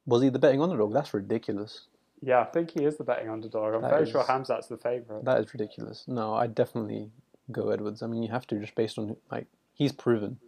Was 0.05 0.21
he 0.21 0.27
the 0.27 0.39
betting 0.39 0.61
underdog? 0.61 0.91
That's 0.91 1.13
ridiculous. 1.13 1.87
Yeah, 2.25 2.39
I 2.39 2.45
think 2.45 2.71
he 2.71 2.85
is 2.85 2.95
the 2.97 3.03
betting 3.03 3.29
underdog. 3.29 3.75
I'm 3.75 3.81
That 3.81 3.91
very 3.91 4.09
sure 4.09 4.21
is- 4.21 4.27
Khamzat's 4.27 4.67
the 4.67 4.77
favourite. 4.77 5.25
That 5.25 5.39
is 5.41 5.53
ridiculous. 5.53 6.05
No, 6.07 6.33
I 6.33 6.47
definitely 6.47 7.11
go 7.51 7.69
Edwards. 7.69 8.01
I 8.01 8.07
mean, 8.07 8.23
you 8.23 8.31
have 8.31 8.47
to 8.47 8.59
just 8.59 8.75
based 8.75 8.97
on 8.97 9.17
like 9.29 9.47
he's 9.73 9.91
proven. 9.91 10.39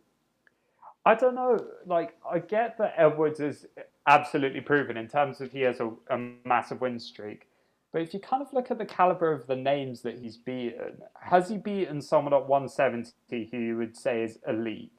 I 1.06 1.16
don't 1.16 1.36
know. 1.36 1.60
Like, 1.86 2.16
I 2.30 2.40
get 2.40 2.78
that 2.78 2.94
Edwards 2.98 3.40
is 3.40 3.66
absolutely 4.08 4.62
proven 4.62 4.98
in 4.98 5.08
terms 5.08 5.42
of 5.42 5.52
he 5.52 5.62
has 5.62 5.80
a, 5.80 5.92
a 6.10 6.18
massive 6.46 6.82
win 6.82 6.98
streak. 7.00 7.48
But 7.92 8.02
if 8.02 8.14
you 8.14 8.20
kind 8.20 8.42
of 8.42 8.52
look 8.54 8.72
at 8.72 8.78
the 8.78 8.86
caliber 8.86 9.32
of 9.32 9.46
the 9.48 9.56
names 9.56 10.02
that 10.02 10.18
he's 10.20 10.38
beaten, 10.38 11.02
has 11.20 11.50
he 11.50 11.58
beaten 11.58 12.02
someone 12.02 12.34
at 12.34 12.48
170 12.48 13.50
who 13.52 13.58
you 13.58 13.78
would 13.78 13.96
say 13.96 14.24
is 14.24 14.40
elite? 14.48 14.92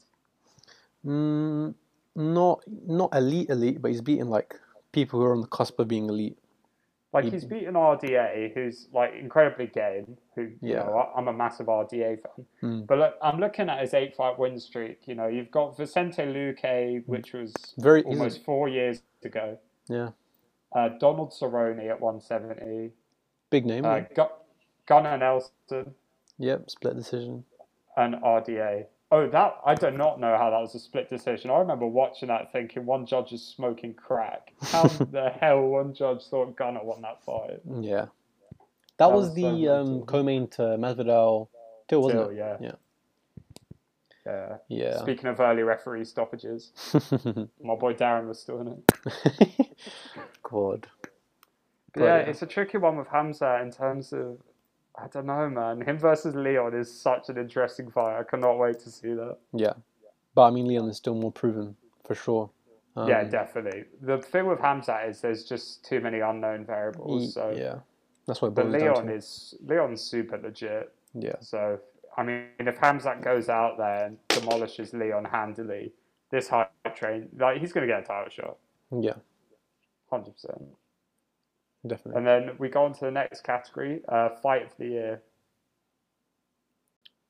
Mm, 1.04 1.74
not 2.14 2.60
not 2.66 3.14
elite 3.14 3.50
elite, 3.50 3.80
but 3.82 3.90
he's 3.90 4.00
beaten 4.00 4.28
like 4.28 4.54
people 4.92 5.20
who 5.20 5.26
are 5.26 5.32
on 5.32 5.40
the 5.40 5.46
cusp 5.48 5.78
of 5.78 5.88
being 5.88 6.08
elite. 6.08 6.38
Like 7.16 7.24
He- 7.24 7.30
he's 7.30 7.46
beaten 7.46 7.76
RDA, 7.76 8.52
who's 8.54 8.88
like 8.92 9.14
incredibly 9.14 9.68
game. 9.68 10.18
Who 10.34 10.42
you 10.42 10.58
Yeah. 10.60 10.82
know, 10.84 10.98
I- 10.98 11.16
I'm 11.16 11.28
a 11.28 11.32
massive 11.32 11.66
RDA 11.66 12.16
fan. 12.16 12.46
Mm. 12.62 12.86
But 12.86 12.98
look, 12.98 13.14
I'm 13.22 13.40
looking 13.40 13.70
at 13.70 13.80
his 13.80 13.94
eight 13.94 14.14
fight 14.14 14.38
win 14.38 14.60
streak. 14.60 15.08
You 15.08 15.14
know, 15.14 15.26
you've 15.26 15.50
got 15.50 15.78
Vicente 15.78 16.22
Luque, 16.24 17.02
which 17.08 17.32
was 17.32 17.54
Very 17.78 18.02
almost 18.04 18.44
four 18.44 18.68
years 18.68 19.02
ago. 19.24 19.58
yeah, 19.88 20.10
Uh, 20.72 20.90
Donald 21.00 21.30
Cerrone 21.30 21.88
at 21.88 21.98
170. 22.02 22.92
big 23.48 23.64
name. 23.64 23.86
Uh. 23.86 24.00
Gu- 24.14 24.34
Gunnar 24.84 25.16
Nelson 25.16 25.94
Yep, 26.38 26.68
split 26.68 26.96
decision. 26.96 27.44
and 27.96 28.14
RDA. 28.22 28.88
Oh, 29.12 29.28
that 29.28 29.56
I 29.64 29.74
do 29.76 29.90
not 29.92 30.18
know 30.18 30.36
how 30.36 30.50
that 30.50 30.60
was 30.60 30.74
a 30.74 30.80
split 30.80 31.08
decision. 31.08 31.50
I 31.50 31.58
remember 31.58 31.86
watching 31.86 32.28
that 32.28 32.50
thinking 32.52 32.86
one 32.86 33.06
judge 33.06 33.32
is 33.32 33.42
smoking 33.42 33.94
crack. 33.94 34.52
How 34.62 34.82
the 34.88 35.30
hell 35.40 35.62
one 35.62 35.94
judge 35.94 36.24
thought 36.24 36.56
Gunnar 36.56 36.82
won 36.82 37.02
that 37.02 37.22
fight? 37.24 37.60
Yeah, 37.80 38.06
that, 38.06 38.08
That 38.98 39.12
was, 39.12 39.26
was 39.26 39.34
the 39.36 39.64
so 39.66 39.76
um, 39.76 40.02
co-main 40.02 40.48
to 40.48 40.62
Masvidal, 40.62 41.48
Till, 41.88 42.02
wasn't 42.02 42.22
Till, 42.22 42.30
it? 42.30 42.36
yeah. 42.36 42.56
Yeah. 42.60 42.72
Yeah. 44.26 44.56
Yeah. 44.68 44.98
Speaking 44.98 45.26
of 45.26 45.38
early 45.38 45.62
referee 45.62 46.04
stoppages, 46.04 46.72
my 47.62 47.76
boy 47.76 47.94
Darren 47.94 48.26
was 48.26 48.40
still 48.40 48.60
in 48.60 48.68
it. 48.68 49.76
God. 50.42 50.88
But 51.94 52.02
yeah, 52.02 52.16
yeah. 52.18 52.22
it's 52.24 52.42
a 52.42 52.46
tricky 52.46 52.78
one 52.78 52.96
with 52.96 53.06
Hamza 53.06 53.60
in 53.62 53.70
terms 53.70 54.12
of 54.12 54.38
I 54.98 55.08
don't 55.08 55.26
know, 55.26 55.48
man. 55.50 55.82
Him 55.82 55.98
versus 55.98 56.34
Leon 56.34 56.74
is 56.74 56.92
such 56.92 57.28
an 57.28 57.36
interesting 57.36 57.90
fight. 57.90 58.18
I 58.18 58.22
cannot 58.22 58.58
wait 58.58 58.78
to 58.80 58.90
see 58.90 59.12
that. 59.12 59.36
Yeah, 59.52 59.74
but 60.34 60.42
I 60.42 60.50
mean 60.50 60.66
Leon 60.66 60.88
is 60.88 60.96
still 60.96 61.14
more 61.14 61.32
proven 61.32 61.76
for 62.04 62.14
sure. 62.14 62.50
Um, 62.96 63.08
yeah, 63.08 63.24
definitely. 63.24 63.84
The 64.00 64.18
thing 64.18 64.46
with 64.46 64.58
Hamza 64.60 65.02
is 65.06 65.20
there's 65.20 65.44
just 65.44 65.84
too 65.84 66.00
many 66.00 66.20
unknown 66.20 66.64
variables. 66.64 67.34
So, 67.34 67.54
yeah, 67.54 67.80
that's 68.26 68.40
what 68.40 68.54
but 68.54 68.70
Leon 68.70 69.10
is 69.10 69.54
Leon's 69.66 70.00
super 70.00 70.38
legit. 70.38 70.92
Yeah, 71.12 71.36
So, 71.40 71.78
I 72.16 72.22
mean, 72.22 72.46
if 72.58 72.78
Khamzat 72.78 73.22
goes 73.22 73.48
out 73.48 73.78
there 73.78 74.06
and 74.06 74.18
demolishes 74.28 74.92
Leon 74.92 75.24
handily, 75.26 75.92
this 76.30 76.48
hype 76.48 76.70
train, 76.94 77.28
like 77.38 77.58
he's 77.58 77.72
going 77.72 77.86
to 77.86 77.92
get 77.92 78.02
a 78.02 78.06
title 78.06 78.30
shot, 78.30 78.56
yeah, 78.98 79.14
hundred 80.10 80.32
percent. 80.32 80.62
Definitely. 81.84 82.18
And 82.18 82.26
then 82.26 82.50
we 82.58 82.68
go 82.68 82.84
on 82.84 82.92
to 82.94 83.00
the 83.06 83.10
next 83.10 83.42
category, 83.42 84.02
uh, 84.08 84.30
fight 84.42 84.62
of 84.66 84.76
the 84.78 84.86
year. 84.86 85.22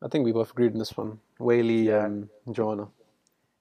I 0.03 0.09
think 0.09 0.25
we 0.25 0.33
both 0.33 0.51
agreed 0.51 0.73
on 0.73 0.79
this 0.79 0.97
one. 0.97 1.21
Weili 1.41 1.85
Yeah. 1.85 2.05
and 2.05 2.29
Joanna. 2.51 2.89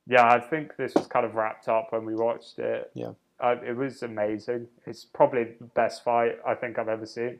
Yeah, 0.07 0.27
I 0.27 0.39
think 0.39 0.75
this 0.77 0.93
was 0.95 1.07
kind 1.07 1.25
of 1.25 1.35
wrapped 1.35 1.67
up 1.67 1.91
when 1.91 2.05
we 2.05 2.13
watched 2.15 2.59
it. 2.59 2.91
Yeah. 2.93 3.13
Uh, 3.39 3.55
it 3.65 3.75
was 3.75 4.03
amazing. 4.03 4.67
It's 4.85 5.03
probably 5.05 5.43
the 5.59 5.65
best 5.65 6.03
fight 6.03 6.37
I 6.45 6.55
think 6.55 6.77
I've 6.77 6.87
ever 6.87 7.05
seen. 7.05 7.39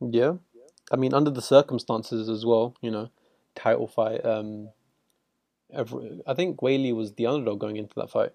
Yeah, 0.00 0.34
I 0.92 0.96
mean 0.96 1.14
under 1.14 1.30
the 1.30 1.42
circumstances 1.42 2.28
as 2.28 2.44
well. 2.44 2.74
You 2.80 2.90
know, 2.90 3.10
title 3.54 3.86
fight. 3.86 4.24
Um, 4.24 4.70
every, 5.72 6.20
I 6.26 6.34
think 6.34 6.60
Weili 6.60 6.94
was 6.94 7.12
the 7.14 7.26
underdog 7.26 7.60
going 7.60 7.76
into 7.76 7.94
that 7.96 8.10
fight. 8.10 8.32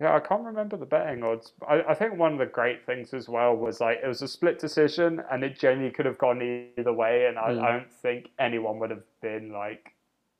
Yeah, 0.00 0.14
I 0.16 0.20
can't 0.20 0.42
remember 0.44 0.78
the 0.78 0.86
betting 0.86 1.22
odds. 1.22 1.52
I, 1.68 1.82
I 1.90 1.94
think 1.94 2.16
one 2.16 2.32
of 2.32 2.38
the 2.38 2.46
great 2.46 2.86
things 2.86 3.12
as 3.12 3.28
well 3.28 3.54
was 3.54 3.80
like 3.80 3.98
it 4.02 4.06
was 4.08 4.22
a 4.22 4.28
split 4.28 4.58
decision 4.58 5.22
and 5.30 5.44
it 5.44 5.58
genuinely 5.58 5.92
could 5.92 6.06
have 6.06 6.16
gone 6.16 6.40
either 6.78 6.92
way. 6.92 7.26
And 7.26 7.38
I, 7.38 7.50
Mm. 7.50 7.62
I 7.62 7.72
don't 7.72 7.92
think 7.92 8.30
anyone 8.38 8.78
would 8.78 8.90
have 8.90 9.02
been 9.20 9.52
like 9.52 9.92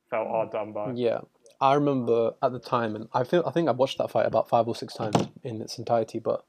felt 0.09 0.29
hard 0.29 0.51
done 0.51 0.73
by. 0.73 0.93
Yeah, 0.93 1.21
I 1.61 1.75
remember 1.75 2.33
at 2.43 2.53
the 2.53 2.59
time, 2.59 2.97
and 2.97 3.09
I 3.13 3.25
feel 3.25 3.43
I 3.47 3.51
think 3.51 3.69
I 3.69 3.73
watched 3.73 3.99
that 3.99 4.11
fight 4.11 4.27
about 4.27 4.49
five 4.49 4.67
or 4.67 4.75
six 4.75 4.95
times 4.95 5.29
in 5.45 5.61
its 5.61 5.79
entirety, 5.79 6.19
but 6.21 6.43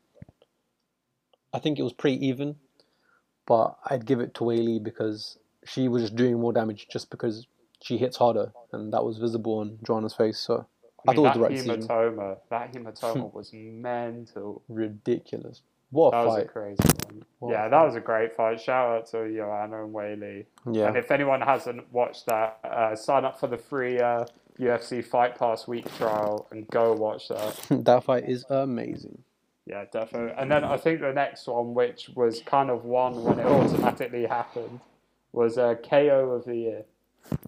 I 1.54 1.60
think 1.60 1.80
it 1.80 1.84
was 1.84 1.93
pretty 1.93 2.26
even. 2.26 2.56
But 3.45 3.78
I'd 3.86 4.06
give 4.06 4.21
it 4.21 4.34
to 4.36 4.45
Weili 4.45 4.82
because 4.82 5.38
she 5.65 5.89
was 5.89 6.04
just 6.04 6.15
doing 6.15 6.39
more 6.39 6.54
damage 6.54 6.88
just 6.89 7.10
because 7.10 7.47
she 7.82 7.97
hits 7.97 8.15
harder, 8.17 8.54
and 8.71 8.93
that 8.93 9.04
was 9.04 9.17
visible 9.17 9.60
on 9.60 9.80
Joanna's 9.86 10.13
face. 10.13 10.38
So 10.39 10.67
I, 11.08 11.12
mean, 11.12 11.16
thought 11.16 11.24
that 11.24 11.34
the 11.36 11.40
right 11.42 11.52
decision. 11.52 11.82
hematoma, 11.82 12.38
that 12.50 12.74
hematoma 12.74 13.34
was 13.34 13.52
mental. 13.54 14.62
Ridiculous. 14.70 15.62
What 15.92 16.12
That 16.12 16.24
a 16.24 16.26
was 16.26 16.38
a 16.44 16.46
crazy 16.46 16.78
one. 17.06 17.26
What 17.40 17.52
yeah, 17.52 17.68
that 17.68 17.84
was 17.86 17.96
a 17.96 18.00
great 18.00 18.36
fight. 18.36 18.62
Shout 18.62 18.98
out 18.98 19.08
to 19.08 19.34
Joanna 19.36 19.84
and 19.84 19.94
Weili. 19.94 20.46
Yeah, 20.72 20.88
And 20.88 20.96
if 20.96 21.12
anyone 21.12 21.42
hasn't 21.42 21.92
watched 21.92 22.28
that, 22.28 22.60
uh, 22.64 22.96
sign 22.96 23.26
up 23.26 23.40
for 23.40 23.48
the 23.48 23.58
free 23.58 24.00
uh, 24.00 24.26
UFC 24.58 25.04
Fight 25.04 25.38
Pass 25.38 25.68
week 25.68 25.94
trial 25.98 26.48
and 26.52 26.66
go 26.70 26.94
watch 26.94 27.28
that. 27.28 27.58
that 27.86 28.04
fight 28.06 28.30
is 28.30 28.46
amazing. 28.50 29.24
Yeah, 29.66 29.84
definitely. 29.92 30.34
And 30.38 30.50
then 30.50 30.64
I 30.64 30.78
think 30.78 31.02
the 31.02 31.12
next 31.14 31.46
one, 31.48 31.74
which 31.74 32.10
was 32.16 32.42
kind 32.42 32.70
of 32.70 32.86
one 32.86 33.24
when 33.24 33.40
it 33.40 33.46
automatically 33.46 34.26
happened, 34.26 34.80
was 35.34 35.58
a 35.58 35.78
KO 35.88 36.32
of 36.32 36.46
the 36.46 36.56
year. 36.56 36.84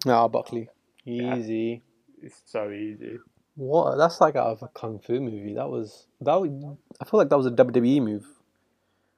Ah, 0.06 0.28
Buckley, 0.28 0.68
Yeah. 1.04 1.36
easy. 1.36 1.82
It's 2.22 2.40
so 2.46 2.70
easy. 2.70 3.18
What? 3.56 3.96
That's 3.96 4.20
like 4.20 4.36
out 4.36 4.48
of 4.48 4.62
a 4.62 4.68
kung 4.68 4.98
fu 4.98 5.20
movie. 5.20 5.54
That 5.54 5.68
was 5.68 6.06
that. 6.20 6.40
Was, 6.40 6.76
I 7.00 7.04
feel 7.04 7.18
like 7.18 7.28
that 7.28 7.38
was 7.38 7.46
a 7.46 7.50
WWE 7.50 8.02
move. 8.02 8.26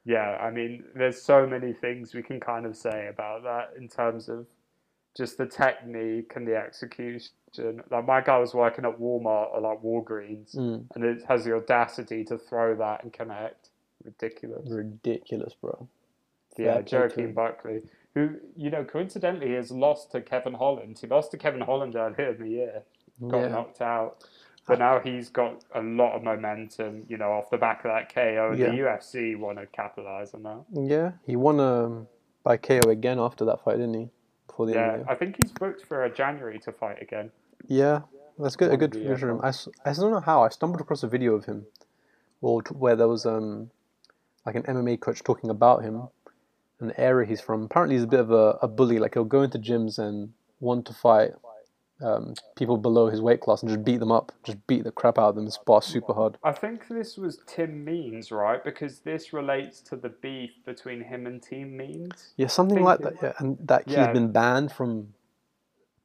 Yeah, 0.04 0.38
I 0.40 0.50
mean, 0.50 0.84
there's 0.94 1.20
so 1.20 1.46
many 1.46 1.72
things 1.72 2.14
we 2.14 2.22
can 2.22 2.38
kind 2.38 2.64
of 2.64 2.76
say 2.76 3.08
about 3.08 3.42
that 3.42 3.72
in 3.76 3.88
terms 3.88 4.28
of 4.28 4.46
just 5.16 5.36
the 5.38 5.46
technique 5.46 6.32
and 6.36 6.46
the 6.46 6.56
execution. 6.56 7.30
Like 7.90 8.06
my 8.06 8.20
guy 8.20 8.38
was 8.38 8.54
working 8.54 8.84
at 8.84 8.98
Walmart 9.00 9.52
or 9.54 9.60
like 9.62 9.82
Walgreens, 9.82 10.54
Mm, 10.54 10.84
and 10.94 11.04
it 11.04 11.24
has 11.26 11.44
the 11.44 11.54
audacity 11.56 12.22
to 12.24 12.36
throw 12.38 12.76
that 12.76 13.02
and 13.02 13.12
connect. 13.12 13.70
Ridiculous. 14.04 14.70
ridiculous, 14.70 15.54
bro. 15.60 15.88
Yeah, 16.58 16.82
Joaquin. 16.90 17.32
Buckley, 17.34 17.82
who 18.14 18.36
you 18.56 18.70
know 18.70 18.84
coincidentally 18.84 19.54
has 19.54 19.70
lost 19.70 20.12
to 20.12 20.20
Kevin 20.20 20.54
Holland. 20.54 20.98
He 21.00 21.06
lost 21.06 21.30
to 21.32 21.38
Kevin 21.38 21.62
Holland 21.62 21.96
earlier 21.96 22.30
in 22.32 22.38
the 22.38 22.48
year, 22.48 22.82
got 23.28 23.40
Yeah. 23.42 23.48
knocked 23.48 23.80
out, 23.80 24.24
but 24.66 24.78
now 24.78 24.98
he's 25.00 25.28
got 25.28 25.64
a 25.74 25.80
lot 25.82 26.14
of 26.14 26.22
momentum. 26.22 27.04
You 27.08 27.16
know, 27.18 27.32
off 27.32 27.50
the 27.50 27.58
back 27.58 27.84
of 27.84 27.90
that 27.90 28.12
KO, 28.12 28.52
Yeah. 28.56 28.70
the 28.70 28.78
UFC 28.80 29.36
want 29.36 29.58
to 29.58 29.66
capitalize 29.66 30.34
on 30.34 30.42
that. 30.42 30.64
Yeah, 30.72 31.12
he 31.24 31.36
won 31.36 31.60
um, 31.60 32.08
by 32.42 32.56
KO 32.56 32.88
again 32.90 33.18
after 33.18 33.44
that 33.46 33.62
fight, 33.62 33.76
didn't 33.78 33.94
he? 33.94 34.10
Before 34.46 34.66
the 34.66 34.72
Yeah, 34.74 34.96
year. 34.96 35.04
I 35.08 35.14
think 35.14 35.36
he's 35.42 35.52
booked 35.52 35.84
for 35.86 36.04
a 36.04 36.10
January 36.12 36.58
to 36.60 36.72
fight 36.72 37.00
again. 37.02 37.30
Yeah, 37.66 38.02
that's 38.38 38.56
good. 38.56 38.70
A 38.72 38.76
good 38.76 38.94
of 38.94 39.00
the, 39.00 39.06
finish 39.06 39.20
for 39.20 39.30
him. 39.30 39.40
uh, 39.42 39.52
I, 39.84 39.90
I 39.90 39.92
don't 39.92 40.10
know 40.10 40.20
how. 40.20 40.42
I 40.42 40.48
stumbled 40.50 40.80
across 40.80 41.02
a 41.02 41.08
video 41.08 41.34
of 41.34 41.44
him, 41.46 41.66
well, 42.40 42.60
where 42.72 42.96
there 42.96 43.08
was 43.08 43.26
um, 43.26 43.70
like 44.44 44.54
an 44.54 44.62
MMA 44.64 45.00
coach 45.00 45.22
talking 45.24 45.50
about 45.50 45.82
him, 45.82 46.08
and 46.80 46.90
the 46.90 47.00
area 47.00 47.26
he's 47.26 47.40
from. 47.40 47.64
Apparently, 47.64 47.96
he's 47.96 48.04
a 48.04 48.08
bit 48.08 48.20
of 48.20 48.30
a, 48.30 48.58
a 48.62 48.68
bully. 48.68 48.98
Like 48.98 49.14
he'll 49.14 49.24
go 49.24 49.42
into 49.42 49.58
gyms 49.58 49.98
and 49.98 50.32
want 50.60 50.86
to 50.86 50.92
fight 50.94 51.32
um, 52.02 52.34
people 52.56 52.76
below 52.76 53.08
his 53.08 53.20
weight 53.20 53.40
class 53.40 53.62
and 53.62 53.70
just 53.70 53.84
beat 53.84 53.98
them 54.00 54.12
up, 54.12 54.32
just 54.44 54.64
beat 54.66 54.84
the 54.84 54.92
crap 54.92 55.18
out 55.18 55.30
of 55.30 55.34
them, 55.36 55.44
and 55.44 55.52
spar 55.52 55.80
super 55.80 56.12
hard. 56.12 56.36
I 56.44 56.52
think 56.52 56.88
this 56.88 57.16
was 57.16 57.40
Tim 57.46 57.84
Means, 57.84 58.30
right? 58.30 58.62
Because 58.62 59.00
this 59.00 59.32
relates 59.32 59.80
to 59.82 59.96
the 59.96 60.10
beef 60.10 60.50
between 60.64 61.00
him 61.02 61.26
and 61.26 61.42
Tim 61.42 61.76
Means. 61.76 62.34
Yeah, 62.36 62.48
something 62.48 62.82
like 62.82 63.00
that. 63.00 63.14
Yeah, 63.22 63.32
and 63.38 63.56
that 63.66 63.84
he's 63.86 63.96
Yeah. 63.96 64.12
been 64.12 64.30
banned 64.32 64.72
from. 64.72 65.14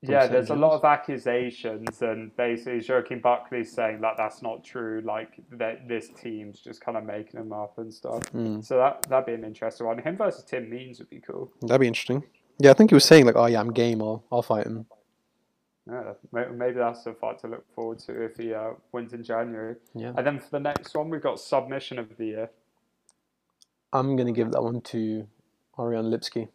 from 0.04 0.12
Yeah, 0.14 0.22
St. 0.22 0.32
there's 0.32 0.50
a 0.50 0.56
lot 0.56 0.72
of 0.74 0.84
accusations, 0.86 2.02
and 2.02 2.36
basically 2.36 2.84
Joaquin 2.88 3.20
Buckley's 3.20 3.72
saying 3.72 4.02
that 4.02 4.16
that's 4.18 4.42
not 4.42 4.64
true. 4.64 5.02
Like 5.06 5.42
that, 5.52 5.88
this 5.88 6.10
team's 6.10 6.60
just 6.60 6.82
kind 6.82 6.98
of 6.98 7.04
making 7.04 7.40
him 7.40 7.52
up 7.54 7.78
and 7.78 7.94
stuff. 7.94 8.22
Mm. 8.34 8.64
So 8.64 8.78
that 8.78 9.04
that'd 9.04 9.26
be 9.26 9.34
an 9.34 9.44
interesting 9.44 9.86
one. 9.88 10.00
Him 10.00 10.18
versus 10.18 10.44
Tim 10.44 10.70
Means 10.70 11.00
would 11.00 11.10
be 11.10 11.20
cool. 11.20 11.52
That'd 11.62 11.82
be 11.82 11.88
interesting. 11.88 12.24
Yeah, 12.60 12.72
I 12.72 12.74
think 12.74 12.92
he 12.92 12.96
was 12.96 13.06
saying 13.06 13.26
like, 13.26 13.36
"Oh 13.36 13.46
yeah, 13.48 13.60
I'm 13.60 13.74
game. 13.74 14.02
I'll 14.02 14.24
I'll 14.32 14.42
fight 14.42 14.66
him." 14.66 14.86
Yeah, 15.90 16.14
maybe 16.32 16.78
that's 16.78 17.06
a 17.08 17.14
fight 17.14 17.40
to 17.40 17.48
look 17.48 17.66
forward 17.74 18.00
to 18.00 18.22
if 18.24 18.38
he 18.38 18.54
uh, 18.54 18.72
wins 18.92 19.14
in 19.14 19.24
January. 19.24 19.76
Yeah, 19.96 20.14
And 20.16 20.26
then 20.28 20.40
for 20.40 20.50
the 20.52 20.60
next 20.60 20.96
one, 20.96 21.10
we've 21.10 21.24
got 21.24 21.40
submission 21.40 21.98
of 21.98 22.18
the 22.18 22.26
year. 22.26 22.50
I'm 23.92 24.16
gonna 24.16 24.32
give 24.32 24.52
that 24.52 24.62
one 24.62 24.82
to 24.82 25.28
Ariane 25.78 26.06
Lipski. 26.06 26.50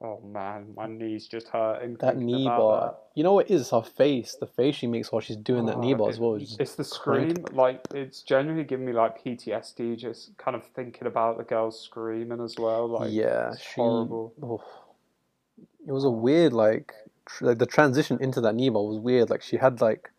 Oh 0.00 0.20
man, 0.20 0.74
my 0.76 0.86
knee's 0.86 1.26
just 1.26 1.48
hurting. 1.48 1.96
That 2.00 2.16
knee 2.18 2.44
about 2.46 2.58
bar. 2.58 2.80
that. 2.86 2.98
You 3.14 3.24
know 3.24 3.32
what 3.32 3.50
it 3.50 3.54
is 3.54 3.70
her 3.70 3.82
face, 3.82 4.36
the 4.38 4.46
face 4.46 4.76
she 4.76 4.86
makes 4.86 5.10
while 5.10 5.20
she's 5.20 5.36
doing 5.36 5.66
that 5.66 5.78
knee 5.80 5.94
Oh, 5.94 5.98
bar 5.98 6.08
it- 6.08 6.12
as 6.12 6.20
well. 6.20 6.34
is 6.34 6.48
just 6.56 6.60
It's 6.60 6.74
the 6.74 6.84
crank. 6.84 7.38
scream, 7.38 7.56
like 7.56 7.80
it's 7.94 8.22
genuinely 8.22 8.64
giving 8.64 8.86
me 8.86 8.92
like 8.92 9.24
PTSD 9.24 9.96
just 9.96 10.36
kind 10.38 10.56
of 10.56 10.64
thinking 10.74 11.06
about 11.06 11.38
the 11.38 11.44
girl 11.44 11.70
screaming 11.70 12.40
as 12.40 12.56
well. 12.58 12.88
Like 12.88 13.10
yeah, 13.12 13.52
it's 13.52 13.62
she. 13.62 13.80
horrible. 13.80 14.34
Oh, 14.42 14.62
it 15.86 15.92
was 15.92 16.04
a 16.04 16.10
weird 16.10 16.52
like 16.52 16.92
tr- 17.28 17.46
like 17.46 17.58
the 17.58 17.66
transition 17.66 18.18
into 18.20 18.40
that 18.40 18.54
knee 18.54 18.70
bar 18.70 18.82
was 18.82 18.98
weird. 18.98 19.30
Like 19.30 19.42
she 19.42 19.56
had 19.56 19.80
like 19.80 20.10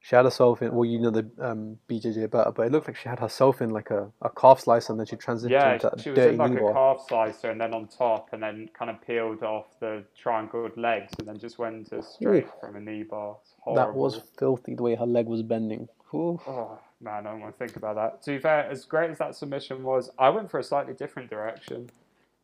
she 0.00 0.14
had 0.16 0.24
herself 0.24 0.60
in 0.60 0.74
well 0.74 0.84
you 0.84 0.98
know 0.98 1.10
the 1.10 1.30
um, 1.40 1.78
BJJ 1.88 2.30
better, 2.30 2.50
but 2.50 2.66
it 2.66 2.72
looked 2.72 2.88
like 2.88 2.96
she 2.96 3.08
had 3.08 3.20
herself 3.20 3.62
in 3.62 3.70
like 3.70 3.90
a, 3.90 4.10
a 4.22 4.30
calf 4.30 4.60
slicer 4.60 4.92
and 4.92 5.00
then 5.00 5.06
she 5.06 5.16
transitioned 5.16 5.50
Yeah, 5.50 5.74
into 5.74 5.88
that 5.88 6.00
she 6.00 6.10
was 6.10 6.18
dirty 6.18 6.34
in 6.34 6.38
like 6.38 6.52
knee 6.52 6.58
a 6.58 6.72
calf 6.72 7.04
slicer 7.08 7.50
and 7.50 7.60
then 7.60 7.72
on 7.72 7.88
top, 7.88 8.28
and 8.32 8.42
then 8.42 8.68
kind 8.78 8.90
of 8.90 9.00
peeled 9.06 9.42
off 9.42 9.66
the 9.80 10.04
triangled 10.16 10.76
legs, 10.76 11.12
and 11.18 11.28
then 11.28 11.38
just 11.38 11.58
went 11.58 11.88
to 11.90 12.02
straight 12.02 12.48
from 12.60 12.76
a 12.76 12.80
knee 12.80 13.02
bar. 13.02 13.36
That 13.74 13.94
was 13.94 14.20
filthy 14.38 14.74
the 14.74 14.82
way 14.82 14.94
her 14.94 15.06
leg 15.06 15.26
was 15.26 15.42
bending. 15.42 15.88
Ooh. 16.12 16.38
Oh 16.46 16.78
man, 17.00 17.26
I 17.26 17.30
don't 17.30 17.40
want 17.40 17.58
to 17.58 17.66
think 17.66 17.76
about 17.76 17.96
that. 17.96 18.22
To 18.24 18.32
be 18.32 18.38
fair, 18.38 18.70
as 18.70 18.84
great 18.84 19.10
as 19.10 19.18
that 19.18 19.34
submission 19.34 19.82
was, 19.82 20.10
I 20.18 20.28
went 20.28 20.50
for 20.50 20.60
a 20.60 20.64
slightly 20.64 20.92
different 20.92 21.30
direction. 21.30 21.90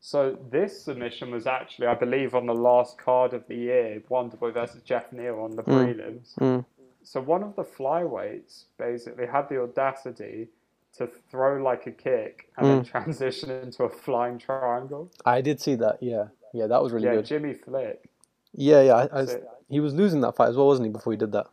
So 0.01 0.39
this 0.51 0.83
submission 0.83 1.31
was 1.31 1.47
actually, 1.47 1.87
I 1.87 1.95
believe, 1.95 2.35
on 2.35 2.47
the 2.47 2.55
last 2.55 2.97
card 2.97 3.35
of 3.35 3.47
the 3.49 3.55
year, 3.55 4.03
Wonderboy 4.11 4.55
versus 4.55 4.83
Jeff 4.83 5.13
Neal 5.13 5.39
on 5.41 5.57
the 5.57 5.63
Mm. 5.63 5.95
prelims. 5.95 6.35
Mm. 6.39 6.65
So 7.03 7.21
one 7.21 7.43
of 7.43 7.55
the 7.57 7.65
flyweights 7.65 8.65
basically 8.79 9.27
had 9.27 9.49
the 9.49 9.63
audacity 9.63 10.49
to 10.97 11.07
throw 11.07 11.63
like 11.63 11.87
a 11.87 11.93
kick 11.93 12.51
and 12.57 12.67
then 12.67 12.85
transition 12.85 13.51
into 13.51 13.85
a 13.85 13.89
flying 13.91 14.39
triangle. 14.39 15.11
I 15.25 15.41
did 15.43 15.61
see 15.61 15.75
that. 15.77 16.03
Yeah, 16.03 16.29
yeah, 16.53 16.67
that 16.67 16.83
was 16.83 16.93
really 16.93 17.05
good. 17.05 17.11
yeah, 17.11 17.17
good. 17.17 17.27
Jimmy 17.27 17.55
Flick. 17.55 18.09
Yeah, 18.53 18.83
yeah. 18.83 18.95
I, 19.13 19.21
I, 19.23 19.27
he 19.69 19.81
was 19.81 19.95
losing 19.95 20.21
that 20.23 20.35
fight 20.35 20.49
as 20.49 20.57
well, 20.57 20.67
wasn't 20.67 20.87
he? 20.87 20.93
Before 20.93 21.13
he 21.13 21.17
did 21.19 21.33
that. 21.33 21.47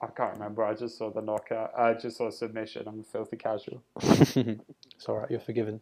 I 0.00 0.08
can't 0.08 0.32
remember. 0.32 0.64
I 0.64 0.74
just 0.74 0.98
saw 0.98 1.10
the 1.10 1.22
knockout. 1.22 1.72
I 1.78 1.94
just 1.94 2.16
saw 2.16 2.28
submission. 2.30 2.88
I'm 2.88 3.00
a 3.00 3.04
filthy 3.04 3.36
casual. 3.36 3.82
it's 4.00 5.06
all 5.08 5.18
right. 5.18 5.30
You're 5.30 5.38
forgiven. 5.38 5.80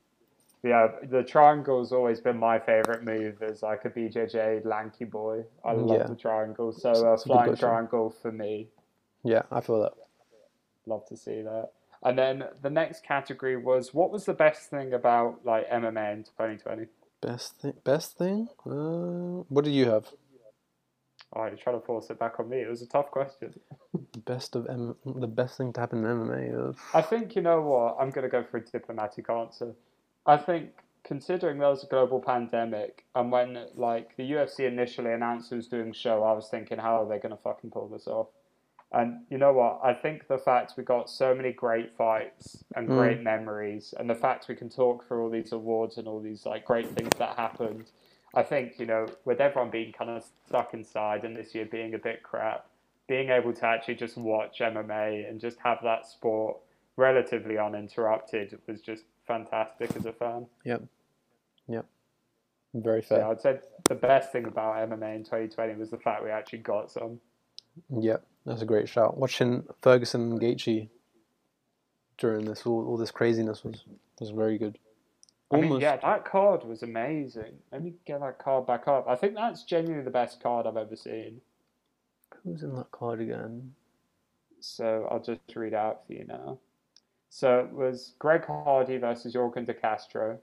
Yeah, 0.63 0.89
the 1.03 1.23
triangle's 1.23 1.91
always 1.93 2.21
been 2.21 2.37
my 2.39 2.59
favorite 2.59 3.03
move 3.03 3.43
as 3.43 3.63
like 3.63 3.85
a 3.87 3.91
BJJ 3.91 4.65
lanky 4.67 5.07
boy. 5.07 5.45
I 5.65 5.73
love 5.73 6.01
Yeah. 6.01 6.07
the 6.07 6.15
triangle. 6.15 6.73
So 6.73 6.91
a 6.91 7.15
it's 7.15 7.25
a 7.25 7.29
good 7.29 7.35
flying 7.35 7.57
triangle 7.57 8.11
for 8.11 8.31
me. 8.31 8.69
Yeah, 9.25 9.43
I 9.51 9.61
feel 9.63 9.81
that. 9.83 9.93
Love 10.87 11.07
to 11.07 11.17
see 11.17 11.41
that. 11.43 11.71
And 12.03 12.19
then 12.19 12.45
the 12.63 12.71
next 12.71 13.05
category 13.05 13.57
was 13.57 13.95
what 13.95 14.11
was 14.11 14.27
the 14.27 14.35
best 14.35 14.69
thing 14.71 14.93
about 14.93 15.41
like 15.45 15.69
MMA 15.71 16.13
in 16.13 16.25
2020? 16.25 16.87
Best 17.23 17.57
thing. 17.61 17.75
Best 17.85 18.19
thing. 18.19 18.49
Uh, 18.67 19.45
what 19.49 19.65
do 19.65 19.71
you 19.71 19.89
have? 19.89 20.09
Oh, 21.35 21.45
you're 21.47 21.57
trying 21.57 21.81
to 21.81 21.87
force 21.87 22.11
it 22.11 22.19
back 22.19 22.41
on 22.41 22.49
me. 22.49 22.59
It 22.61 22.69
was 22.69 22.83
a 22.83 22.87
tough 22.87 23.11
question. 23.11 23.59
Best 24.25 24.57
of 24.57 24.67
M- 24.69 24.97
the 25.05 25.27
best 25.27 25.57
thing 25.59 25.73
to 25.75 25.81
happen 25.81 26.05
in 26.05 26.05
MMA. 26.05 26.71
Uh, 26.71 26.73
I 26.93 27.03
think 27.03 27.37
you 27.37 27.43
know 27.43 27.61
what. 27.63 27.97
I'm 28.01 28.11
going 28.11 28.25
to 28.25 28.29
go 28.31 28.43
for 28.43 28.57
a 28.59 28.65
diplomatic 28.65 29.29
answer. 29.31 29.75
I 30.27 30.37
think 30.37 30.71
considering 31.05 31.59
there 31.59 31.69
was 31.69 31.85
a 31.85 31.89
global 31.89 32.21
pandemic, 32.21 33.05
and 33.15 33.33
when 33.33 33.67
like 33.75 34.17
the 34.17 34.33
UFC 34.33 34.67
initially 34.67 35.13
announced 35.13 35.53
it 35.53 35.57
was 35.57 35.69
doing 35.69 35.93
show, 35.93 36.23
I 36.23 36.33
was 36.33 36.49
thinking, 36.49 36.79
how 36.79 37.03
are 37.03 37.09
they 37.09 37.19
going 37.19 37.37
to 37.37 37.43
fucking 37.43 37.71
pull 37.71 37.89
this 37.89 38.07
off? 38.07 38.29
And 38.93 39.25
you 39.31 39.39
know 39.39 39.53
what? 39.53 39.81
I 39.85 39.95
think 39.95 40.27
the 40.27 40.39
fact 40.39 40.75
we 40.77 40.83
got 40.83 41.09
so 41.09 41.35
many 41.35 41.53
great 41.53 41.97
fights 41.97 42.65
and 42.75 42.89
Mm. 42.89 42.97
great 42.97 43.21
memories, 43.23 43.95
and 43.99 44.11
the 44.11 44.15
fact 44.15 44.49
we 44.49 44.57
can 44.57 44.69
talk 44.69 45.07
through 45.07 45.23
all 45.23 45.31
these 45.31 45.53
awards 45.53 45.97
and 45.97 46.09
all 46.09 46.21
these 46.21 46.45
like 46.45 46.65
great 46.65 46.89
things 46.89 47.11
that 47.19 47.37
happened. 47.37 47.91
I 48.35 48.43
think 48.43 48.79
you 48.79 48.87
know, 48.87 49.07
with 49.25 49.41
everyone 49.41 49.71
being 49.71 49.93
kind 49.93 50.11
of 50.11 50.25
stuck 50.47 50.75
inside, 50.75 51.25
and 51.25 51.37
this 51.37 51.55
year 51.55 51.67
being 51.67 51.95
a 51.95 51.99
bit 51.99 52.23
crap, 52.23 52.67
being 53.09 53.31
able 53.31 53.53
to 53.53 53.67
actually 53.67 53.95
just 53.97 54.17
watch 54.17 54.59
MMA 54.61 55.29
and 55.29 55.41
just 55.41 55.59
have 55.61 55.79
that 55.83 56.07
sport 56.07 56.59
relatively 56.97 57.59
uninterrupted 57.59 58.59
was 58.67 58.81
just 58.81 59.05
fantastic 59.31 59.95
as 59.97 60.07
a 60.07 60.13
fan. 60.13 60.47
Yep. 60.65 60.83
Yep. 61.69 61.87
Very 62.75 63.03
fair. 63.03 63.27
I'd 63.27 63.41
say 63.41 63.61
the 63.89 63.95
best 63.95 64.33
thing 64.33 64.47
about 64.47 64.77
MMA 64.89 65.17
in 65.17 65.25
2020 65.25 65.75
was 65.75 65.91
the 65.91 65.99
fact 65.99 66.25
we 66.25 66.31
actually 66.31 66.61
got 66.61 66.91
some. 66.91 67.21
Yep, 67.97 68.25
that's 68.45 68.63
a 68.63 68.67
great 68.67 68.89
shout. 68.89 69.17
Watching 69.17 69.65
Ferguson 69.83 70.33
and 70.33 70.41
Gaethje 70.41 70.89
during 72.19 72.45
this 72.45 72.67
all, 72.67 72.87
all 72.87 72.97
this 72.97 73.11
craziness 73.11 73.65
was 73.65 73.85
was 74.19 74.31
very 74.31 74.59
good. 74.59 74.79
I 75.53 75.57
mean, 75.57 75.65
Almost. 75.65 75.83
yeah, 75.83 75.97
that 75.97 76.25
card 76.25 76.65
was 76.65 76.83
amazing. 76.83 77.55
Let 77.73 77.83
me 77.83 77.95
get 78.07 78.21
that 78.21 78.39
card 78.39 78.67
back 78.67 78.87
up. 78.87 79.07
I 79.09 79.17
think 79.17 79.35
that's 79.35 79.65
genuinely 79.65 80.05
the 80.05 80.11
best 80.11 80.41
card 80.41 80.67
I've 80.67 80.77
ever 80.77 80.95
seen. 80.95 81.41
Who's 82.45 82.63
in 82.63 82.75
that 82.77 82.91
card 82.93 83.21
again? 83.21 83.73
So 84.61 85.09
I'll 85.11 85.23
just 85.23 85.41
read 85.57 85.75
out 85.75 86.07
for 86.07 86.13
you 86.13 86.25
now. 86.27 86.59
So 87.31 87.61
it 87.61 87.73
was 87.73 88.15
Greg 88.19 88.45
Hardy 88.45 88.99
versus 88.99 89.35
Yorgan 89.35 89.65
De 89.65 89.73
Castro. 89.73 90.39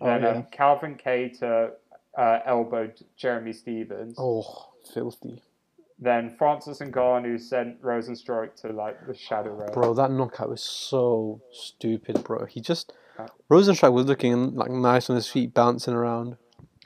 Oh, 0.00 0.06
Then 0.06 0.22
yeah. 0.22 0.28
um, 0.30 0.46
Calvin 0.50 0.96
Kattar 0.96 1.72
uh, 2.18 2.38
elbowed 2.46 3.04
Jeremy 3.16 3.52
Stevens. 3.52 4.16
Oh, 4.18 4.70
filthy. 4.92 5.42
Then 5.98 6.34
Francis 6.36 6.80
Ngannou 6.80 7.40
sent 7.40 7.80
Rozenstruik 7.80 8.56
to 8.62 8.72
like 8.72 9.06
the 9.06 9.14
shadow 9.14 9.54
realm. 9.54 9.72
Bro, 9.72 9.94
that 9.94 10.10
knockout 10.10 10.48
was 10.48 10.62
so 10.62 11.40
stupid, 11.52 12.24
bro. 12.24 12.46
He 12.46 12.60
just 12.60 12.92
Uh, 13.18 13.28
Rozenstruik 13.48 13.92
was 13.92 14.06
looking 14.06 14.54
like 14.56 14.70
nice 14.70 15.08
on 15.08 15.14
his 15.16 15.28
feet, 15.28 15.54
bouncing 15.54 15.94
around, 15.94 16.36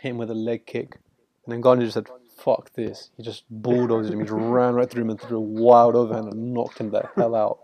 hit 0.01 0.11
him 0.11 0.19
with 0.19 0.31
a 0.31 0.35
leg 0.35 0.67
kick, 0.67 0.99
and 1.45 1.53
then 1.53 1.63
Gardner 1.63 1.87
just 1.87 1.95
said, 1.95 2.09
"Fuck 2.37 2.75
this." 2.75 3.11
He 3.17 3.23
just 3.23 3.45
bulldozed 3.49 4.13
him. 4.13 4.19
He 4.19 4.27
just 4.27 4.35
ran 4.37 4.75
right 4.75 4.91
through 4.91 5.05
him 5.05 5.11
and 5.11 5.21
threw 5.21 5.39
a 5.39 5.41
wild 5.41 5.97
overhand 5.97 6.31
and 6.31 6.53
knocked 6.53 6.79
him 6.79 6.91
the 6.91 7.09
hell 7.17 7.35
out. 7.35 7.61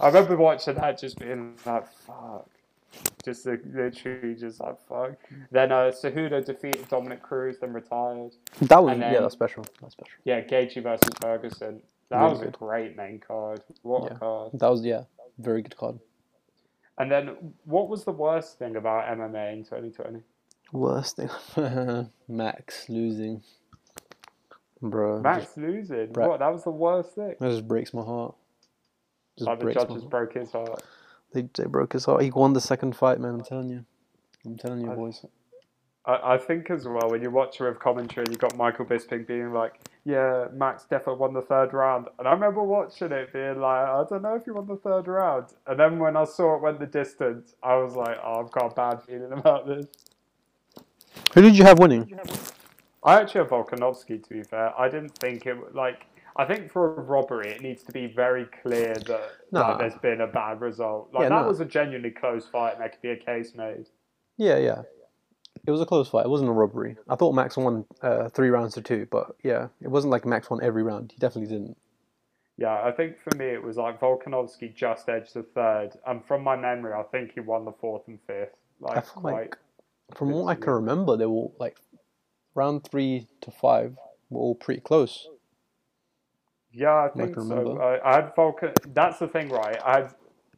I 0.00 0.06
remember 0.08 0.36
watching 0.36 0.74
that, 0.74 0.98
just 0.98 1.18
being 1.18 1.54
like, 1.66 1.86
"Fuck," 1.88 2.48
just 3.24 3.46
like, 3.46 3.62
literally 3.72 4.34
just 4.34 4.60
like, 4.60 4.80
"Fuck." 4.88 5.12
Then 5.50 5.72
uh, 5.72 5.90
Cejudo 5.92 6.44
defeated 6.44 6.88
Dominick 6.88 7.22
Cruz, 7.22 7.58
then 7.60 7.72
retired. 7.72 8.32
That 8.60 8.82
was 8.82 8.92
And 8.92 9.00
yeah, 9.02 9.12
then- 9.12 9.22
that's 9.22 9.34
special. 9.34 9.64
That's 9.80 9.92
special. 9.94 10.14
Yeah, 10.24 10.40
Gaethje 10.42 10.82
versus 10.82 11.08
Ferguson. 11.20 11.82
That 12.10 12.20
Really 12.22 12.32
was 12.32 12.42
a 12.42 12.50
great 12.50 12.96
main 12.96 13.18
card. 13.20 13.62
What 13.82 14.04
Yeah. 14.10 14.16
a 14.16 14.18
card! 14.18 14.50
That 14.54 14.68
was 14.68 14.84
yeah, 14.84 15.04
very 15.38 15.62
good 15.62 15.76
card. 15.76 15.98
And 16.98 17.10
then, 17.10 17.54
what 17.64 17.88
was 17.88 18.04
the 18.04 18.12
worst 18.12 18.58
thing 18.58 18.76
about 18.76 19.06
MMA 19.16 19.52
in 19.54 19.64
2020? 19.64 20.20
Worst 20.72 21.16
thing, 21.16 21.30
Max 22.28 22.88
losing, 22.90 23.42
bro. 24.80 25.20
Max 25.20 25.56
losing. 25.56 26.12
Bra- 26.12 26.28
What? 26.28 26.40
That 26.40 26.52
was 26.52 26.64
the 26.64 26.70
worst 26.70 27.14
thing. 27.14 27.34
that 27.40 27.48
just 27.50 27.66
breaks 27.68 27.92
my 27.94 28.02
heart. 28.02 28.34
Just 29.38 29.48
Like 29.48 29.60
the 29.60 29.72
judges 29.72 30.04
broke 30.04 30.34
his 30.34 30.52
heart. 30.52 30.82
They 31.32 31.48
they 31.54 31.64
broke 31.64 31.92
his 31.94 32.04
heart. 32.04 32.22
He 32.22 32.30
won 32.30 32.52
the 32.52 32.60
second 32.60 32.94
fight, 32.96 33.18
man. 33.18 33.34
I'm 33.34 33.42
telling 33.44 33.70
you. 33.70 33.84
I'm 34.44 34.56
telling 34.56 34.80
you, 34.82 34.90
I- 34.92 34.94
boys. 34.94 35.24
I, 36.04 36.34
I 36.34 36.38
think 36.38 36.68
as 36.68 36.84
well 36.84 37.10
when 37.10 37.22
you 37.22 37.30
watch 37.30 37.60
it 37.60 37.64
with 37.64 37.78
commentary, 37.78 38.26
you 38.28 38.36
got 38.36 38.56
Michael 38.56 38.84
Bisping 38.84 39.24
being 39.24 39.52
like, 39.52 39.74
"Yeah, 40.04 40.48
Max 40.52 40.82
definitely 40.82 41.20
won 41.20 41.32
the 41.32 41.42
third 41.42 41.72
round," 41.72 42.08
and 42.18 42.26
I 42.26 42.32
remember 42.32 42.60
watching 42.62 43.12
it 43.12 43.32
being 43.32 43.60
like, 43.60 43.86
"I 43.86 44.04
don't 44.10 44.22
know 44.22 44.34
if 44.34 44.44
he 44.44 44.50
won 44.50 44.66
the 44.66 44.76
third 44.76 45.06
round." 45.06 45.46
And 45.66 45.78
then 45.78 46.00
when 46.00 46.16
I 46.16 46.24
saw 46.24 46.56
it 46.56 46.62
went 46.62 46.80
the 46.80 46.86
distance, 46.86 47.54
I 47.62 47.76
was 47.76 47.94
like, 47.94 48.18
"Oh, 48.22 48.40
I've 48.40 48.50
got 48.50 48.72
a 48.72 48.74
bad 48.74 49.02
feeling 49.04 49.32
about 49.32 49.68
this." 49.68 49.86
Who 51.34 51.40
did 51.42 51.56
you 51.56 51.62
have 51.64 51.78
winning? 51.78 52.18
I 53.04 53.20
actually 53.20 53.42
have 53.42 53.50
Volkanovski. 53.50 54.22
To 54.24 54.28
be 54.28 54.42
fair, 54.42 54.78
I 54.78 54.88
didn't 54.88 55.16
think 55.18 55.46
it 55.46 55.72
like. 55.74 56.06
I 56.36 56.44
think 56.46 56.70
for 56.70 56.96
a 56.98 57.02
robbery, 57.02 57.50
it 57.50 57.60
needs 57.60 57.82
to 57.84 57.92
be 57.92 58.06
very 58.06 58.46
clear 58.62 58.94
that 58.94 59.30
Nah. 59.50 59.68
like, 59.70 59.78
there's 59.78 59.98
been 59.98 60.20
a 60.20 60.26
bad 60.26 60.60
result. 60.60 61.10
Like 61.12 61.24
Yeah, 61.24 61.28
that 61.30 61.42
no. 61.42 61.48
was 61.48 61.60
a 61.60 61.64
genuinely 61.64 62.10
close 62.10 62.46
fight, 62.46 62.72
and 62.72 62.80
there 62.80 62.88
could 62.88 63.02
be 63.02 63.10
a 63.10 63.16
case 63.16 63.54
made. 63.54 63.88
Yeah, 64.36 64.56
yeah. 64.58 64.82
It 65.66 65.70
was 65.70 65.80
a 65.80 65.86
close 65.86 66.08
fight. 66.08 66.24
It 66.24 66.30
wasn't 66.30 66.50
a 66.50 66.54
robbery. 66.54 66.96
I 67.08 67.14
thought 67.16 67.34
Max 67.34 67.56
won 67.56 67.84
uh, 68.00 68.28
three 68.30 68.48
rounds 68.48 68.74
to 68.74 68.82
two, 68.82 69.06
but 69.10 69.36
yeah, 69.44 69.68
it 69.80 69.88
wasn't 69.88 70.10
like 70.10 70.24
Max 70.24 70.50
won 70.50 70.62
every 70.62 70.82
round. 70.82 71.12
He 71.12 71.18
definitely 71.18 71.54
didn't. 71.54 71.76
Yeah, 72.56 72.82
I 72.82 72.90
think 72.92 73.16
for 73.20 73.36
me 73.36 73.46
it 73.46 73.62
was 73.62 73.76
like 73.76 74.00
Volkanovski 74.00 74.74
just 74.74 75.08
edged 75.08 75.34
the 75.34 75.42
third, 75.42 75.90
and 76.06 76.24
from 76.24 76.42
my 76.42 76.56
memory, 76.56 76.92
I 76.94 77.02
think 77.04 77.32
he 77.34 77.40
won 77.40 77.64
the 77.64 77.72
fourth 77.72 78.08
and 78.08 78.18
fifth. 78.26 78.56
Like, 78.80 79.06
quite, 79.06 79.32
like, 79.32 79.56
from 80.14 80.30
what 80.30 80.46
I 80.46 80.54
can 80.54 80.72
remember, 80.72 81.16
they 81.16 81.26
were 81.26 81.48
like 81.58 81.78
round 82.54 82.84
three 82.84 83.28
to 83.42 83.50
five 83.50 83.96
were 84.30 84.40
all 84.40 84.54
pretty 84.54 84.80
close. 84.80 85.28
Yeah, 86.72 86.90
I 86.90 87.06
I 87.06 87.08
think 87.10 87.34
can 87.34 87.48
so. 87.48 87.78
I, 87.78 88.10
I 88.10 88.14
had 88.16 88.34
Volkan. 88.34 88.74
That's 88.94 89.18
the 89.18 89.28
thing, 89.28 89.48
right? 89.48 89.78
I 89.84 89.98
had 89.98 90.14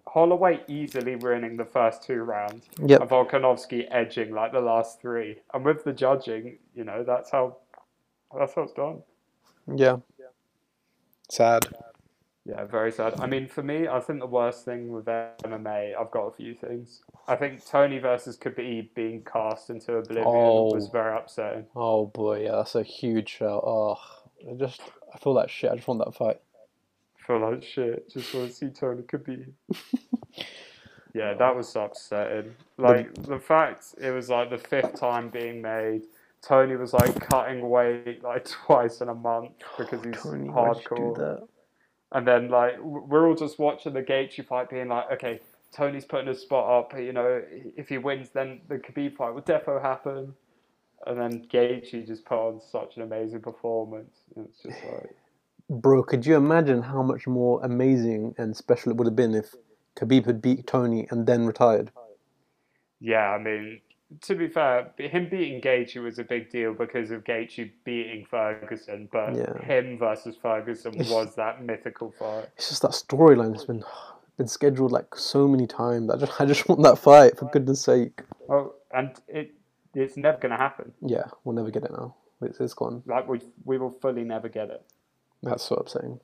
Holloway 0.07 0.61
easily 0.69 1.17
winning 1.17 1.57
the 1.57 1.65
first 1.65 2.03
two 2.03 2.23
rounds, 2.23 2.67
Yep. 2.85 3.01
and 3.01 3.11
Volkanovski 3.11 3.87
edging 3.91 4.33
like 4.33 4.53
the 4.53 4.61
last 4.61 5.01
three. 5.01 5.39
And 5.53 5.65
with 5.65 5.85
the 5.85 5.93
judging, 5.93 6.59
you 6.75 6.85
know, 6.85 7.03
that's 7.05 7.31
how 7.31 7.57
that's 8.39 8.55
how 8.55 8.63
it's 8.63 8.73
done. 8.73 9.03
Yeah. 9.75 9.97
Sad. 11.31 11.67
Yeah, 12.47 12.65
very 12.65 12.93
sad. 12.93 13.19
I 13.21 13.27
mean, 13.27 13.49
for 13.49 13.63
me, 13.63 13.89
I 13.89 14.01
think 14.01 14.21
the 14.21 14.27
worst 14.27 14.67
thing 14.67 14.93
with 14.93 15.07
MMA, 15.07 15.95
I've 15.99 16.11
got 16.11 16.27
a 16.27 16.33
few 16.33 16.55
things. 16.55 17.01
I 17.27 17.37
think 17.37 17.65
Tony 17.65 17.99
versus 17.99 18.37
Khabib 18.37 18.93
being 18.95 19.23
cast 19.25 19.71
into 19.71 19.95
oblivion 19.97 20.27
Oh. 20.29 20.75
was 20.75 20.89
very 20.89 21.17
upsetting. 21.17 21.65
Oh 21.75 22.07
boy, 22.07 22.43
yeah, 22.45 22.57
that's 22.57 22.75
a 22.75 22.83
huge 22.83 23.31
shout. 23.31 23.63
Oh, 23.67 23.97
just 24.59 24.83
I 25.15 25.19
feel 25.19 25.35
like 25.35 25.49
shit. 25.49 25.71
I 25.71 25.77
just 25.77 25.87
want 25.87 26.05
that 26.05 26.15
fight. 26.15 26.41
feel 27.27 27.39
like 27.39 27.63
shit. 27.63 28.11
Just 28.11 28.35
want 28.35 28.49
to 28.49 28.55
see 28.55 28.69
Tony 28.69 29.03
Khabib. 29.03 29.53
yeah, 31.15 31.35
that 31.35 31.55
was 31.55 31.75
upsetting. 31.77 32.55
Like 32.77 33.15
the 33.15 33.39
fact 33.39 33.95
it 34.01 34.11
was 34.11 34.29
like 34.29 34.51
the 34.51 34.59
fifth 34.59 34.99
time 34.99 35.31
being 35.31 35.63
made. 35.63 36.03
Tony 36.43 36.77
was 36.77 36.93
like 36.93 37.29
cutting 37.31 37.71
weight 37.71 38.23
like 38.23 38.45
twice 38.67 39.01
in 39.01 39.09
a 39.09 39.15
month 39.15 39.53
because 39.79 40.05
he's 40.05 40.21
Tony, 40.21 40.49
hardcore. 40.49 41.17
that? 41.17 41.47
And 42.13 42.27
then 42.27 42.49
like 42.49 42.79
we're 42.81 43.29
all 43.29 43.37
just 43.37 43.59
watching 43.59 43.93
the 43.93 44.03
Gaethje 44.03 44.45
fight, 44.47 44.69
being 44.69 44.89
like, 44.89 45.11
okay, 45.13 45.41
Tony's 45.73 46.05
putting 46.05 46.29
a 46.29 46.35
spot 46.35 46.69
up. 46.69 46.99
You 46.99 47.13
know, 47.13 47.41
if 47.77 47.89
he 47.89 47.99
wins, 47.99 48.31
then 48.31 48.61
the 48.69 48.77
Khabib 48.77 49.17
fight 49.17 49.33
will 49.33 49.43
defo 49.43 49.81
happen. 49.81 50.35
And 51.07 51.19
then 51.19 51.47
Gaethje 51.53 52.07
just 52.07 52.25
put 52.25 52.39
on 52.39 52.61
such 52.61 52.97
an 52.97 53.03
amazing 53.03 53.41
performance. 53.41 54.17
It's 54.37 54.63
just 54.63 54.79
like, 54.85 55.15
Bro, 55.69 56.05
could 56.05 56.27
you 56.27 56.37
imagine 56.37 56.83
how 56.83 57.03
much 57.03 57.27
more 57.27 57.63
amazing 57.63 58.35
and 58.39 58.57
special 58.57 58.93
it 58.93 58.97
would 58.97 59.07
have 59.07 59.17
been 59.17 59.35
if 59.35 59.55
Khabib 59.97 60.27
had 60.27 60.43
beat 60.43 60.67
Tony 60.67 61.07
and 61.11 61.27
then 61.27 61.47
retired? 61.47 61.91
yeah, 63.01 63.31
I 63.31 63.39
mean, 63.39 63.81
to 64.23 64.35
be 64.35 64.49
fair, 64.49 64.93
him 64.99 65.29
beating 65.31 65.61
Gaethje 65.61 66.03
was 66.03 66.19
a 66.19 66.25
big 66.25 66.51
deal 66.51 66.73
because 66.75 67.11
of 67.11 67.25
Gaethje 67.25 67.71
beating 67.85 68.27
Ferguson. 68.27 69.09
But 69.11 69.37
Yeah. 69.37 69.59
him 69.63 69.99
versus 69.99 70.37
Ferguson 70.37 70.93
was 71.09 71.35
that 71.37 71.63
mythical 71.63 72.13
fight. 72.19 72.49
It's 72.57 72.69
just 72.69 72.83
that 72.83 72.93
storyline 72.93 73.53
that's 73.53 73.65
been 73.65 73.85
been 74.37 74.49
scheduled 74.49 74.91
like 74.91 75.15
so 75.15 75.47
many 75.47 75.67
times. 75.67 76.11
I 76.11 76.17
just 76.17 76.41
I 76.41 76.45
just 76.45 76.69
want 76.69 76.83
that 76.83 76.99
fight 76.99 77.39
for 77.39 77.49
goodness 77.51 77.81
sake. 77.81 78.23
Oh, 78.49 78.75
and 78.93 79.15
it 79.29 79.55
it's 79.95 80.17
never 80.17 80.39
going 80.39 80.53
to 80.53 80.59
happen. 80.59 80.93
Yeah, 81.01 81.25
we'll 81.45 81.55
never 81.55 81.71
get 81.71 81.85
it 81.85 81.93
now. 81.93 82.15
It's, 82.43 82.61
it's 82.61 82.75
gone. 82.75 83.03
Like 83.07 83.29
we 83.29 83.41
we 83.65 83.79
will 83.79 83.91
fully 83.91 84.25
never 84.25 84.49
get 84.49 84.71
it. 84.71 84.83
That's 85.43 85.63
so 85.65 85.77
upsetting. 85.77 86.21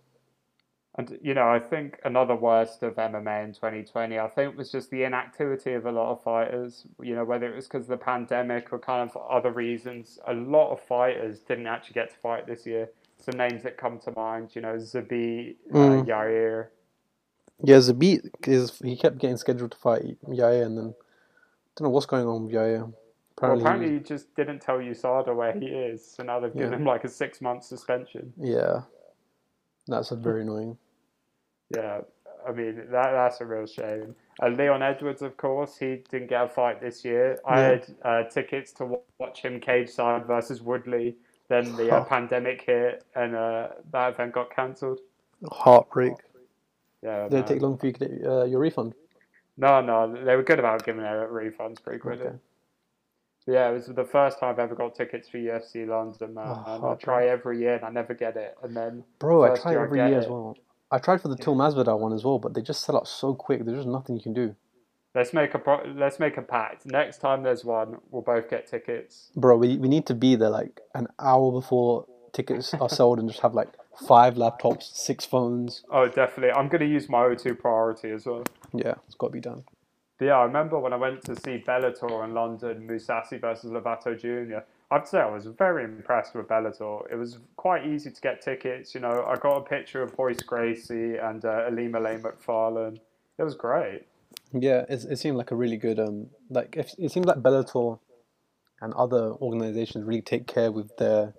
And 0.97 1.19
you 1.23 1.35
know, 1.35 1.49
I 1.49 1.61
think 1.61 2.01
another 2.05 2.35
worst 2.35 2.83
of 2.83 2.97
MMA 2.97 3.45
in 3.45 3.53
2020, 3.55 4.19
I 4.19 4.29
think 4.29 4.57
was 4.57 4.73
just 4.73 4.91
the 4.91 5.05
inactivity 5.05 5.75
of 5.75 5.87
a 5.87 5.93
lot 5.93 6.11
of 6.11 6.23
fighters. 6.23 6.87
You 7.01 7.15
know, 7.15 7.25
whether 7.25 7.47
it 7.47 7.55
was 7.55 7.67
because 7.69 7.83
of 7.83 7.89
the 7.89 7.97
pandemic 7.97 8.73
or 8.73 8.79
kind 8.81 9.09
of 9.09 9.17
other 9.31 9.53
reasons, 9.53 10.19
a 10.27 10.35
lot 10.35 10.73
of 10.73 10.81
fighters 10.81 11.39
didn't 11.41 11.69
actually 11.69 11.95
get 11.95 12.11
to 12.11 12.17
fight 12.17 12.47
this 12.47 12.67
year. 12.67 12.91
Some 13.19 13.39
names 13.39 13.63
that 13.63 13.77
come 13.77 13.99
to 14.01 14.13
mind, 14.17 14.51
you 14.55 14.63
know, 14.63 14.77
Zabi, 14.77 15.55
uh, 15.73 15.77
Mm. 15.77 16.07
Yair. 16.07 16.67
Yeah, 17.63 17.77
Zabit 17.77 18.31
is 18.49 18.79
he 18.83 18.97
kept 18.97 19.19
getting 19.19 19.37
scheduled 19.37 19.73
to 19.73 19.79
fight 19.79 20.03
Yaya 20.33 20.65
and 20.65 20.79
then 20.79 20.95
don't 21.77 21.87
know 21.87 21.91
what's 21.91 22.07
going 22.07 22.27
on 22.27 22.45
with 22.45 22.53
Yaya. 22.55 22.87
Well, 23.41 23.59
Apparently, 23.59 23.93
he 23.93 23.99
just 24.01 24.35
didn't 24.35 24.61
tell 24.61 24.79
USADA 24.79 25.35
where 25.35 25.53
he 25.53 25.67
is, 25.67 26.05
so 26.05 26.23
now 26.23 26.41
they've 26.41 26.53
given 26.53 26.73
Yeah. 26.73 26.79
him 26.79 26.85
like 26.85 27.05
a 27.05 27.09
six 27.09 27.41
month 27.41 27.65
suspension. 27.65 28.33
yeah, 28.37 28.83
that's 29.87 30.11
a 30.11 30.17
very 30.17 30.43
annoying. 30.43 30.77
Yeah, 31.75 32.01
I 32.47 32.53
mean 32.53 32.77
that 32.91 33.13
that's 33.13 33.41
a 33.41 33.47
real 33.47 33.67
shame. 33.67 34.15
Uh, 34.43 34.49
Leon 34.49 34.83
Edwards, 34.83 35.23
of 35.23 35.37
course, 35.37 35.77
he 35.77 36.03
didn't 36.11 36.29
get 36.29 36.43
a 36.45 36.49
fight 36.49 36.81
this 36.81 37.05
year. 37.05 37.39
I 37.47 37.61
Yeah. 37.61 37.69
had 37.69 37.87
uh, 38.03 38.23
tickets 38.25 38.73
to 38.75 38.85
wa- 38.87 38.99
watch 39.19 39.43
him 39.43 39.61
cage 39.61 39.89
side 39.91 40.27
versus 40.27 40.61
Woodley. 40.63 41.17
Then 41.49 41.75
the 41.77 41.91
uh, 41.95 42.05
pandemic 42.05 42.63
hit, 42.63 43.05
and 43.17 43.35
uh, 43.35 43.69
that 43.93 44.15
event 44.15 44.33
got 44.33 44.51
cancelled. 44.55 45.01
Heartbreak. 45.51 46.13
Yeah, 47.03 47.25
Did 47.25 47.33
it 47.33 47.37
man. 47.39 47.45
take 47.47 47.63
long 47.63 47.79
for 47.79 47.87
you 47.87 47.93
to 47.95 47.99
get 47.99 48.27
uh, 48.27 48.45
your 48.45 48.61
refund? 48.61 48.95
no, 49.57 49.81
no, 49.81 50.13
they 50.25 50.37
were 50.37 50.43
good 50.43 50.59
about 50.59 50.85
giving 50.85 51.03
their 51.03 51.29
refunds 51.29 51.83
pretty 51.83 51.99
quickly. 51.99 52.27
Okay. 52.29 52.37
Yeah, 53.51 53.71
it 53.71 53.75
was 53.75 53.87
the 53.87 54.05
first 54.05 54.39
time 54.39 54.51
I've 54.51 54.59
ever 54.59 54.75
got 54.75 54.95
tickets 54.95 55.29
for 55.29 55.39
UFC 55.39 55.87
London, 55.87 56.35
man. 56.35 56.47
Oh, 56.67 56.93
I 56.93 56.95
try 56.95 57.27
every 57.27 57.59
year 57.59 57.75
and 57.75 57.85
I 57.85 57.91
never 57.91 58.15
get 58.15 58.37
it. 58.37 58.57
And 58.63 58.77
then 58.77 59.05
Bro, 59.19 59.45
I 59.45 59.57
try 59.57 59.73
year 59.73 59.85
every 59.85 59.99
year 59.99 60.19
as 60.19 60.29
well. 60.29 60.57
I 60.93 60.99
tried 60.99 61.21
for 61.21 61.29
the 61.29 61.37
Till 61.37 61.55
Masvidal 61.55 61.99
one 61.99 62.13
as 62.13 62.25
well, 62.25 62.39
but 62.39 62.55
they 62.55 62.63
just 62.63 62.85
sell 62.85 62.97
out 62.97 63.09
so 63.09 63.35
quick. 63.35 63.65
There's 63.65 63.79
just 63.79 63.89
nothing 63.89 64.17
you 64.17 64.23
can 64.23 64.33
do. 64.33 64.57
let's 65.15 65.33
make 65.33 65.55
a 65.55 65.59
pro- 65.59 65.85
let's 65.97 66.19
make 66.19 66.37
a 66.37 66.43
pact. 66.43 66.87
Next 66.87 67.19
time 67.19 67.43
there's 67.43 67.65
one, 67.65 67.99
we'll 68.11 68.23
both 68.23 68.49
get 68.51 68.67
tickets. 68.67 69.31
Bro, 69.37 69.57
we, 69.59 69.77
we 69.79 69.89
need 69.89 70.07
to 70.07 70.15
be 70.15 70.37
there 70.37 70.51
like 70.51 70.81
an 70.95 71.09
hour 71.19 71.53
before 71.53 72.07
tickets 72.33 72.75
are 72.75 72.89
sold 73.01 73.19
and 73.19 73.29
just 73.29 73.41
have 73.41 73.55
like 73.55 73.69
five 74.07 74.35
laptops, 74.35 74.85
six 74.95 75.25
phones. 75.25 75.83
Oh, 75.91 76.09
definitely. 76.09 76.53
I'm 76.53 76.69
going 76.69 76.81
to 76.81 76.87
use 76.87 77.09
my 77.09 77.19
O2 77.19 77.59
priority 77.59 78.11
as 78.11 78.27
well. 78.27 78.45
Yeah, 78.73 78.95
it's 79.07 79.15
got 79.17 79.29
to 79.29 79.33
be 79.33 79.41
done. 79.41 79.65
But 80.21 80.27
yeah, 80.27 80.37
I 80.37 80.45
remember 80.45 80.79
when 80.79 80.93
I 80.93 80.97
went 80.97 81.25
to 81.25 81.35
see 81.35 81.65
Bellator 81.67 82.23
in 82.27 82.35
London, 82.35 82.87
Mousasi 82.87 83.41
versus 83.41 83.71
Lovato 83.71 84.15
Jr. 84.15 84.59
I 84.91 84.97
have 84.97 85.05
to 85.05 85.09
say 85.09 85.19
I 85.19 85.31
was 85.31 85.47
very 85.47 85.85
impressed 85.85 86.35
with 86.35 86.47
Bellator. 86.47 87.11
It 87.11 87.17
was 87.17 87.39
quite 87.57 87.87
easy 87.87 88.11
to 88.11 88.21
get 88.21 88.43
tickets. 88.43 88.95
You 88.95 89.01
know, 89.01 89.25
I 89.27 89.37
got 89.37 89.57
a 89.57 89.63
picture 89.63 90.03
of 90.03 90.13
Royce 90.19 90.43
Gracie 90.43 91.17
and 91.17 91.43
uh, 91.43 91.71
Ilima-Lei 91.71 92.19
Macfarlane. 92.19 93.01
It 93.39 93.43
was 93.45 93.55
great. 93.55 94.03
Yeah, 94.53 94.85
it, 94.91 95.07
it 95.09 95.19
seemed 95.19 95.39
like 95.39 95.53
a 95.53 95.57
really 95.57 95.79
good 95.79 95.99
um 95.99 96.27
like 96.51 96.77
if, 96.77 96.93
it 96.99 97.11
seems 97.11 97.25
like 97.25 97.39
Bellator 97.39 97.99
and 98.83 98.93
other 98.93 99.33
organizations 99.41 100.05
really 100.05 100.21
take 100.21 100.47
care 100.47 100.71
with 100.71 100.95
their 100.99 101.33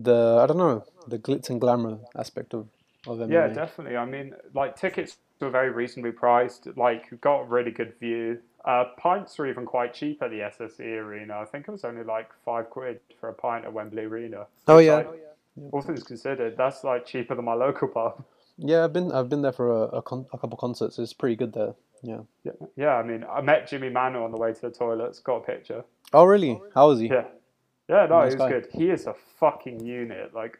the 0.00 0.40
I 0.42 0.46
don't 0.48 0.58
know 0.58 0.84
the 1.06 1.20
glitz 1.20 1.48
and 1.48 1.60
glamour 1.60 2.00
aspect 2.16 2.54
of 2.54 2.66
of 3.06 3.18
MMA. 3.18 3.30
Yeah, 3.30 3.46
definitely. 3.48 3.96
I 3.96 4.04
mean, 4.04 4.34
like 4.52 4.74
tickets 4.74 5.18
were 5.40 5.50
very 5.50 5.70
reasonably 5.70 6.12
priced. 6.12 6.68
Like, 6.76 7.06
you 7.10 7.16
got 7.18 7.40
a 7.40 7.44
really 7.44 7.70
good 7.70 7.94
view. 7.98 8.38
Uh, 8.64 8.84
pints 8.98 9.38
were 9.38 9.48
even 9.48 9.64
quite 9.64 9.94
cheap 9.94 10.22
at 10.22 10.30
the 10.30 10.40
SSE 10.40 10.80
Arena. 10.80 11.38
I 11.38 11.44
think 11.46 11.66
it 11.66 11.70
was 11.70 11.84
only 11.84 12.04
like 12.04 12.30
five 12.44 12.68
quid 12.68 13.00
for 13.18 13.30
a 13.30 13.32
pint 13.32 13.64
at 13.64 13.72
Wembley 13.72 14.02
Arena. 14.04 14.46
Oh 14.68 14.78
yeah, 14.78 14.96
like, 14.96 15.26
all 15.72 15.80
things 15.80 16.02
considered, 16.02 16.56
that's 16.56 16.84
like 16.84 17.06
cheaper 17.06 17.34
than 17.34 17.44
my 17.44 17.54
local 17.54 17.88
pub. 17.88 18.22
yeah. 18.58 18.84
I've 18.84 18.92
been 18.92 19.10
I've 19.12 19.28
been 19.30 19.42
there 19.42 19.52
for 19.52 19.70
a 19.70 19.80
a, 19.98 20.02
con- 20.02 20.26
a 20.32 20.38
couple 20.38 20.58
concerts. 20.58 20.98
It's 20.98 21.14
pretty 21.14 21.36
good 21.36 21.54
there. 21.54 21.74
Yeah. 22.02 22.20
Yeah, 22.44 22.52
yeah. 22.76 22.94
I 22.96 23.02
mean, 23.02 23.24
I 23.30 23.40
met 23.40 23.68
Jimmy 23.68 23.90
Manuwa 23.90 24.24
on 24.24 24.30
the 24.30 24.38
way 24.38 24.52
to 24.52 24.60
the 24.60 24.70
toilets. 24.70 25.20
Got 25.20 25.36
a 25.36 25.40
picture. 25.40 25.84
Oh 26.12 26.24
really? 26.24 26.60
How 26.74 26.88
was 26.88 27.00
he? 27.00 27.06
Yeah, 27.08 27.24
yeah. 27.90 28.06
No, 28.06 28.20
Nice 28.20 28.32
he 28.32 28.38
was 28.38 28.42
guy. 28.44 28.48
good. 28.50 28.68
He 28.72 28.90
is 28.90 29.06
a 29.06 29.14
fucking 29.38 29.84
unit. 29.84 30.32
Like, 30.34 30.58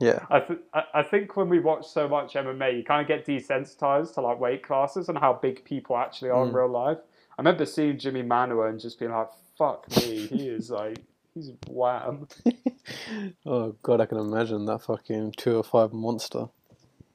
Yeah. 0.00 0.26
I, 0.30 0.40
th- 0.40 0.58
I 0.74 0.82
I 0.94 1.02
think 1.02 1.36
when 1.36 1.48
we 1.48 1.60
watch 1.60 1.86
so 1.88 2.06
much 2.08 2.34
MMA, 2.34 2.76
you 2.76 2.84
kind 2.84 3.00
of 3.00 3.08
get 3.08 3.26
desensitized 3.26 4.14
to 4.14 4.20
like 4.20 4.38
weight 4.38 4.62
classes 4.62 5.08
and 5.08 5.16
how 5.18 5.32
big 5.34 5.64
people 5.64 5.96
actually 5.96 6.30
are 6.30 6.44
in 6.44 6.50
Mm. 6.52 6.54
real 6.60 6.68
life. 6.84 6.98
I 7.38 7.42
remember 7.42 7.64
seeing 7.66 7.98
Jimmy 7.98 8.22
Manuwa 8.22 8.68
and 8.68 8.78
just 8.78 8.98
being 8.98 9.12
like, 9.12 9.28
"Fuck 9.56 9.88
me, 9.96 10.26
he 10.26 10.48
is 10.58 10.70
like." 10.70 10.98
He's 11.34 11.50
wham. 11.66 12.28
oh 13.46 13.74
god, 13.82 14.02
I 14.02 14.06
can 14.06 14.18
imagine 14.18 14.66
that 14.66 14.82
fucking 14.82 15.32
two 15.38 15.56
or 15.56 15.62
five 15.64 15.92
monster. 15.94 16.44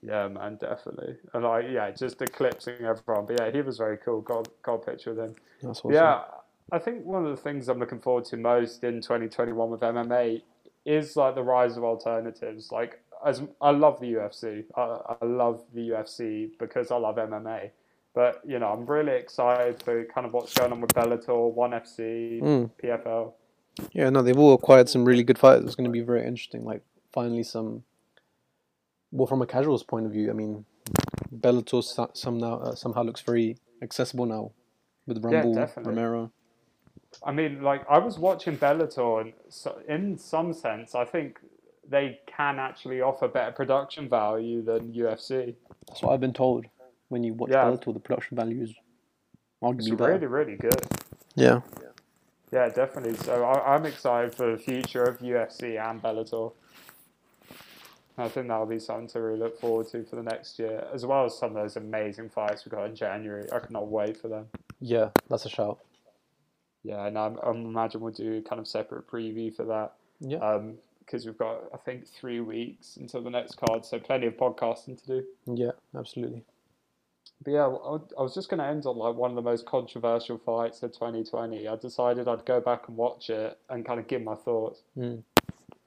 Yeah, 0.01 0.28
man, 0.28 0.57
definitely. 0.59 1.18
And 1.34 1.43
like, 1.43 1.65
yeah, 1.70 1.91
just 1.91 2.20
eclipsing 2.22 2.84
everyone. 2.84 3.26
But 3.28 3.39
yeah, 3.39 3.51
he 3.51 3.61
was 3.61 3.78
very 3.78 3.97
cool. 3.97 4.22
Got 4.22 4.47
got 4.63 4.76
a 4.76 4.78
picture 4.80 5.13
with 5.13 5.20
him. 5.26 5.36
That's 5.61 5.80
awesome. 5.82 5.91
Yeah, 5.93 6.22
I 6.72 6.80
think 6.80 7.05
one 7.05 7.26
of 7.26 7.32
the 7.36 7.41
things 7.41 7.70
I'm 7.70 7.80
looking 7.80 7.99
forward 7.99 8.26
to 8.26 8.38
most 8.38 8.84
in 8.84 9.01
2021 9.01 9.70
with 9.70 9.80
MMA 9.82 10.41
is 10.86 11.15
like 11.15 11.36
the 11.36 11.43
rise 11.43 11.78
of 11.78 11.84
alternatives. 11.84 12.72
Like, 12.72 13.01
as 13.26 13.41
I 13.61 13.72
love 13.72 13.99
the 13.99 14.13
UFC, 14.13 14.65
I, 14.76 15.15
I 15.22 15.26
love 15.26 15.63
the 15.74 15.89
UFC 15.89 16.49
because 16.59 16.91
I 16.91 16.97
love 16.97 17.15
MMA. 17.15 17.72
But 18.13 18.41
you 18.45 18.59
know, 18.59 18.68
I'm 18.72 18.86
really 18.86 19.13
excited 19.13 19.82
for 19.84 20.03
kind 20.05 20.26
of 20.28 20.34
what's 20.34 20.53
going 20.53 20.72
on 20.72 20.82
with 20.82 20.93
Bellator, 20.93 21.51
One 21.53 21.72
FC, 21.72 22.41
Mm. 22.41 22.72
PFL. 22.84 23.34
Yeah, 23.93 24.09
no, 24.09 24.22
they've 24.24 24.38
all 24.38 24.53
acquired 24.55 24.89
some 24.89 25.05
really 25.05 25.24
good 25.24 25.38
fighters. 25.38 25.65
It's 25.65 25.76
going 25.76 25.86
to 25.86 25.91
be 25.91 26.01
very 26.01 26.26
interesting. 26.26 26.65
Like, 26.65 26.82
finally, 27.13 27.43
some. 27.43 27.84
Well, 29.11 29.28
from 29.28 29.41
a 29.41 29.45
casual's 29.45 29.84
point 29.84 30.05
of 30.07 30.11
view, 30.11 30.30
I 30.32 30.34
mean, 30.34 30.65
Bellator 31.34 31.84
so- 31.84 32.09
some 32.13 32.39
now, 32.39 32.55
uh, 32.59 32.76
somehow 32.76 33.03
looks 33.03 33.22
very 33.22 33.57
accessible 33.82 34.26
now 34.26 34.51
with 35.05 35.24
Rumble, 35.24 35.53
definitely. 35.53 35.93
Romero. 35.93 36.32
I 37.24 37.32
mean, 37.32 37.62
like 37.62 37.84
I 37.89 37.97
was 37.99 38.20
watching 38.20 38.58
Bellator, 38.58 39.22
and 39.22 39.34
so 39.49 39.80
in 39.88 40.18
some 40.18 40.53
sense, 40.53 40.95
I 40.95 41.05
think 41.05 41.39
they 41.89 42.20
can 42.28 42.60
actually 42.60 43.01
offer 43.01 43.28
better 43.28 43.51
production 43.51 44.10
value 44.10 44.62
than 44.62 44.93
UFC. 44.93 45.55
That's 45.88 46.01
what 46.01 46.14
I've 46.14 46.20
been 46.22 46.34
told. 46.34 46.66
When 47.10 47.24
you 47.24 47.34
watch 47.34 47.51
Yeah. 47.51 47.64
Bellator, 47.66 47.93
the 47.93 47.99
production 47.99 48.36
value 48.36 48.64
is 48.64 48.74
arguably 49.64 49.97
better. 49.97 50.14
really, 50.14 50.28
really 50.28 50.55
good. 50.58 50.86
Yeah. 51.36 51.62
Yeah, 52.51 52.70
definitely. 52.70 53.16
So 53.16 53.43
I, 53.43 53.76
I'm 53.76 53.86
excited 53.86 54.34
for 54.36 54.51
the 54.51 54.58
future 54.58 55.03
of 55.03 55.20
UFC 55.20 55.80
and 55.80 56.01
Bellator. 56.01 56.53
I 58.20 58.28
think 58.30 58.47
that'll 58.47 58.66
be 58.66 58.80
something 58.80 59.08
to 59.10 59.22
really 59.22 59.39
look 59.39 59.60
forward 59.60 59.88
to 59.89 60.03
for 60.03 60.16
the 60.16 60.24
next 60.24 60.58
year, 60.58 60.88
as 60.93 61.05
well 61.05 61.26
as 61.26 61.38
some 61.38 61.55
of 61.55 61.62
those 61.62 61.76
amazing 61.76 62.30
fights 62.30 62.66
we 62.66 62.72
got 62.72 62.86
in 62.86 62.95
January. 62.95 63.45
I 63.51 63.60
cannot 63.60 63.88
wait 63.88 64.18
for 64.18 64.28
them. 64.28 64.47
Yeah, 64.80 65.10
that's 65.30 65.45
a 65.45 65.49
shout. 65.49 65.80
Yeah, 66.88 67.05
and 67.05 67.17
I'm, 67.17 67.38
I 67.43 67.51
imagine 67.51 67.99
we'll 68.01 68.13
do 68.13 68.41
kind 68.41 68.59
of 68.59 68.67
separate 68.67 69.07
preview 69.07 69.53
for 69.55 69.65
that. 69.65 69.93
Yeah. 70.19 70.38
Um, 70.39 70.75
because 71.05 71.25
we've 71.25 71.38
got 71.38 71.61
I 71.73 71.77
think 71.77 72.05
three 72.05 72.41
weeks 72.41 72.97
until 72.97 73.21
the 73.21 73.29
next 73.29 73.55
card, 73.55 73.85
so 73.85 73.97
plenty 73.97 74.27
of 74.27 74.35
podcasting 74.35 75.01
to 75.01 75.07
do. 75.21 75.25
Yeah, 75.45 75.71
absolutely. 75.97 76.43
But 77.45 77.51
yeah, 77.51 77.67
I 77.67 77.97
I 78.19 78.21
was 78.21 78.33
just 78.33 78.49
going 78.49 78.59
to 78.59 78.65
end 78.65 78.85
on 78.85 78.97
like 78.97 79.15
one 79.15 79.29
of 79.31 79.35
the 79.35 79.41
most 79.41 79.65
controversial 79.65 80.38
fights 80.38 80.83
of 80.83 80.91
2020. 80.91 81.65
I 81.67 81.75
decided 81.77 82.27
I'd 82.27 82.43
go 82.45 82.59
back 82.59 82.88
and 82.89 82.97
watch 82.97 83.29
it 83.29 83.57
and 83.69 83.85
kind 83.85 83.99
of 84.01 84.07
give 84.07 84.21
my 84.21 84.35
thoughts. 84.35 84.81
Mm. 84.97 85.23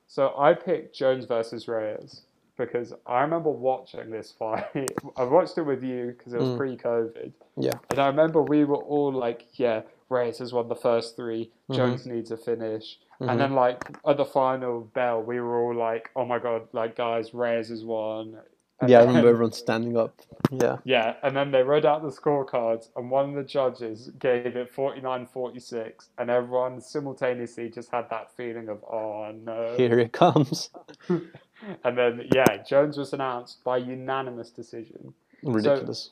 So 0.06 0.32
I 0.38 0.54
picked 0.54 0.96
Jones 0.96 1.26
versus 1.26 1.68
Reyes 1.68 2.22
because 2.56 2.94
I 3.06 3.20
remember 3.20 3.50
watching 3.50 4.10
this 4.10 4.32
fight. 4.32 4.64
I 5.18 5.24
watched 5.24 5.58
it 5.58 5.62
with 5.62 5.82
you 5.82 6.14
because 6.16 6.32
it 6.32 6.40
was 6.40 6.48
Mm. 6.50 6.56
pre-COVID, 6.56 7.32
Yeah. 7.58 7.74
and 7.90 7.98
I 7.98 8.06
remember 8.06 8.40
we 8.42 8.64
were 8.64 8.76
all 8.76 9.12
like, 9.12 9.46
"Yeah, 9.58 9.82
Reyes 10.10 10.38
has 10.38 10.52
won 10.52 10.68
the 10.68 10.76
first 10.76 11.16
3 11.16 11.50
Mhm. 11.70 11.74
Jones 11.74 12.06
needs 12.06 12.30
a 12.30 12.36
finish." 12.36 12.98
Mhm. 13.20 13.30
And 13.30 13.40
then 13.40 13.54
like 13.54 13.96
at 14.06 14.16
the 14.16 14.24
final 14.24 14.80
bell, 14.80 15.22
we 15.22 15.40
were 15.40 15.60
all 15.60 15.74
like, 15.74 16.10
"Oh 16.16 16.24
my 16.24 16.38
god, 16.38 16.68
like 16.72 16.96
guys, 16.96 17.32
Reyes 17.32 17.68
has 17.68 17.84
won." 17.84 18.38
And 18.80 18.88
Yeah, 18.88 19.00
I 19.00 19.04
remember 19.04 19.28
everyone 19.34 19.52
standing 19.52 19.96
up. 19.98 20.14
Yeah. 20.50 20.78
yeah, 20.84 21.16
and 21.22 21.36
then 21.36 21.50
they 21.50 21.62
read 21.62 21.84
out 21.84 22.02
the 22.02 22.08
scorecards, 22.08 22.88
and 22.96 23.10
one 23.10 23.28
of 23.28 23.34
the 23.34 23.44
judges 23.44 24.08
gave 24.18 24.56
it 24.56 24.70
49 24.72 25.26
46, 25.26 26.08
and 26.16 26.30
everyone 26.30 26.80
simultaneously 26.80 27.68
just 27.68 27.90
had 27.90 28.08
that 28.08 28.30
feeling 28.36 28.70
of, 28.70 28.82
oh 28.84 29.32
no. 29.32 29.74
Here 29.76 29.98
it 29.98 30.12
comes. 30.12 30.70
And 31.84 31.98
then, 31.98 32.26
yeah, 32.34 32.62
Jones 32.66 32.96
was 32.96 33.12
announced 33.12 33.62
by 33.64 33.76
unanimous 33.76 34.50
decision. 34.50 35.12
Ridiculous. 35.42 36.10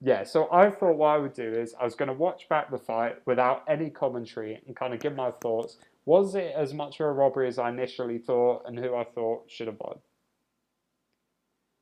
Yeah, 0.00 0.24
so 0.24 0.48
I 0.52 0.70
thought 0.70 0.96
what 0.96 1.08
I 1.08 1.18
would 1.18 1.32
do 1.32 1.52
is 1.54 1.74
I 1.80 1.84
was 1.84 1.94
going 1.94 2.08
to 2.08 2.14
watch 2.14 2.48
back 2.48 2.70
the 2.70 2.78
fight 2.78 3.16
without 3.26 3.64
any 3.68 3.90
commentary 3.90 4.60
and 4.66 4.76
kind 4.76 4.92
of 4.94 5.00
give 5.00 5.16
my 5.16 5.30
thoughts. 5.30 5.78
Was 6.04 6.34
it 6.34 6.52
as 6.56 6.74
much 6.74 7.00
of 7.00 7.06
a 7.06 7.12
robbery 7.12 7.48
as 7.48 7.58
I 7.58 7.70
initially 7.70 8.18
thought, 8.18 8.64
and 8.66 8.78
who 8.78 8.94
I 8.94 9.04
thought 9.04 9.44
should 9.50 9.68
have 9.68 9.78
won? 9.80 9.98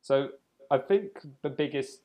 So 0.02 0.30
I 0.70 0.78
think 0.78 1.20
the 1.42 1.50
biggest 1.50 2.00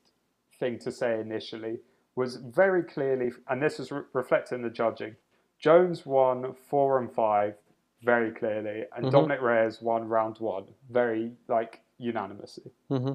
thing 0.59 0.79
to 0.79 0.91
say 0.91 1.19
initially 1.19 1.79
was 2.15 2.37
very 2.37 2.83
clearly, 2.83 3.31
and 3.47 3.61
this 3.61 3.79
is 3.79 3.91
re- 3.91 4.01
reflected 4.13 4.55
in 4.55 4.61
the 4.63 4.69
judging. 4.69 5.15
Jones 5.59 6.05
won 6.05 6.53
four 6.53 6.99
and 6.99 7.11
five 7.11 7.55
very 8.03 8.31
clearly, 8.31 8.85
and 8.95 9.05
Mhm. 9.07 9.11
Dominick 9.11 9.41
Reyes 9.41 9.81
won 9.81 10.07
round 10.07 10.39
one 10.39 10.65
very 10.89 11.37
like 11.47 11.81
unanimously. 11.97 12.71
hmm 12.89 13.13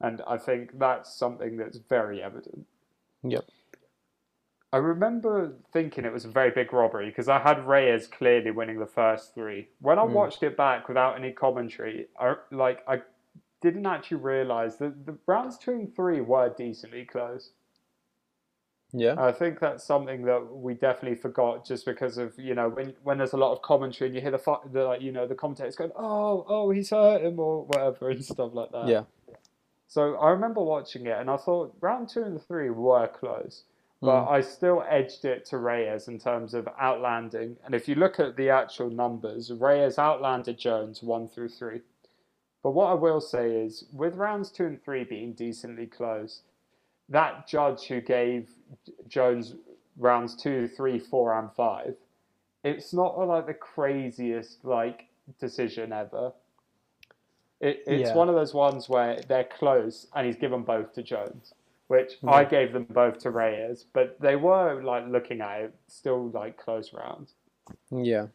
And 0.00 0.22
I 0.26 0.36
think 0.36 0.78
that's 0.78 1.14
something 1.14 1.56
that's 1.56 1.78
very 1.78 2.22
evident. 2.22 2.66
Yep. 3.22 3.44
I 4.72 4.78
remember 4.78 5.54
thinking 5.72 6.04
it 6.04 6.12
was 6.12 6.24
a 6.24 6.30
very 6.30 6.50
big 6.50 6.72
robbery 6.72 7.06
because 7.06 7.28
I 7.28 7.38
had 7.38 7.66
Reyes 7.66 8.06
clearly 8.06 8.50
winning 8.50 8.78
the 8.78 8.86
first 8.86 9.34
three. 9.34 9.68
When 9.80 9.98
I 9.98 10.02
Mm. 10.02 10.12
watched 10.12 10.42
it 10.42 10.56
back 10.56 10.88
without 10.88 11.16
any 11.16 11.32
commentary, 11.32 12.08
I, 12.18 12.36
like 12.50 12.82
I 12.86 13.02
didn't 13.62 13.86
actually 13.86 14.18
realize 14.18 14.76
that 14.78 15.06
the 15.06 15.16
rounds 15.26 15.56
two 15.56 15.72
and 15.72 15.94
three 15.96 16.20
were 16.20 16.50
decently 16.50 17.04
close. 17.06 17.52
Yeah. 18.92 19.14
I 19.18 19.32
think 19.32 19.60
that's 19.60 19.82
something 19.84 20.22
that 20.22 20.54
we 20.54 20.74
definitely 20.74 21.16
forgot 21.18 21.64
just 21.66 21.84
because 21.84 22.18
of 22.18 22.38
you 22.38 22.54
know 22.54 22.68
when 22.68 22.94
when 23.02 23.18
there's 23.18 23.32
a 23.32 23.36
lot 23.38 23.52
of 23.52 23.62
commentary 23.62 24.08
and 24.08 24.14
you 24.14 24.20
hear 24.20 24.30
the, 24.30 24.58
the 24.72 24.84
like 24.84 25.00
you 25.02 25.10
know 25.12 25.26
the 25.26 25.34
commentators 25.34 25.76
going 25.76 25.90
oh 25.96 26.44
oh 26.48 26.70
he's 26.70 26.90
hurt 26.90 27.22
him 27.22 27.38
or 27.40 27.64
whatever 27.64 28.10
and 28.10 28.24
stuff 28.24 28.52
like 28.52 28.70
that. 28.72 28.88
Yeah. 28.88 29.04
So 29.88 30.16
I 30.16 30.30
remember 30.30 30.62
watching 30.62 31.06
it 31.06 31.18
and 31.18 31.30
I 31.30 31.36
thought 31.36 31.76
round 31.80 32.08
two 32.08 32.22
and 32.24 32.42
three 32.42 32.70
were 32.70 33.08
close, 33.08 33.64
but 34.04 34.26
Mm. 34.26 34.30
I 34.30 34.40
still 34.42 34.84
edged 34.88 35.24
it 35.24 35.44
to 35.46 35.58
Reyes 35.58 36.08
in 36.08 36.18
terms 36.18 36.54
of 36.54 36.68
outlanding. 36.78 37.58
And 37.64 37.74
if 37.74 37.88
you 37.88 37.94
look 37.94 38.20
at 38.20 38.36
the 38.36 38.50
actual 38.50 38.90
numbers, 38.90 39.52
Reyes 39.52 39.98
outlanded 39.98 40.58
Jones 40.58 41.02
one 41.02 41.28
through 41.28 41.50
three. 41.50 41.82
But 42.62 42.72
what 42.72 42.90
I 42.90 42.94
will 42.94 43.20
say 43.20 43.56
is, 43.64 43.84
with 43.92 44.16
rounds 44.16 44.50
two 44.50 44.66
and 44.66 44.82
three 44.82 45.04
being 45.04 45.34
decently 45.34 45.86
close, 45.86 46.42
that 47.08 47.46
judge 47.48 47.84
who 47.86 48.00
gave 48.00 48.50
Jones 49.08 49.54
rounds 49.96 50.36
two, 50.36 50.68
three, 50.68 50.98
four, 50.98 51.38
and 51.38 51.52
five, 51.52 51.96
it's 52.64 52.92
not 52.92 53.18
like 53.18 53.46
the 53.46 53.54
craziest 53.54 54.64
like 54.64 55.06
decision 55.40 55.92
ever. 55.92 56.32
It, 57.60 57.82
it's 57.86 58.10
Yeah. 58.10 58.14
one 58.14 58.28
of 58.28 58.34
those 58.34 58.52
ones 58.54 58.88
where 58.88 59.20
they're 59.28 59.44
close 59.44 60.06
and 60.14 60.26
he's 60.26 60.36
given 60.36 60.62
both 60.62 60.92
to 60.94 61.02
Jones, 61.02 61.54
which 61.88 62.20
mm. 62.20 62.32
I 62.32 62.44
gave 62.44 62.72
them 62.72 62.84
both 62.84 63.18
to 63.20 63.30
Reyes, 63.30 63.86
but 63.92 64.20
they 64.20 64.36
were 64.36 64.82
like 64.82 65.06
looking 65.08 65.40
at 65.40 65.60
it 65.60 65.74
still 65.88 66.28
like 66.28 66.56
close 66.58 66.92
rounds. 66.92 67.34
Yeah. 67.90 68.26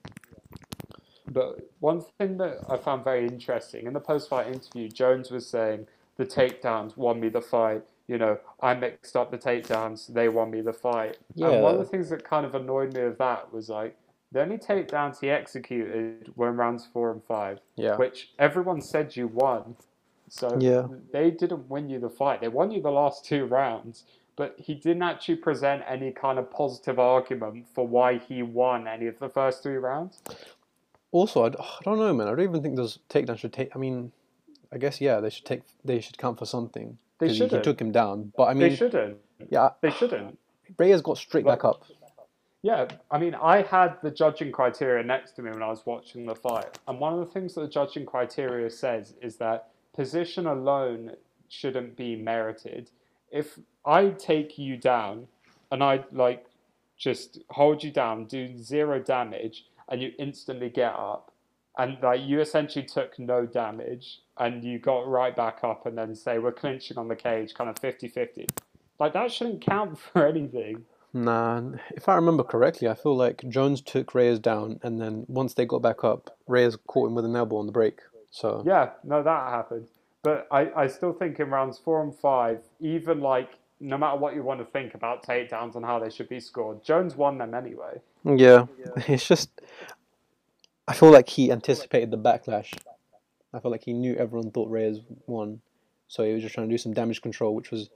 But 1.27 1.69
one 1.79 2.01
thing 2.17 2.37
that 2.37 2.57
I 2.69 2.77
found 2.77 3.03
very 3.03 3.25
interesting 3.27 3.85
in 3.85 3.93
the 3.93 3.99
post-fight 3.99 4.47
interview, 4.47 4.89
Jones 4.89 5.31
was 5.31 5.47
saying 5.47 5.87
the 6.17 6.25
takedowns 6.25 6.97
won 6.97 7.19
me 7.19 7.29
the 7.29 7.41
fight. 7.41 7.83
You 8.07 8.17
know, 8.17 8.39
I 8.61 8.73
mixed 8.73 9.15
up 9.15 9.31
the 9.31 9.37
takedowns; 9.37 10.07
they 10.07 10.27
won 10.27 10.51
me 10.51 10.59
the 10.61 10.73
fight. 10.73 11.17
And 11.37 11.61
one 11.61 11.75
of 11.75 11.79
the 11.79 11.85
things 11.85 12.09
that 12.09 12.25
kind 12.25 12.45
of 12.45 12.55
annoyed 12.55 12.93
me 12.93 13.01
of 13.01 13.17
that 13.19 13.53
was 13.53 13.69
like 13.69 13.95
the 14.31 14.41
only 14.41 14.57
takedowns 14.57 15.19
he 15.19 15.29
executed 15.29 16.31
were 16.35 16.49
in 16.49 16.57
rounds 16.57 16.85
four 16.91 17.11
and 17.11 17.23
five, 17.23 17.59
Yeah. 17.75 17.97
which 17.97 18.31
everyone 18.39 18.81
said 18.81 19.15
you 19.15 19.27
won. 19.27 19.75
So 20.29 20.57
Yeah. 20.59 20.87
they 21.11 21.31
didn't 21.31 21.69
win 21.69 21.89
you 21.89 21.99
the 21.99 22.09
fight; 22.09 22.39
they 22.41 22.47
won 22.47 22.71
you 22.71 22.81
the 22.81 22.91
last 22.91 23.25
two 23.25 23.45
rounds. 23.45 24.05
But 24.37 24.55
he 24.57 24.73
didn't 24.73 25.03
actually 25.03 25.35
present 25.35 25.83
any 25.85 26.11
kind 26.11 26.39
of 26.39 26.49
positive 26.49 26.97
argument 26.97 27.67
for 27.67 27.85
why 27.85 28.17
he 28.17 28.41
won 28.41 28.87
any 28.87 29.05
of 29.07 29.19
the 29.19 29.27
first 29.29 29.61
three 29.61 29.75
rounds. 29.75 30.23
Also, 31.11 31.45
I 31.45 31.49
don't 31.83 31.99
know, 31.99 32.13
man. 32.13 32.27
I 32.27 32.31
don't 32.31 32.39
even 32.39 32.61
think 32.61 32.77
those 32.77 32.99
takedowns 33.09 33.39
should 33.39 33.51
take. 33.51 33.75
I 33.75 33.79
mean, 33.79 34.13
I 34.71 34.77
guess 34.77 35.01
yeah, 35.01 35.19
they 35.19 35.29
should 35.29 35.45
take. 35.45 35.63
They 35.83 35.99
should 35.99 36.17
count 36.17 36.39
for 36.39 36.45
something. 36.45 36.97
They 37.19 37.27
'cause 37.27 37.37
he, 37.37 37.61
took 37.61 37.79
him 37.79 37.91
down, 37.91 38.31
but 38.35 38.45
I 38.45 38.53
mean, 38.53 38.69
they 38.69 38.75
shouldn't. 38.75 39.17
yeah, 39.49 39.71
They 39.81 39.91
shouldn't. 39.91 40.39
Reyes 40.77 41.01
got 41.01 41.17
straight 41.17 41.45
back 41.45 41.65
up. 41.65 41.83
Yeah, 42.63 42.87
I 43.09 43.17
mean, 43.17 43.33
I 43.35 43.63
had 43.63 43.97
the 44.03 44.11
judging 44.11 44.51
criteria 44.51 45.03
next 45.03 45.31
to 45.33 45.41
me 45.41 45.49
when 45.49 45.63
I 45.63 45.69
was 45.69 45.85
watching 45.85 46.25
the 46.25 46.35
fight, 46.35 46.77
and 46.87 46.99
one 46.99 47.13
of 47.13 47.19
the 47.19 47.25
things 47.33 47.55
that 47.55 47.61
the 47.61 47.67
judging 47.67 48.05
criteria 48.05 48.69
says 48.69 49.15
is 49.21 49.37
that 49.37 49.69
position 49.95 50.45
alone 50.45 51.13
shouldn't 51.49 51.97
be 51.97 52.15
merited. 52.15 52.91
If 53.31 53.59
I 53.85 54.09
take 54.09 54.59
you 54.59 54.77
down 54.77 55.27
and 55.71 55.83
I 55.83 56.03
like 56.11 56.45
just 56.97 57.39
hold 57.49 57.83
you 57.83 57.91
down, 57.91 58.25
do 58.25 58.55
zero 58.57 58.99
damage, 58.99 59.65
and 59.89 59.99
you 59.99 60.11
instantly 60.19 60.69
get 60.69 60.93
up, 60.93 61.31
and 61.77 61.97
like 62.01 62.21
you 62.21 62.41
essentially 62.41 62.85
took 62.85 63.17
no 63.17 63.45
damage 63.45 64.19
and 64.37 64.63
you 64.63 64.79
got 64.79 65.07
right 65.07 65.35
back 65.35 65.59
up 65.63 65.85
and 65.85 65.97
then 65.97 66.15
say 66.15 66.37
we're 66.37 66.51
clinching 66.51 66.97
on 66.97 67.07
the 67.07 67.15
cage 67.15 67.53
kind 67.53 67.69
of 67.69 67.75
50-50 67.77 68.47
like 68.99 69.13
that 69.13 69.31
shouldn't 69.31 69.61
count 69.61 69.97
for 70.13 70.27
anything 70.27 70.83
Nah, 71.13 71.61
if 71.91 72.07
I 72.07 72.15
remember 72.15 72.43
correctly, 72.43 72.87
I 72.87 72.93
feel 72.93 73.15
like 73.15 73.47
Jones 73.49 73.81
took 73.81 74.15
Reyes 74.15 74.39
down, 74.39 74.79
and 74.81 75.01
then 75.01 75.25
once 75.27 75.53
they 75.53 75.65
got 75.65 75.81
back 75.81 76.03
up, 76.03 76.37
Reyes 76.47 76.77
caught 76.87 77.07
him 77.07 77.15
with 77.15 77.25
an 77.25 77.35
elbow 77.35 77.57
on 77.57 77.65
the 77.65 77.71
break. 77.71 77.99
So 78.31 78.63
Yeah, 78.65 78.91
no, 79.03 79.21
that 79.21 79.49
happened. 79.49 79.87
But 80.23 80.47
I, 80.51 80.71
I 80.75 80.87
still 80.87 81.11
think 81.11 81.39
in 81.39 81.49
rounds 81.49 81.77
four 81.77 82.01
and 82.01 82.15
five, 82.15 82.61
even 82.79 83.19
like 83.19 83.49
no 83.79 83.97
matter 83.97 84.15
what 84.15 84.35
you 84.35 84.43
want 84.43 84.59
to 84.59 84.65
think 84.65 84.93
about 84.93 85.25
takedowns 85.25 85.75
and 85.75 85.83
how 85.83 85.99
they 85.99 86.09
should 86.09 86.29
be 86.29 86.39
scored, 86.39 86.83
Jones 86.83 87.15
won 87.15 87.37
them 87.39 87.53
anyway. 87.53 87.99
yeah, 88.79 89.03
it's 89.07 89.27
just. 89.27 89.49
I 90.87 90.93
feel 90.93 91.11
like 91.11 91.29
he 91.29 91.51
anticipated 91.51 92.11
the 92.11 92.17
backlash. 92.17 92.73
I 93.53 93.59
feel 93.59 93.71
like 93.71 93.83
he 93.83 93.93
knew 93.93 94.15
everyone 94.15 94.51
thought 94.51 94.69
Reyes 94.69 94.99
won, 95.27 95.61
so 96.07 96.23
he 96.23 96.33
was 96.33 96.41
just 96.41 96.53
trying 96.53 96.69
to 96.69 96.73
do 96.73 96.77
some 96.77 96.93
damage 96.93 97.21
control, 97.21 97.53
which 97.53 97.71
was 97.71 97.89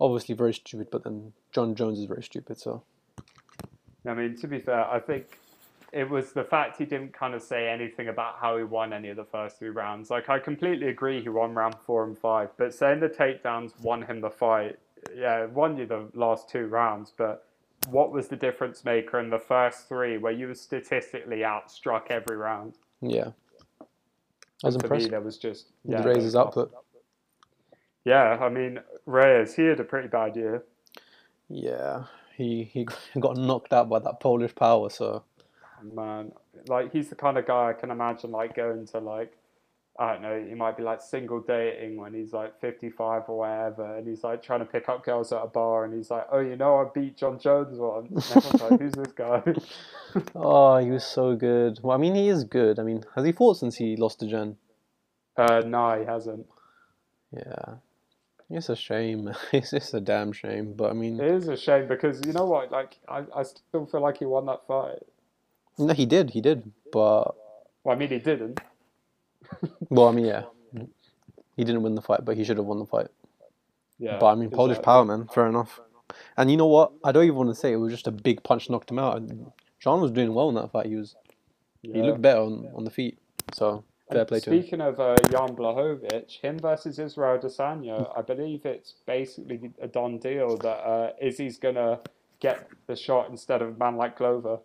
obviously 0.00 0.34
very 0.34 0.54
stupid. 0.54 0.88
But 0.90 1.04
then 1.04 1.32
John 1.52 1.74
Jones 1.74 1.98
is 1.98 2.06
very 2.06 2.22
stupid, 2.22 2.58
so 2.58 2.82
I 4.06 4.14
mean, 4.14 4.36
to 4.38 4.48
be 4.48 4.58
fair, 4.58 4.86
I 4.86 4.98
think 4.98 5.38
it 5.92 6.08
was 6.08 6.32
the 6.32 6.44
fact 6.44 6.78
he 6.78 6.84
didn't 6.84 7.12
kind 7.12 7.34
of 7.34 7.42
say 7.42 7.68
anything 7.68 8.08
about 8.08 8.36
how 8.40 8.56
he 8.56 8.64
won 8.64 8.92
any 8.92 9.08
of 9.08 9.16
the 9.16 9.24
first 9.24 9.58
three 9.58 9.68
rounds. 9.70 10.08
Like, 10.08 10.28
I 10.30 10.38
completely 10.38 10.88
agree 10.88 11.20
he 11.20 11.28
won 11.28 11.52
round 11.54 11.74
four 11.84 12.04
and 12.04 12.16
five, 12.16 12.50
but 12.56 12.72
saying 12.72 13.00
the 13.00 13.08
takedowns 13.08 13.78
won 13.82 14.02
him 14.02 14.20
the 14.20 14.30
fight, 14.30 14.78
yeah, 15.14 15.46
won 15.46 15.76
you 15.76 15.86
the 15.86 16.08
last 16.14 16.48
two 16.48 16.66
rounds, 16.66 17.12
but 17.16 17.46
what 17.88 18.12
was 18.12 18.28
the 18.28 18.36
difference 18.36 18.84
maker 18.84 19.18
in 19.18 19.30
the 19.30 19.38
first 19.38 19.88
three 19.88 20.16
where 20.18 20.32
you 20.32 20.46
were 20.48 20.54
statistically 20.54 21.38
outstruck 21.38 22.06
every 22.10 22.36
round. 22.36 22.74
Yeah. 23.00 23.30
I 24.62 24.66
was 24.66 24.76
For 24.76 24.82
me, 24.82 24.84
impressed 24.84 25.10
there 25.10 25.20
was 25.22 25.38
just 25.38 25.72
yeah, 25.84 26.02
those- 26.02 26.36
output. 26.36 26.72
Yeah, 28.04 28.38
I 28.40 28.48
mean 28.48 28.80
Reyes, 29.10 29.54
he 29.54 29.64
had 29.64 29.80
a 29.80 29.84
pretty 29.84 30.08
bad 30.08 30.36
year. 30.36 30.64
Yeah, 31.48 32.04
he 32.36 32.64
he 32.64 32.86
got 33.20 33.36
knocked 33.36 33.72
out 33.72 33.88
by 33.88 33.98
that 33.98 34.20
Polish 34.20 34.54
power. 34.54 34.90
So 34.90 35.24
Man, 35.82 36.32
like 36.68 36.92
he's 36.92 37.08
the 37.08 37.14
kind 37.14 37.38
of 37.38 37.46
guy 37.46 37.70
I 37.70 37.72
can 37.72 37.90
imagine 37.90 38.30
like 38.30 38.54
going 38.54 38.86
to 38.86 38.98
like 38.98 39.36
I 39.98 40.14
don't 40.14 40.22
know, 40.22 40.44
he 40.48 40.54
might 40.54 40.76
be 40.76 40.82
like 40.82 41.02
single 41.02 41.40
dating 41.40 41.96
when 41.96 42.14
he's 42.14 42.32
like 42.32 42.58
fifty 42.60 42.88
five 42.88 43.24
or 43.28 43.38
whatever, 43.38 43.96
and 43.98 44.06
he's 44.06 44.24
like 44.24 44.42
trying 44.42 44.60
to 44.60 44.64
pick 44.64 44.88
up 44.88 45.04
girls 45.04 45.32
at 45.32 45.42
a 45.42 45.46
bar, 45.46 45.84
and 45.84 45.92
he's 45.92 46.10
like, 46.10 46.26
"Oh, 46.32 46.38
you 46.38 46.56
know, 46.56 46.78
I 46.78 46.84
beat 46.94 47.16
John 47.16 47.38
Jones 47.38 47.78
once." 47.78 48.34
Like, 48.34 48.80
"Who's 48.80 48.92
this 48.92 49.12
guy?" 49.12 49.42
oh, 50.34 50.78
he 50.78 50.90
was 50.90 51.04
so 51.04 51.34
good. 51.34 51.80
Well, 51.82 51.96
I 51.96 52.00
mean, 52.00 52.14
he 52.14 52.28
is 52.28 52.44
good. 52.44 52.78
I 52.78 52.82
mean, 52.82 53.04
has 53.14 53.26
he 53.26 53.32
fought 53.32 53.58
since 53.58 53.76
he 53.76 53.96
lost 53.96 54.20
to 54.20 54.26
Jen? 54.26 54.56
uh, 55.36 55.60
no, 55.66 55.98
he 55.98 56.06
hasn't. 56.06 56.46
Yeah, 57.32 57.74
it's 58.50 58.68
a 58.68 58.76
shame. 58.76 59.32
It's 59.52 59.70
just 59.70 59.94
a 59.94 60.00
damn 60.00 60.32
shame. 60.32 60.74
But 60.74 60.90
I 60.90 60.92
mean, 60.94 61.20
It 61.20 61.30
is 61.30 61.48
a 61.48 61.56
shame 61.56 61.86
because 61.88 62.20
you 62.26 62.32
know 62.32 62.44
what? 62.46 62.70
Like, 62.70 62.96
I, 63.08 63.24
I 63.34 63.42
still 63.42 63.86
feel 63.86 64.00
like 64.00 64.18
he 64.18 64.24
won 64.24 64.46
that 64.46 64.66
fight. 64.66 65.02
no, 65.78 65.94
he 65.94 66.06
did, 66.06 66.30
he 66.30 66.40
did. 66.40 66.70
But 66.92 67.34
Well, 67.84 67.94
I 67.94 67.98
mean, 67.98 68.08
he 68.08 68.18
didn't. 68.18 68.60
well, 69.90 70.08
I 70.08 70.12
mean, 70.12 70.26
yeah, 70.26 70.44
he 71.56 71.64
didn't 71.64 71.82
win 71.82 71.94
the 71.94 72.02
fight, 72.02 72.24
but 72.24 72.36
he 72.36 72.44
should 72.44 72.56
have 72.56 72.66
won 72.66 72.78
the 72.78 72.86
fight. 72.86 73.08
Yeah, 73.98 74.18
But 74.18 74.26
I 74.26 74.34
mean, 74.34 74.50
Polish 74.50 74.76
exactly. 74.78 74.84
power, 74.84 75.04
man. 75.04 75.28
Fair 75.28 75.46
enough. 75.46 75.80
And 76.36 76.50
you 76.50 76.56
know 76.56 76.66
what? 76.66 76.92
I 77.04 77.12
don't 77.12 77.24
even 77.24 77.36
want 77.36 77.50
to 77.50 77.54
say 77.54 77.72
it 77.72 77.76
was 77.76 77.92
just 77.92 78.06
a 78.06 78.10
big 78.10 78.42
punch 78.42 78.68
knocked 78.70 78.90
him 78.90 78.98
out. 78.98 79.22
John 79.78 80.00
was 80.00 80.10
doing 80.10 80.34
well 80.34 80.48
in 80.48 80.54
that 80.56 80.72
fight. 80.72 80.86
He 80.86 80.96
was 80.96 81.14
he 81.82 82.02
looked 82.02 82.20
better 82.22 82.40
on, 82.40 82.68
on 82.74 82.84
the 82.84 82.90
feet. 82.90 83.18
So 83.54 83.84
fair 84.12 84.24
play 84.24 84.40
to 84.40 84.50
him. 84.50 84.60
Speaking 84.60 84.80
of 84.80 85.00
uh, 85.00 85.16
Jan 85.30 85.56
Blachowicz, 85.56 86.40
him 86.40 86.58
versus 86.58 86.98
Israel 86.98 87.38
Adesanya, 87.38 88.16
I 88.16 88.22
believe 88.22 88.66
it's 88.66 88.94
basically 89.06 89.72
a 89.80 89.88
done 89.88 90.18
deal 90.18 90.56
that 90.58 90.68
uh, 90.68 91.12
Izzy's 91.20 91.58
gonna 91.58 92.00
get 92.40 92.68
the 92.86 92.96
shot 92.96 93.30
instead 93.30 93.62
of 93.62 93.68
a 93.76 93.78
man 93.78 93.96
like 93.96 94.16
Glover. 94.16 94.58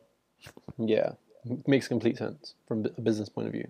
Yeah, 0.77 1.11
makes 1.67 1.87
complete 1.87 2.17
sense 2.17 2.55
from 2.67 2.85
a 2.97 3.01
business 3.01 3.29
point 3.29 3.47
of 3.47 3.53
view. 3.53 3.69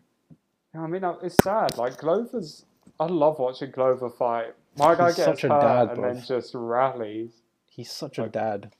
I 0.74 0.88
mean, 0.88 1.04
uh, 1.04 1.16
it's 1.24 1.42
sad. 1.44 1.78
Like 1.78 1.98
Glover's, 1.98 2.66
I 3.00 3.06
love 3.06 3.40
watching 3.40 3.72
Glover 3.72 4.10
fight. 4.10 4.54
My 4.78 4.96
guy 4.96 5.08
He's 5.08 5.18
gets 5.18 5.42
hurt 5.42 5.62
dad, 5.62 5.90
and 5.90 5.98
bruv. 5.98 6.14
then 6.16 6.24
just 6.26 6.54
rallies. 6.54 7.32
He's 7.68 7.92
such 7.92 8.20
a 8.20 8.28
dad. 8.28 8.72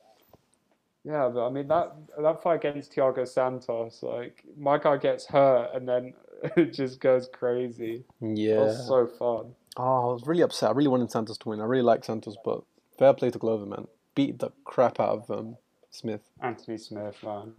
Yeah, 1.06 1.30
but 1.32 1.46
I 1.48 1.50
mean 1.52 1.68
that 1.68 1.96
that 2.20 2.42
fight 2.42 2.66
against 2.66 2.94
Thiago 2.94 3.28
Santos, 3.28 4.02
like 4.02 4.44
my 4.58 4.80
guy 4.80 4.98
gets 4.98 5.28
hurt 5.28 5.72
and 5.76 5.88
then 5.88 6.14
it 6.58 6.74
just 6.74 7.00
goes 7.00 7.30
crazy. 7.32 8.04
Yeah. 8.22 8.60
was 8.60 8.88
so 8.88 9.08
fun. 9.08 9.54
Oh, 9.78 10.10
I 10.10 10.14
was 10.14 10.24
really 10.26 10.44
upset. 10.44 10.70
I 10.70 10.74
really 10.74 10.88
wanted 10.88 11.12
Santos 11.12 11.38
to 11.40 11.50
win. 11.50 11.62
I 11.62 11.66
really 11.66 11.84
like 11.84 12.06
Santos, 12.06 12.38
but 12.44 12.64
fair 12.98 13.14
play 13.14 13.30
to 13.30 13.40
Glover, 13.40 13.66
man. 13.66 13.88
Beat 14.16 14.40
the 14.40 14.52
crap 14.64 15.00
out 15.00 15.10
of 15.10 15.32
um, 15.32 15.58
Smith. 15.90 16.22
Anthony 16.42 16.78
Smith, 16.78 17.16
man. 17.24 17.54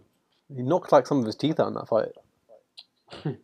He 0.55 0.63
knocked 0.63 0.91
like 0.91 1.05
some 1.05 1.19
of 1.19 1.25
his 1.25 1.35
teeth 1.35 1.59
out 1.59 1.67
in 1.67 1.73
that 1.75 1.87
fight. 1.87 2.13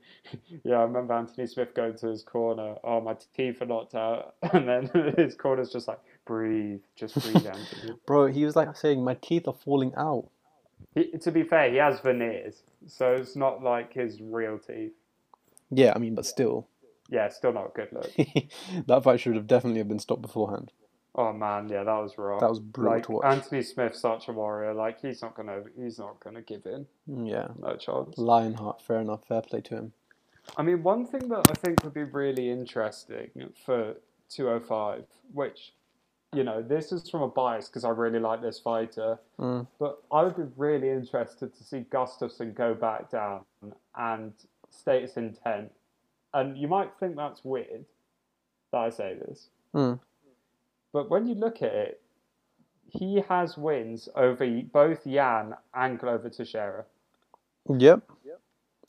Yeah, 0.63 0.77
I 0.77 0.84
remember 0.84 1.13
Anthony 1.13 1.47
Smith 1.47 1.73
going 1.75 1.95
to 1.97 2.07
his 2.07 2.23
corner. 2.23 2.75
Oh, 2.84 3.01
my 3.01 3.15
teeth 3.36 3.61
are 3.61 3.65
knocked 3.65 3.95
out, 3.95 4.36
and 4.53 4.67
then 4.67 5.13
his 5.17 5.36
corner's 5.36 5.71
just 5.71 5.88
like, 5.88 5.99
breathe, 6.25 6.81
just 6.95 7.15
breathe, 7.15 7.45
Anthony. 7.45 7.93
Bro, 8.05 8.27
he 8.27 8.45
was 8.45 8.55
like 8.55 8.75
saying, 8.75 9.03
"My 9.03 9.15
teeth 9.15 9.47
are 9.47 9.53
falling 9.53 9.93
out." 9.95 10.29
He, 10.95 11.11
to 11.11 11.31
be 11.31 11.43
fair, 11.43 11.69
he 11.69 11.77
has 11.77 11.99
veneers, 11.99 12.63
so 12.88 13.13
it's 13.13 13.36
not 13.36 13.63
like 13.63 13.93
his 13.93 14.21
real 14.21 14.57
teeth. 14.57 14.93
Yeah, 15.78 15.93
I 15.95 15.99
mean, 15.99 16.15
but 16.15 16.26
still, 16.26 16.67
Yeah, 17.09 17.30
still 17.30 17.53
not 17.53 17.67
a 17.67 17.71
good 17.76 17.89
look. 17.91 18.11
that 18.88 19.03
fight 19.03 19.19
should 19.19 19.36
have 19.36 19.47
definitely 19.47 19.80
have 19.80 19.88
been 19.88 19.99
stopped 19.99 20.21
beforehand. 20.21 20.71
Oh 21.15 21.32
man, 21.32 21.69
yeah, 21.69 21.84
that 21.84 21.99
was 21.99 22.17
rough. 22.17 22.39
That 22.39 22.49
was 22.49 22.59
brutal 22.59 22.93
like 22.93 23.03
to 23.05 23.11
watch. 23.13 23.26
Anthony 23.26 23.61
Smith's 23.61 23.99
such 23.99 24.28
a 24.30 24.32
warrior. 24.32 24.74
Like 24.74 24.99
he's 24.99 25.21
not 25.21 25.36
gonna, 25.36 25.61
he's 25.78 25.99
not 25.99 26.19
gonna 26.19 26.41
give 26.41 26.65
in. 26.65 26.88
Yeah, 27.07 27.49
No 27.59 27.76
chance. 27.76 28.17
Lionheart, 28.17 28.82
fair 28.82 28.99
enough. 29.01 29.26
Fair 29.28 29.41
play 29.41 29.61
to 29.61 29.76
him. 29.76 29.93
I 30.57 30.63
mean, 30.63 30.82
one 30.84 31.05
thing 31.05 31.30
that 31.30 31.49
I 31.51 31.53
think 31.53 31.84
would 31.84 31.93
be 31.93 32.03
really 32.03 32.49
interesting 32.49 33.30
for 33.65 33.95
205, 34.30 35.05
which, 35.34 35.74
you 36.34 36.43
know, 36.43 36.61
this 36.61 36.91
is 36.91 37.09
from 37.09 37.21
a 37.21 37.28
bias 37.28 37.67
because 37.67 37.84
I 37.86 37.89
really 37.89 38.19
like 38.19 38.41
this 38.41 38.59
fighter, 38.59 39.19
Mm. 39.39 39.67
but 39.80 40.01
I 40.11 40.24
would 40.24 40.36
be 40.36 40.43
really 40.57 40.89
interested 40.89 41.55
to 41.55 41.63
see 41.63 41.86
Gustafsson 41.91 42.55
go 42.55 42.74
back 42.74 43.09
down 43.11 43.41
and 43.95 44.34
state 44.78 45.03
his 45.03 45.17
intent. 45.17 45.71
And 46.34 46.57
you 46.57 46.67
might 46.67 46.91
think 46.99 47.15
that's 47.15 47.43
weird 47.45 47.86
that 48.71 48.78
I 48.80 48.89
say 48.89 49.15
this, 49.15 49.49
Mm. 49.74 49.99
but 50.91 51.09
when 51.09 51.28
you 51.28 51.36
look 51.36 51.61
at 51.61 51.74
it, 51.74 52.01
he 52.88 53.21
has 53.30 53.57
wins 53.57 54.09
over 54.15 54.45
both 54.71 55.05
Yan 55.05 55.55
and 55.74 55.99
Glover 55.99 56.30
Teixeira. 56.30 56.86
Yep. 57.69 58.01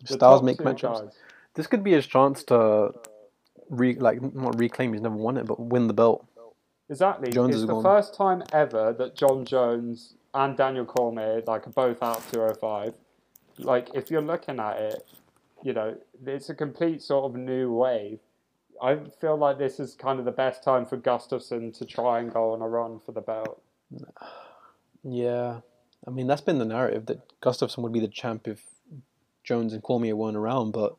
The 0.00 0.06
Styles 0.14 0.40
top 0.40 0.44
make 0.44 0.58
two 0.58 0.64
matchups. 0.64 1.00
guys. 1.04 1.18
This 1.54 1.66
could 1.66 1.84
be 1.84 1.92
his 1.92 2.06
chance 2.06 2.42
to, 2.44 2.92
re 3.70 3.94
like 3.94 4.20
not 4.34 4.58
reclaim. 4.58 4.92
He's 4.92 5.00
never 5.02 5.14
won 5.14 5.36
it, 5.36 5.46
but 5.46 5.58
win 5.60 5.86
the 5.86 5.94
belt. 5.94 6.26
Exactly. 6.90 7.30
Jones 7.30 7.50
it's 7.54 7.60
is 7.62 7.66
the 7.66 7.72
gone. 7.74 7.82
first 7.82 8.14
time 8.14 8.42
ever 8.52 8.92
that 8.92 9.14
John 9.14 9.44
Jones 9.44 10.14
and 10.34 10.56
Daniel 10.56 10.84
Cormier 10.84 11.42
like 11.46 11.66
are 11.66 11.70
both 11.70 12.02
out 12.02 12.18
of 12.18 12.30
205. 12.32 12.94
Like 13.58 13.88
if 13.94 14.10
you're 14.10 14.20
looking 14.20 14.58
at 14.58 14.78
it, 14.78 15.06
you 15.64 15.72
know, 15.72 15.96
it's 16.26 16.50
a 16.50 16.54
complete 16.54 17.02
sort 17.02 17.24
of 17.24 17.36
new 17.36 17.72
wave. 17.72 18.20
I 18.82 18.98
feel 19.20 19.36
like 19.36 19.58
this 19.58 19.80
is 19.80 19.94
kind 19.94 20.18
of 20.18 20.26
the 20.26 20.30
best 20.30 20.62
time 20.62 20.84
for 20.84 20.98
Gustafsson 20.98 21.76
to 21.78 21.86
try 21.86 22.20
and 22.20 22.32
go 22.32 22.52
on 22.52 22.60
a 22.60 22.68
run 22.68 23.00
for 23.04 23.12
the 23.12 23.22
belt. 23.22 23.62
Yeah, 25.02 25.60
I 26.06 26.10
mean 26.10 26.26
that's 26.26 26.42
been 26.42 26.58
the 26.58 26.66
narrative 26.66 27.06
that 27.06 27.40
Gustafsson 27.40 27.78
would 27.78 27.92
be 27.92 28.00
the 28.00 28.08
champ 28.08 28.46
if 28.46 28.62
Jones 29.42 29.72
and 29.72 29.82
Cormier 29.82 30.14
weren't 30.14 30.36
around. 30.36 30.72
But 30.72 30.96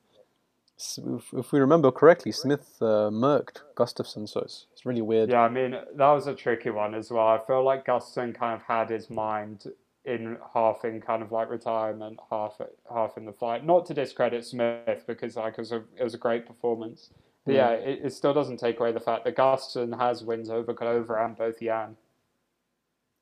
if, 0.97 1.31
if 1.33 1.51
we 1.51 1.59
remember 1.59 1.91
correctly, 1.91 2.31
Smith 2.31 2.77
uh, 2.81 3.11
murked 3.11 3.61
Gustafsson, 3.75 4.27
so 4.27 4.39
it's, 4.39 4.65
it's 4.73 4.85
really 4.85 5.01
weird. 5.01 5.29
Yeah, 5.29 5.41
I 5.41 5.49
mean 5.49 5.71
that 5.71 6.11
was 6.11 6.25
a 6.25 6.33
tricky 6.33 6.71
one 6.71 6.95
as 6.95 7.11
well. 7.11 7.27
I 7.27 7.39
feel 7.45 7.63
like 7.63 7.85
Gustafsson 7.85 8.33
kind 8.33 8.55
of 8.55 8.63
had 8.63 8.89
his 8.89 9.11
mind 9.11 9.65
in 10.05 10.37
half 10.53 10.85
in 10.85 11.01
kind 11.01 11.21
of 11.23 11.31
like 11.31 11.49
retirement, 11.49 12.19
half 12.29 12.59
half 12.93 13.17
in 13.17 13.25
the 13.25 13.33
fight. 13.33 13.65
Not 13.65 13.85
to 13.87 13.93
discredit 13.93 14.45
Smith 14.45 15.03
because 15.07 15.35
like 15.35 15.53
it 15.53 15.59
was 15.59 15.71
a 15.71 15.83
it 15.97 16.03
was 16.03 16.13
a 16.13 16.17
great 16.19 16.45
performance. 16.45 17.09
But 17.45 17.51
Mm. 17.53 17.57
yeah, 17.57 17.69
it, 17.71 17.99
it 18.05 18.13
still 18.13 18.33
doesn't 18.33 18.57
take 18.57 18.79
away 18.79 18.91
the 18.91 18.99
fact 18.99 19.23
that 19.25 19.35
Gustafsson 19.35 19.97
has 19.99 20.23
wins 20.23 20.49
over 20.49 20.73
Glover 20.73 21.17
and 21.23 21.35
both 21.37 21.59
Jan. 21.59 21.95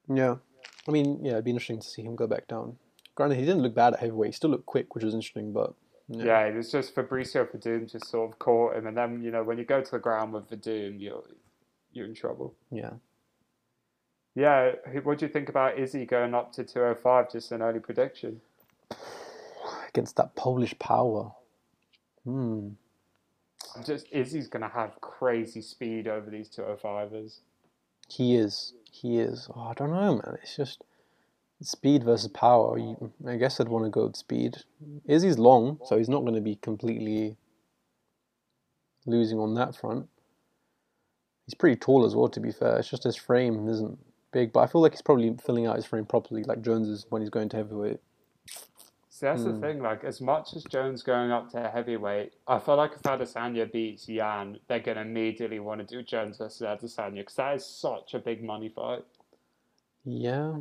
Yeah, 0.08 0.36
I 0.88 0.92
mean, 0.92 1.24
yeah, 1.24 1.34
it'd 1.34 1.46
be 1.46 1.52
interesting 1.52 1.80
to 1.80 1.88
see 1.88 2.02
him 2.04 2.16
go 2.16 2.28
back 2.28 2.48
down. 2.48 2.78
Granted, 3.16 3.36
he 3.40 3.46
didn't 3.46 3.62
look 3.62 3.76
bad 3.76 3.94
at 3.94 4.00
heavyweight. 4.00 4.30
He 4.30 4.34
still 4.34 4.50
looked 4.50 4.66
quick, 4.66 4.96
which 4.96 5.04
was 5.04 5.14
interesting. 5.14 5.54
But 5.54 5.74
yeah, 6.08 6.26
Yeah, 6.26 6.40
it 6.46 6.56
was 6.56 6.72
just 6.72 6.96
Fabricio 6.96 7.46
Werdum 7.50 7.90
just 7.92 8.08
sort 8.10 8.32
of 8.32 8.40
caught 8.40 8.76
him, 8.76 8.88
and 8.88 8.98
then 8.98 9.22
you 9.22 9.32
know 9.32 9.44
when 9.44 9.58
you 9.58 9.66
go 9.66 9.82
to 9.82 9.92
the 9.92 10.00
ground 10.00 10.34
with 10.34 10.50
Verdum, 10.50 11.00
you're 11.00 11.24
you're 11.92 12.06
in 12.06 12.16
trouble. 12.16 12.56
yeah. 12.72 12.92
Yeah, 14.36 14.72
what 15.04 15.20
do 15.20 15.26
you 15.26 15.32
think 15.32 15.50
about 15.50 15.78
Izzy 15.78 16.06
going 16.06 16.34
up 16.34 16.52
to 16.54 16.64
205? 16.64 17.32
Just 17.32 17.52
an 17.52 17.62
early 17.62 17.80
prediction. 17.80 18.42
against 19.90 20.16
that 20.18 20.36
Polish 20.36 20.78
power. 20.80 21.32
Hmm. 22.24 22.70
I'm 23.76 23.84
just 23.84 24.08
Izzy's 24.12 24.48
gonna 24.48 24.70
have 24.70 25.00
crazy 25.02 25.62
speed 25.62 26.08
over 26.08 26.30
these 26.30 26.50
205ers. 26.50 27.40
He 28.10 28.36
is. 28.36 28.74
He 28.92 29.20
is. 29.20 29.48
Oh, 29.56 29.62
I 29.70 29.74
don't 29.74 29.92
know, 29.92 30.16
man. 30.16 30.38
It's 30.42 30.56
just 30.56 30.84
speed 31.62 32.04
versus 32.04 32.30
power. 32.32 32.78
You, 32.78 33.12
I 33.28 33.38
guess 33.38 33.60
I'd 33.60 33.70
want 33.70 33.86
to 33.86 33.90
go 33.90 34.06
with 34.08 34.16
speed. 34.16 34.58
Izzy's 35.06 35.40
long, 35.40 35.80
so 35.86 35.98
he's 35.98 36.10
not 36.10 36.22
going 36.22 36.36
to 36.36 36.42
be 36.42 36.56
completely 36.58 37.38
losing 39.06 39.40
on 39.40 39.56
that 39.56 39.76
front. 39.76 40.08
He's 41.46 41.56
pretty 41.56 41.76
tall 41.78 42.06
as 42.06 42.16
well, 42.16 42.30
to 42.30 42.40
be 42.40 42.52
fair. 42.52 42.78
It's 42.80 42.90
just 42.90 43.04
his 43.04 43.16
frame 43.16 43.68
isn't 43.68 43.98
big, 44.34 44.52
but 44.52 44.60
I 44.62 44.68
feel 44.68 44.82
like 44.82 44.92
he's 44.92 45.02
probably 45.02 45.34
filling 45.46 45.66
out 45.68 45.76
his 45.78 45.86
frame 45.86 46.06
properly, 46.06 46.44
like 46.44 46.62
Jones 46.62 46.90
is 46.90 47.06
when 47.10 47.22
he's 47.22 47.30
going 47.30 47.48
to 47.50 47.58
heavyweight. 47.58 48.00
See, 49.10 49.28
that's 49.28 49.44
Hmm. 49.44 49.52
the 49.54 49.60
thing. 49.60 49.82
Like, 49.82 50.04
as 50.04 50.20
much 50.20 50.56
as 50.56 50.64
Jones 50.64 51.04
going 51.04 51.32
up 51.32 51.50
to 51.52 51.70
heavyweight, 51.70 52.34
I 52.48 52.58
feel 52.60 52.76
like 52.78 52.94
if 52.94 53.02
Adesanya 53.04 53.72
beats 53.72 54.10
Yan, 54.10 54.60
they're 54.68 54.80
gonna 54.80 55.02
immediately 55.02 55.60
want 55.60 55.80
to 55.82 55.86
do 55.96 56.02
Jones 56.04 56.38
versus 56.40 56.62
Adesanya 56.62 57.18
because 57.18 57.36
that 57.36 57.56
is 57.56 57.66
such 57.66 58.16
a 58.16 58.20
big 58.20 58.44
money 58.44 58.70
fight. 58.70 59.06
Yeah. 60.04 60.56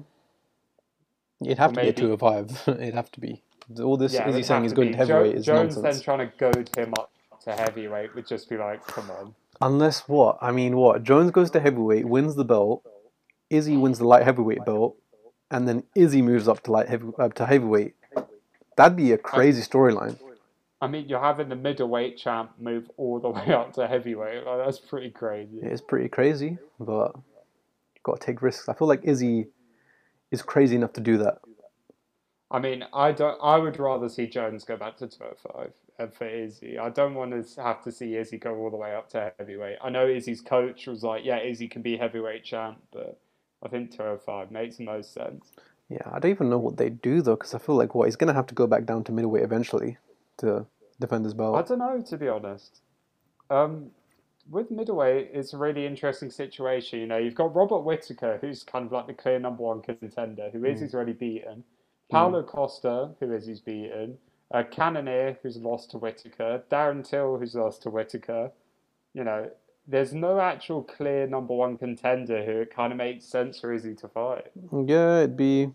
It'd 1.41 1.59
have 1.59 1.73
Or 1.73 1.75
to 1.75 1.81
be 1.81 1.87
a 1.89 1.91
maybe- 1.91 2.01
205. 2.03 2.69
It'd 2.69 2.95
have 2.95 3.11
to 3.13 3.21
be. 3.21 3.43
All 3.83 3.97
this 3.97 4.13
Yeah, 4.13 4.29
Izzy 4.29 4.39
it'd 4.39 4.47
saying 4.47 4.63
he's 4.65 4.73
to 4.73 4.77
going 4.77 4.91
to 4.93 4.97
heavyweight 4.99 5.33
Jo- 5.33 5.39
is 5.39 5.47
Jones 5.47 5.77
nonsense. 5.77 5.97
then 5.97 6.03
trying 6.05 6.31
to 6.31 6.37
goad 6.37 6.77
him 6.77 6.93
up 6.99 7.11
to 7.45 7.53
heavyweight 7.53 8.15
would 8.15 8.27
just 8.27 8.49
be 8.49 8.57
like, 8.57 8.87
come 8.87 9.11
on. 9.11 9.35
Unless 9.61 10.09
what? 10.09 10.39
I 10.41 10.51
mean, 10.53 10.77
what? 10.77 11.03
Jones 11.05 11.31
goes 11.31 11.51
to 11.53 11.61
heavyweight, 11.61 12.05
wins 12.07 12.35
the 12.35 12.45
belt. 12.45 12.85
Izzy 13.53 13.77
wins 13.77 13.99
the 13.99 14.07
light 14.07 14.23
heavyweight 14.23 14.65
belt, 14.65 14.97
and 15.51 15.69
then 15.69 15.85
Izzy 15.95 16.23
moves 16.23 16.49
up 16.49 16.63
to 16.65 16.73
light 16.73 16.89
heavy, 16.89 17.07
up 17.19 17.35
to 17.35 17.47
heavyweight. 17.47 17.95
That'd 18.77 18.97
be 18.97 19.13
a 19.13 19.19
crazy 19.19 19.61
storyline. 19.63 20.19
I 20.81 20.87
mean, 20.89 21.07
you're 21.09 21.21
having 21.21 21.51
the 21.51 21.57
middleweight 21.57 22.17
champ 22.17 22.53
move 22.59 22.91
all 22.97 23.21
the 23.21 23.29
way 23.37 23.53
up 23.53 23.75
to 23.75 23.87
heavyweight. 23.87 24.47
Like, 24.47 24.65
that's 24.65 24.79
pretty 24.79 25.11
crazy. 25.11 25.59
It's 25.61 25.83
pretty 25.83 26.09
crazy, 26.09 26.57
but 26.81 27.15
you've 27.15 28.03
got 28.03 28.21
to 28.21 28.27
take 28.27 28.41
risks. 28.41 28.71
I 28.71 28.75
feel 28.75 28.89
like 28.89 29.01
Izzy 29.05 29.49
is 30.31 30.41
crazy 30.41 30.77
enough 30.77 30.95
to 30.95 31.03
do 31.03 31.19
that. 31.19 31.39
I 32.51 32.59
mean, 32.59 32.85
I 32.95 33.13
don't. 33.13 33.39
I 33.43 33.59
would 33.59 33.79
rather 33.79 34.09
see 34.09 34.27
Jones 34.27 34.65
go 34.65 34.79
back 34.79 34.97
to 34.99 35.07
205 35.07 35.73
uh, 35.99 36.07
for 36.07 36.27
Izzy. 36.27 36.79
I 36.79 36.89
don't 36.89 37.15
want 37.15 37.33
to 37.33 37.63
have 37.63 37.83
to 37.85 37.93
see 37.93 38.17
Izzy 38.17 38.39
go 38.39 38.55
all 38.57 38.71
the 38.71 38.77
way 38.77 38.95
up 38.95 39.11
to 39.11 39.33
heavyweight. 39.39 39.77
I 39.83 39.91
know 39.91 40.07
Izzy's 40.07 40.41
coach 40.41 40.87
was 40.87 41.03
like, 41.03 41.25
"Yeah, 41.25 41.41
Izzy 41.41 41.69
can 41.69 41.83
be 41.83 41.97
heavyweight 41.97 42.45
champ," 42.45 42.79
but 42.93 43.19
I 43.65 43.69
think 43.69 43.91
205 43.91 44.51
makes 44.51 44.77
the 44.77 44.85
most 44.85 45.13
sense. 45.15 45.53
Yeah, 45.89 46.09
I 46.11 46.19
don't 46.19 46.31
even 46.31 46.51
know 46.51 46.59
what 46.59 46.77
they 46.77 46.89
do 46.91 47.23
though, 47.23 47.37
because 47.37 47.55
I 47.55 47.59
feel 47.59 47.75
like 47.77 47.95
what 47.95 48.07
he's 48.07 48.17
gonna 48.17 48.33
have 48.35 48.47
to 48.49 48.55
go 48.55 48.67
back 48.67 48.85
down 48.87 49.05
to 49.05 49.13
middleweight 49.13 49.43
eventually 49.45 49.99
to 50.39 50.67
defend 51.01 51.25
his 51.25 51.35
belt. 51.35 51.57
I 51.57 51.63
don't 51.63 51.79
know, 51.79 52.01
to 52.03 52.17
be 52.17 52.29
honest. 52.29 52.81
Um, 53.51 53.91
with 54.51 54.71
middleweight, 54.71 55.31
it's 55.33 55.53
a 55.53 55.59
really 55.59 55.87
interesting 55.87 56.31
situation. 56.31 56.99
You 57.01 57.07
know, 57.07 57.19
you've 57.19 57.35
got 57.35 57.55
Robert 57.55 57.81
Whittaker, 57.81 58.39
who's 58.41 58.65
kind 58.65 58.87
of 58.87 58.93
like 58.93 59.07
the 59.07 59.15
clear 59.15 59.39
number 59.39 59.63
one 59.63 59.83
contender, 59.83 60.51
who 60.51 60.65
is 60.65 60.79
Mm. 60.81 60.83
he's 60.83 60.95
already 60.95 61.13
beaten. 61.13 61.65
Paulo 62.11 62.43
Costa, 62.43 63.15
who 63.21 63.33
is 63.33 63.47
he's 63.47 63.61
beaten. 63.61 64.19
Uh, 64.51 64.63
Cannonier, 64.65 65.39
who's 65.43 65.57
lost 65.57 65.93
to 65.93 65.99
Whittaker. 65.99 66.63
Darren 66.71 67.09
Till, 67.09 67.39
who's 67.39 67.55
lost 67.55 67.83
to 67.83 67.91
Whittaker. 67.91 68.51
You 69.15 69.25
know, 69.25 69.51
there's 69.87 70.13
no 70.13 70.41
actual 70.41 70.83
clear 70.83 71.27
number 71.27 71.55
one 71.55 71.77
contender 71.77 72.45
who 72.45 72.61
it 72.61 72.75
kind 72.75 72.93
of 72.93 72.97
makes 72.99 73.25
sense 73.25 73.61
for 73.61 73.73
Izzy 73.73 73.95
to 73.97 74.09
fight. 74.09 74.51
Yeah, 74.73 75.19
it'd 75.19 75.37
be. 75.37 75.73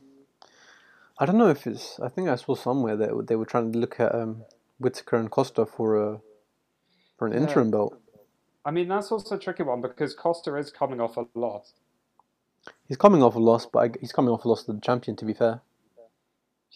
I 1.20 1.26
don't 1.26 1.38
know 1.38 1.50
if 1.50 1.66
it's. 1.68 2.00
I 2.00 2.10
think 2.10 2.30
I 2.30 2.36
saw 2.36 2.56
somewhere 2.56 2.96
that 2.96 3.28
they 3.28 3.36
were 3.36 3.46
trying 3.46 3.72
to 3.72 3.80
look 3.80 4.00
at 4.00 4.14
um, 4.14 4.44
Whittaker 4.80 5.18
and 5.18 5.30
Costa 5.32 5.66
for 5.66 5.96
a 5.98 6.22
for 7.18 7.28
an 7.28 7.34
Yeah. 7.34 7.40
interim 7.40 7.72
belt. 7.72 8.00
I 8.64 8.72
mean, 8.72 8.88
that's 8.88 9.12
also 9.12 9.36
a 9.36 9.40
tricky 9.40 9.64
one 9.64 9.82
because 9.82 10.14
Costa 10.14 10.56
is 10.58 10.72
coming 10.72 11.00
off 11.02 11.18
a 11.18 11.26
loss. 11.34 11.74
He's 12.88 12.98
coming 12.98 13.24
off 13.24 13.36
a 13.36 13.40
loss, 13.40 13.66
but 13.66 13.80
I, 13.80 14.00
he's 14.00 14.12
coming 14.12 14.30
off 14.32 14.44
a 14.46 14.50
loss 14.50 14.64
to 14.66 14.74
the 14.74 14.82
champion. 14.82 15.16
To 15.18 15.26
be 15.26 15.34
fair, 15.34 15.62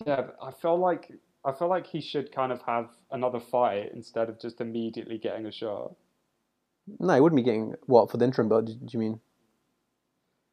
Yeah, 0.06 0.22
but 0.22 0.38
I 0.42 0.52
feel 0.52 0.78
like 0.78 1.12
I 1.46 1.52
feel 1.52 1.68
like 1.68 1.88
he 1.88 2.02
should 2.02 2.32
kind 2.32 2.52
of 2.52 2.62
have 2.64 2.90
another 3.12 3.40
fight 3.40 3.92
instead 3.94 4.30
of 4.30 4.40
just 4.40 4.62
immediately 4.62 5.18
getting 5.18 5.46
a 5.46 5.52
shot. 5.52 5.96
No, 7.00 7.14
he 7.14 7.22
wouldn't 7.22 7.38
be 7.38 7.44
getting 7.44 7.76
what 7.86 8.10
for 8.12 8.18
the 8.18 8.26
interim 8.26 8.50
belt. 8.50 8.66
Do, 8.66 8.74
do 8.74 8.88
you 8.92 9.00
mean? 9.00 9.20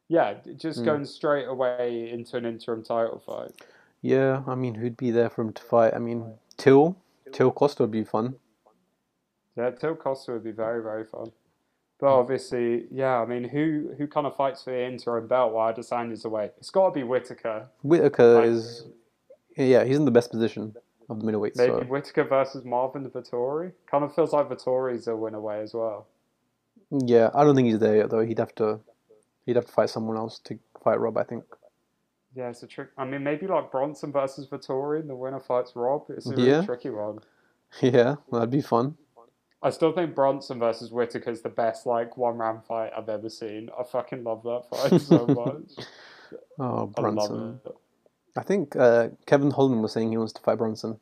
Yeah, 0.07 0.35
just 0.55 0.79
Hmm. 0.79 0.85
going 0.85 1.05
straight 1.05 1.45
away 1.47 2.09
into 2.11 2.37
an 2.37 2.45
interim 2.45 2.83
title 2.83 3.19
fight. 3.19 3.51
Yeah, 4.01 4.43
I 4.47 4.55
mean, 4.55 4.75
who'd 4.75 4.97
be 4.97 5.11
there 5.11 5.29
for 5.29 5.41
him 5.41 5.53
to 5.53 5.61
fight? 5.63 5.93
I 5.93 5.99
mean, 5.99 6.33
Till, 6.57 6.95
Till 7.31 7.51
Costa 7.51 7.83
would 7.83 7.91
be 7.91 8.03
fun. 8.03 8.35
Yeah, 9.55 9.71
Till 9.71 9.95
Costa 9.95 10.31
would 10.33 10.43
be 10.43 10.51
very 10.51 10.81
very 10.81 11.03
fun. 11.03 11.31
But 11.99 12.07
obviously, 12.17 12.87
yeah, 12.91 13.19
I 13.21 13.25
mean, 13.25 13.43
who 13.43 13.93
who 13.97 14.07
kind 14.07 14.25
of 14.25 14.35
fights 14.35 14.63
for 14.63 14.71
the 14.71 14.83
interim 14.85 15.27
belt 15.27 15.51
while 15.53 15.73
Adesanya's 15.73 16.23
away? 16.23 16.51
It's 16.57 16.69
got 16.69 16.89
to 16.89 16.91
be 16.93 17.03
Whittaker. 17.03 17.67
Whittaker 17.83 18.35
Like- 18.35 18.45
is, 18.45 18.85
yeah, 19.57 19.83
he's 19.83 19.97
in 19.97 20.05
the 20.05 20.11
best 20.11 20.31
position 20.31 20.75
of 21.09 21.19
the 21.19 21.25
middleweight. 21.25 21.57
Maybe 21.57 21.71
So 21.73 21.83
Whittaker 21.83 22.23
versus 22.23 22.63
Marvin 22.63 23.09
Vettori. 23.09 23.73
Kind 23.85 24.05
of 24.05 24.15
feels 24.15 24.31
like 24.31 24.47
Vettori's 24.47 25.07
a 25.07 25.15
win 25.15 25.33
away 25.35 25.59
as 25.61 25.73
well. 25.73 26.07
Yeah, 26.91 27.29
I 27.33 27.43
don't 27.43 27.55
think 27.55 27.67
he's 27.67 27.79
there 27.79 27.97
yet 27.97 28.09
though. 28.09 28.21
He'd 28.25 28.39
have 28.39 28.55
to, 28.55 28.79
he'd 29.45 29.55
have 29.55 29.65
to 29.65 29.71
fight 29.71 29.89
someone 29.89 30.17
else 30.17 30.39
to 30.45 30.57
fight 30.83 30.99
Rob. 30.99 31.17
I 31.17 31.23
think. 31.23 31.43
Yeah, 32.35 32.49
it's 32.49 32.61
a 32.63 32.67
trick. 32.67 32.89
I 32.97 33.05
mean, 33.05 33.23
maybe 33.23 33.47
like 33.47 33.71
Brunson 33.71 34.11
versus 34.11 34.47
Vettori, 34.47 34.99
and 34.99 35.09
the 35.09 35.15
winner 35.15 35.39
fights 35.39 35.73
Rob. 35.75 36.05
It's 36.09 36.27
a 36.27 36.31
really 36.31 36.49
Yeah. 36.49 36.61
tricky 36.63 36.89
one. 36.89 37.19
Yeah, 37.81 38.15
that'd 38.31 38.49
be 38.49 38.61
fun. 38.61 38.97
I 39.61 39.69
still 39.69 39.91
think 39.91 40.15
Brunson 40.15 40.57
versus 40.57 40.91
Whittaker 40.91 41.29
is 41.29 41.41
the 41.43 41.49
best 41.49 41.85
like 41.85 42.17
one 42.17 42.37
round 42.37 42.63
fight 42.65 42.91
I've 42.97 43.09
ever 43.09 43.29
seen. 43.29 43.69
I 43.79 43.83
fucking 43.83 44.23
love 44.23 44.41
that 44.43 44.63
fight 44.71 44.99
so 45.01 45.27
much. 45.27 45.85
Oh, 46.57 46.91
I 46.97 47.01
love 47.09 47.59
it. 47.65 47.75
I 48.35 48.41
think 48.41 48.75
uh, 48.75 49.09
Kevin 49.27 49.51
Holland 49.51 49.83
was 49.83 49.91
saying 49.91 50.09
he 50.09 50.17
wants 50.17 50.33
to 50.33 50.41
fight 50.41 50.57
Brunson. 50.57 50.99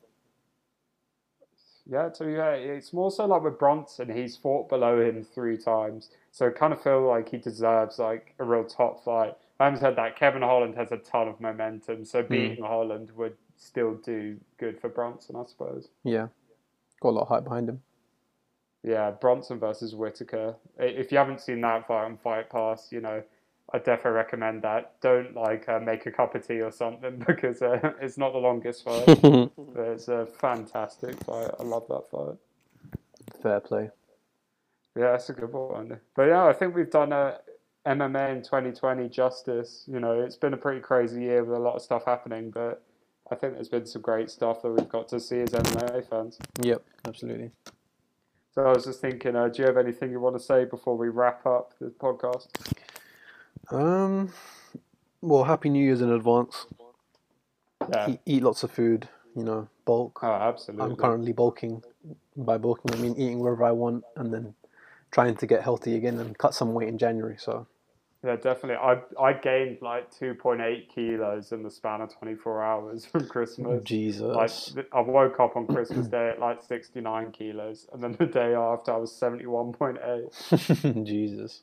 Yeah, 1.90 2.12
so 2.12 2.26
yeah, 2.26 2.50
it's 2.50 2.92
more 2.92 3.10
so 3.10 3.24
like 3.24 3.42
with 3.42 3.58
Brunson, 3.58 4.14
he's 4.14 4.36
fought 4.36 4.68
below 4.68 5.00
him 5.00 5.24
three 5.24 5.56
times, 5.56 6.10
so 6.30 6.46
I 6.46 6.50
kind 6.50 6.74
of 6.74 6.82
feel 6.82 7.06
like 7.06 7.30
he 7.30 7.38
deserves 7.38 7.98
like 7.98 8.34
a 8.38 8.44
real 8.44 8.64
top 8.64 9.02
fight. 9.02 9.34
Having 9.58 9.80
said 9.80 9.96
that, 9.96 10.16
Kevin 10.16 10.42
Holland 10.42 10.74
has 10.76 10.92
a 10.92 10.98
ton 10.98 11.28
of 11.28 11.40
momentum, 11.40 12.04
so 12.04 12.22
hmm. 12.22 12.32
beating 12.32 12.64
Holland 12.64 13.10
would 13.16 13.36
still 13.56 13.94
do 13.94 14.36
good 14.58 14.78
for 14.78 14.90
Brunson, 14.90 15.36
I 15.36 15.44
suppose. 15.46 15.88
Yeah, 16.04 16.28
got 17.00 17.08
a 17.08 17.10
lot 17.10 17.22
of 17.22 17.28
hype 17.28 17.44
behind 17.44 17.70
him. 17.70 17.80
Yeah, 18.82 19.10
Brunson 19.10 19.58
versus 19.58 19.94
Whittaker. 19.94 20.56
If 20.78 21.10
you 21.10 21.18
haven't 21.18 21.40
seen 21.40 21.62
that 21.62 21.88
fight 21.88 22.04
on 22.04 22.18
Fight 22.18 22.50
Pass, 22.50 22.88
you 22.92 23.00
know, 23.00 23.22
I 23.72 23.78
definitely 23.78 24.12
recommend 24.12 24.62
that. 24.62 25.00
Don't 25.02 25.34
like 25.34 25.68
uh, 25.68 25.78
make 25.78 26.06
a 26.06 26.10
cup 26.10 26.34
of 26.34 26.46
tea 26.46 26.60
or 26.60 26.70
something 26.70 27.18
because 27.26 27.60
uh, 27.60 27.92
it's 28.00 28.16
not 28.16 28.32
the 28.32 28.38
longest 28.38 28.84
fight, 28.84 29.06
but 29.22 29.52
it's 29.76 30.08
a 30.08 30.26
fantastic 30.26 31.22
fight. 31.24 31.50
I 31.58 31.62
love 31.62 31.86
that 31.88 32.08
fight. 32.10 32.36
Fair 33.42 33.60
play. 33.60 33.90
Yeah, 34.96 35.12
that's 35.12 35.28
a 35.28 35.34
good 35.34 35.52
one. 35.52 36.00
But 36.16 36.24
yeah, 36.24 36.44
I 36.44 36.52
think 36.52 36.74
we've 36.74 36.90
done 36.90 37.12
a 37.12 37.38
MMA 37.86 38.36
in 38.36 38.42
2020 38.42 39.08
justice. 39.08 39.84
You 39.86 40.00
know, 40.00 40.20
it's 40.20 40.36
been 40.36 40.54
a 40.54 40.56
pretty 40.58 40.80
crazy 40.80 41.22
year 41.22 41.44
with 41.44 41.56
a 41.56 41.60
lot 41.60 41.76
of 41.76 41.82
stuff 41.82 42.04
happening, 42.06 42.50
but 42.50 42.82
I 43.30 43.34
think 43.34 43.54
there's 43.54 43.68
been 43.68 43.86
some 43.86 44.02
great 44.02 44.30
stuff 44.30 44.62
that 44.62 44.70
we've 44.70 44.88
got 44.88 45.08
to 45.08 45.20
see 45.20 45.40
as 45.40 45.50
MMA 45.50 46.08
fans. 46.08 46.38
Yep, 46.62 46.82
absolutely. 47.06 47.50
So 48.54 48.64
I 48.64 48.72
was 48.72 48.86
just 48.86 49.00
thinking, 49.00 49.36
uh, 49.36 49.48
do 49.48 49.62
you 49.62 49.68
have 49.68 49.76
anything 49.76 50.10
you 50.10 50.20
want 50.20 50.36
to 50.36 50.42
say 50.42 50.64
before 50.64 50.96
we 50.96 51.08
wrap 51.08 51.46
up 51.46 51.74
the 51.78 51.90
podcast? 51.90 52.48
Um, 53.70 54.32
well, 55.20 55.44
happy 55.44 55.68
New 55.68 55.84
Year's 55.84 56.00
in 56.00 56.10
advance. 56.10 56.66
Yeah. 57.90 58.10
Eat, 58.10 58.20
eat 58.26 58.42
lots 58.42 58.62
of 58.62 58.70
food. 58.70 59.08
You 59.36 59.44
know, 59.44 59.68
bulk. 59.84 60.20
Oh, 60.22 60.32
absolutely. 60.32 60.90
I'm 60.90 60.96
currently 60.96 61.32
bulking. 61.32 61.82
By 62.36 62.58
bulking, 62.58 62.94
I 62.94 62.96
mean 62.98 63.14
eating 63.16 63.40
wherever 63.40 63.64
I 63.64 63.72
want, 63.72 64.04
and 64.16 64.32
then 64.32 64.54
trying 65.10 65.36
to 65.36 65.46
get 65.46 65.62
healthy 65.62 65.96
again 65.96 66.18
and 66.18 66.36
cut 66.36 66.54
some 66.54 66.72
weight 66.74 66.88
in 66.88 66.98
January. 66.98 67.36
So 67.38 67.66
Yeah, 68.24 68.36
definitely. 68.36 68.76
I 68.76 69.00
I 69.20 69.32
gained 69.32 69.78
like 69.80 70.12
2.8 70.12 70.88
kilos 70.92 71.52
in 71.52 71.62
the 71.62 71.70
span 71.70 72.00
of 72.00 72.12
24 72.18 72.62
hours 72.62 73.06
from 73.06 73.28
Christmas. 73.28 73.82
Jesus. 73.84 74.34
Like 74.34 74.50
I 74.92 75.00
woke 75.00 75.38
up 75.38 75.56
on 75.56 75.66
Christmas 75.66 76.08
Day 76.08 76.30
at 76.30 76.40
like 76.40 76.62
69 76.62 77.30
kilos, 77.32 77.86
and 77.92 78.02
then 78.02 78.16
the 78.18 78.26
day 78.26 78.54
after 78.54 78.92
I 78.92 78.96
was 78.96 79.12
71.8. 79.12 81.04
Jesus. 81.06 81.62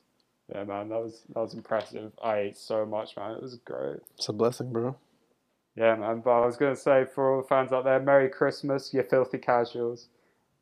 Yeah, 0.52 0.64
man, 0.64 0.88
that 0.90 1.02
was 1.02 1.22
that 1.34 1.40
was 1.40 1.54
impressive. 1.54 2.12
I 2.22 2.38
ate 2.38 2.56
so 2.56 2.86
much, 2.86 3.16
man. 3.16 3.32
It 3.32 3.42
was 3.42 3.56
great. 3.56 3.98
It's 4.16 4.28
a 4.28 4.32
blessing, 4.32 4.72
bro. 4.72 4.96
Yeah, 5.74 5.96
man. 5.96 6.20
But 6.20 6.30
I 6.42 6.46
was 6.46 6.56
gonna 6.56 6.76
say 6.76 7.04
for 7.04 7.34
all 7.34 7.42
the 7.42 7.48
fans 7.48 7.72
out 7.72 7.84
there, 7.84 7.98
Merry 8.00 8.28
Christmas, 8.28 8.94
you 8.94 9.02
filthy 9.02 9.38
casuals. 9.38 10.08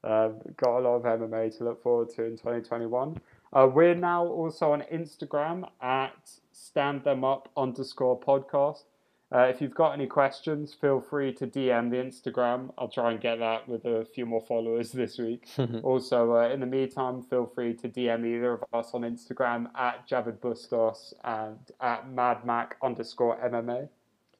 Uh, 0.02 0.28
got 0.56 0.78
a 0.78 0.80
lot 0.80 0.96
of 0.96 1.02
MMA 1.02 1.56
to 1.58 1.64
look 1.64 1.82
forward 1.82 2.10
to 2.10 2.24
in 2.24 2.32
2021. 2.32 3.20
Uh, 3.52 3.68
we're 3.72 3.94
now 3.94 4.26
also 4.26 4.72
on 4.72 4.82
Instagram 4.92 5.66
at 5.80 6.12
stand 6.52 7.04
them 7.04 7.24
up 7.24 7.50
underscore 7.56 8.18
podcast. 8.18 8.84
Uh, 9.32 9.40
if 9.46 9.60
you've 9.60 9.74
got 9.74 9.92
any 9.92 10.06
questions, 10.06 10.74
feel 10.74 11.00
free 11.00 11.32
to 11.32 11.46
DM 11.46 11.90
the 11.90 11.96
Instagram. 11.96 12.72
I'll 12.78 12.88
try 12.88 13.10
and 13.10 13.20
get 13.20 13.38
that 13.40 13.68
with 13.68 13.84
a 13.84 14.06
few 14.14 14.26
more 14.26 14.40
followers 14.46 14.92
this 14.92 15.18
week. 15.18 15.48
also, 15.82 16.36
uh, 16.36 16.48
in 16.50 16.60
the 16.60 16.66
meantime, 16.66 17.22
feel 17.22 17.46
free 17.46 17.74
to 17.74 17.88
DM 17.88 18.24
either 18.26 18.52
of 18.52 18.64
us 18.72 18.90
on 18.94 19.02
Instagram 19.02 19.66
at 19.76 20.08
Javid 20.08 20.40
Bustos 20.40 21.14
and 21.24 21.58
at 21.80 22.08
MadMac 22.08 22.72
underscore 22.82 23.36
MMA. 23.38 23.88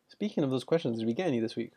Speaking 0.08 0.44
of 0.44 0.50
those 0.50 0.64
questions, 0.64 0.98
did 0.98 1.06
we 1.06 1.14
get 1.14 1.26
any 1.26 1.40
this 1.40 1.56
week? 1.56 1.72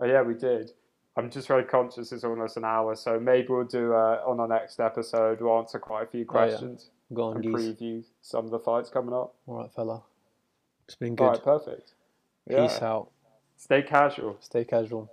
Oh 0.00 0.06
yeah, 0.06 0.22
we 0.22 0.34
did. 0.34 0.72
I'm 1.16 1.30
just 1.30 1.46
very 1.46 1.62
conscious 1.62 2.10
it's 2.10 2.24
almost 2.24 2.56
an 2.56 2.64
hour, 2.64 2.96
so 2.96 3.20
maybe 3.20 3.46
we'll 3.50 3.62
do 3.62 3.92
uh, 3.92 4.20
on 4.26 4.40
our 4.40 4.48
next 4.48 4.80
episode. 4.80 5.40
We'll 5.40 5.56
answer 5.58 5.78
quite 5.78 6.02
a 6.02 6.06
few 6.06 6.22
Oh, 6.22 6.22
yeah. 6.22 6.48
questions 6.48 6.90
Go 7.12 7.24
on, 7.28 7.36
and 7.36 7.44
geez. 7.44 7.52
preview 7.54 8.04
some 8.20 8.44
of 8.46 8.50
the 8.50 8.58
fights 8.58 8.90
coming 8.90 9.14
up. 9.14 9.36
All 9.46 9.58
right, 9.58 9.70
fella. 9.72 10.02
It's 10.86 10.96
been 10.96 11.10
All 11.10 11.16
good. 11.16 11.26
right, 11.26 11.44
perfect. 11.44 11.92
Peace 12.48 12.78
Yeah. 12.80 12.88
out. 12.88 13.10
Stay 13.56 13.82
casual. 13.82 14.36
Stay 14.40 14.64
casual. 14.64 15.10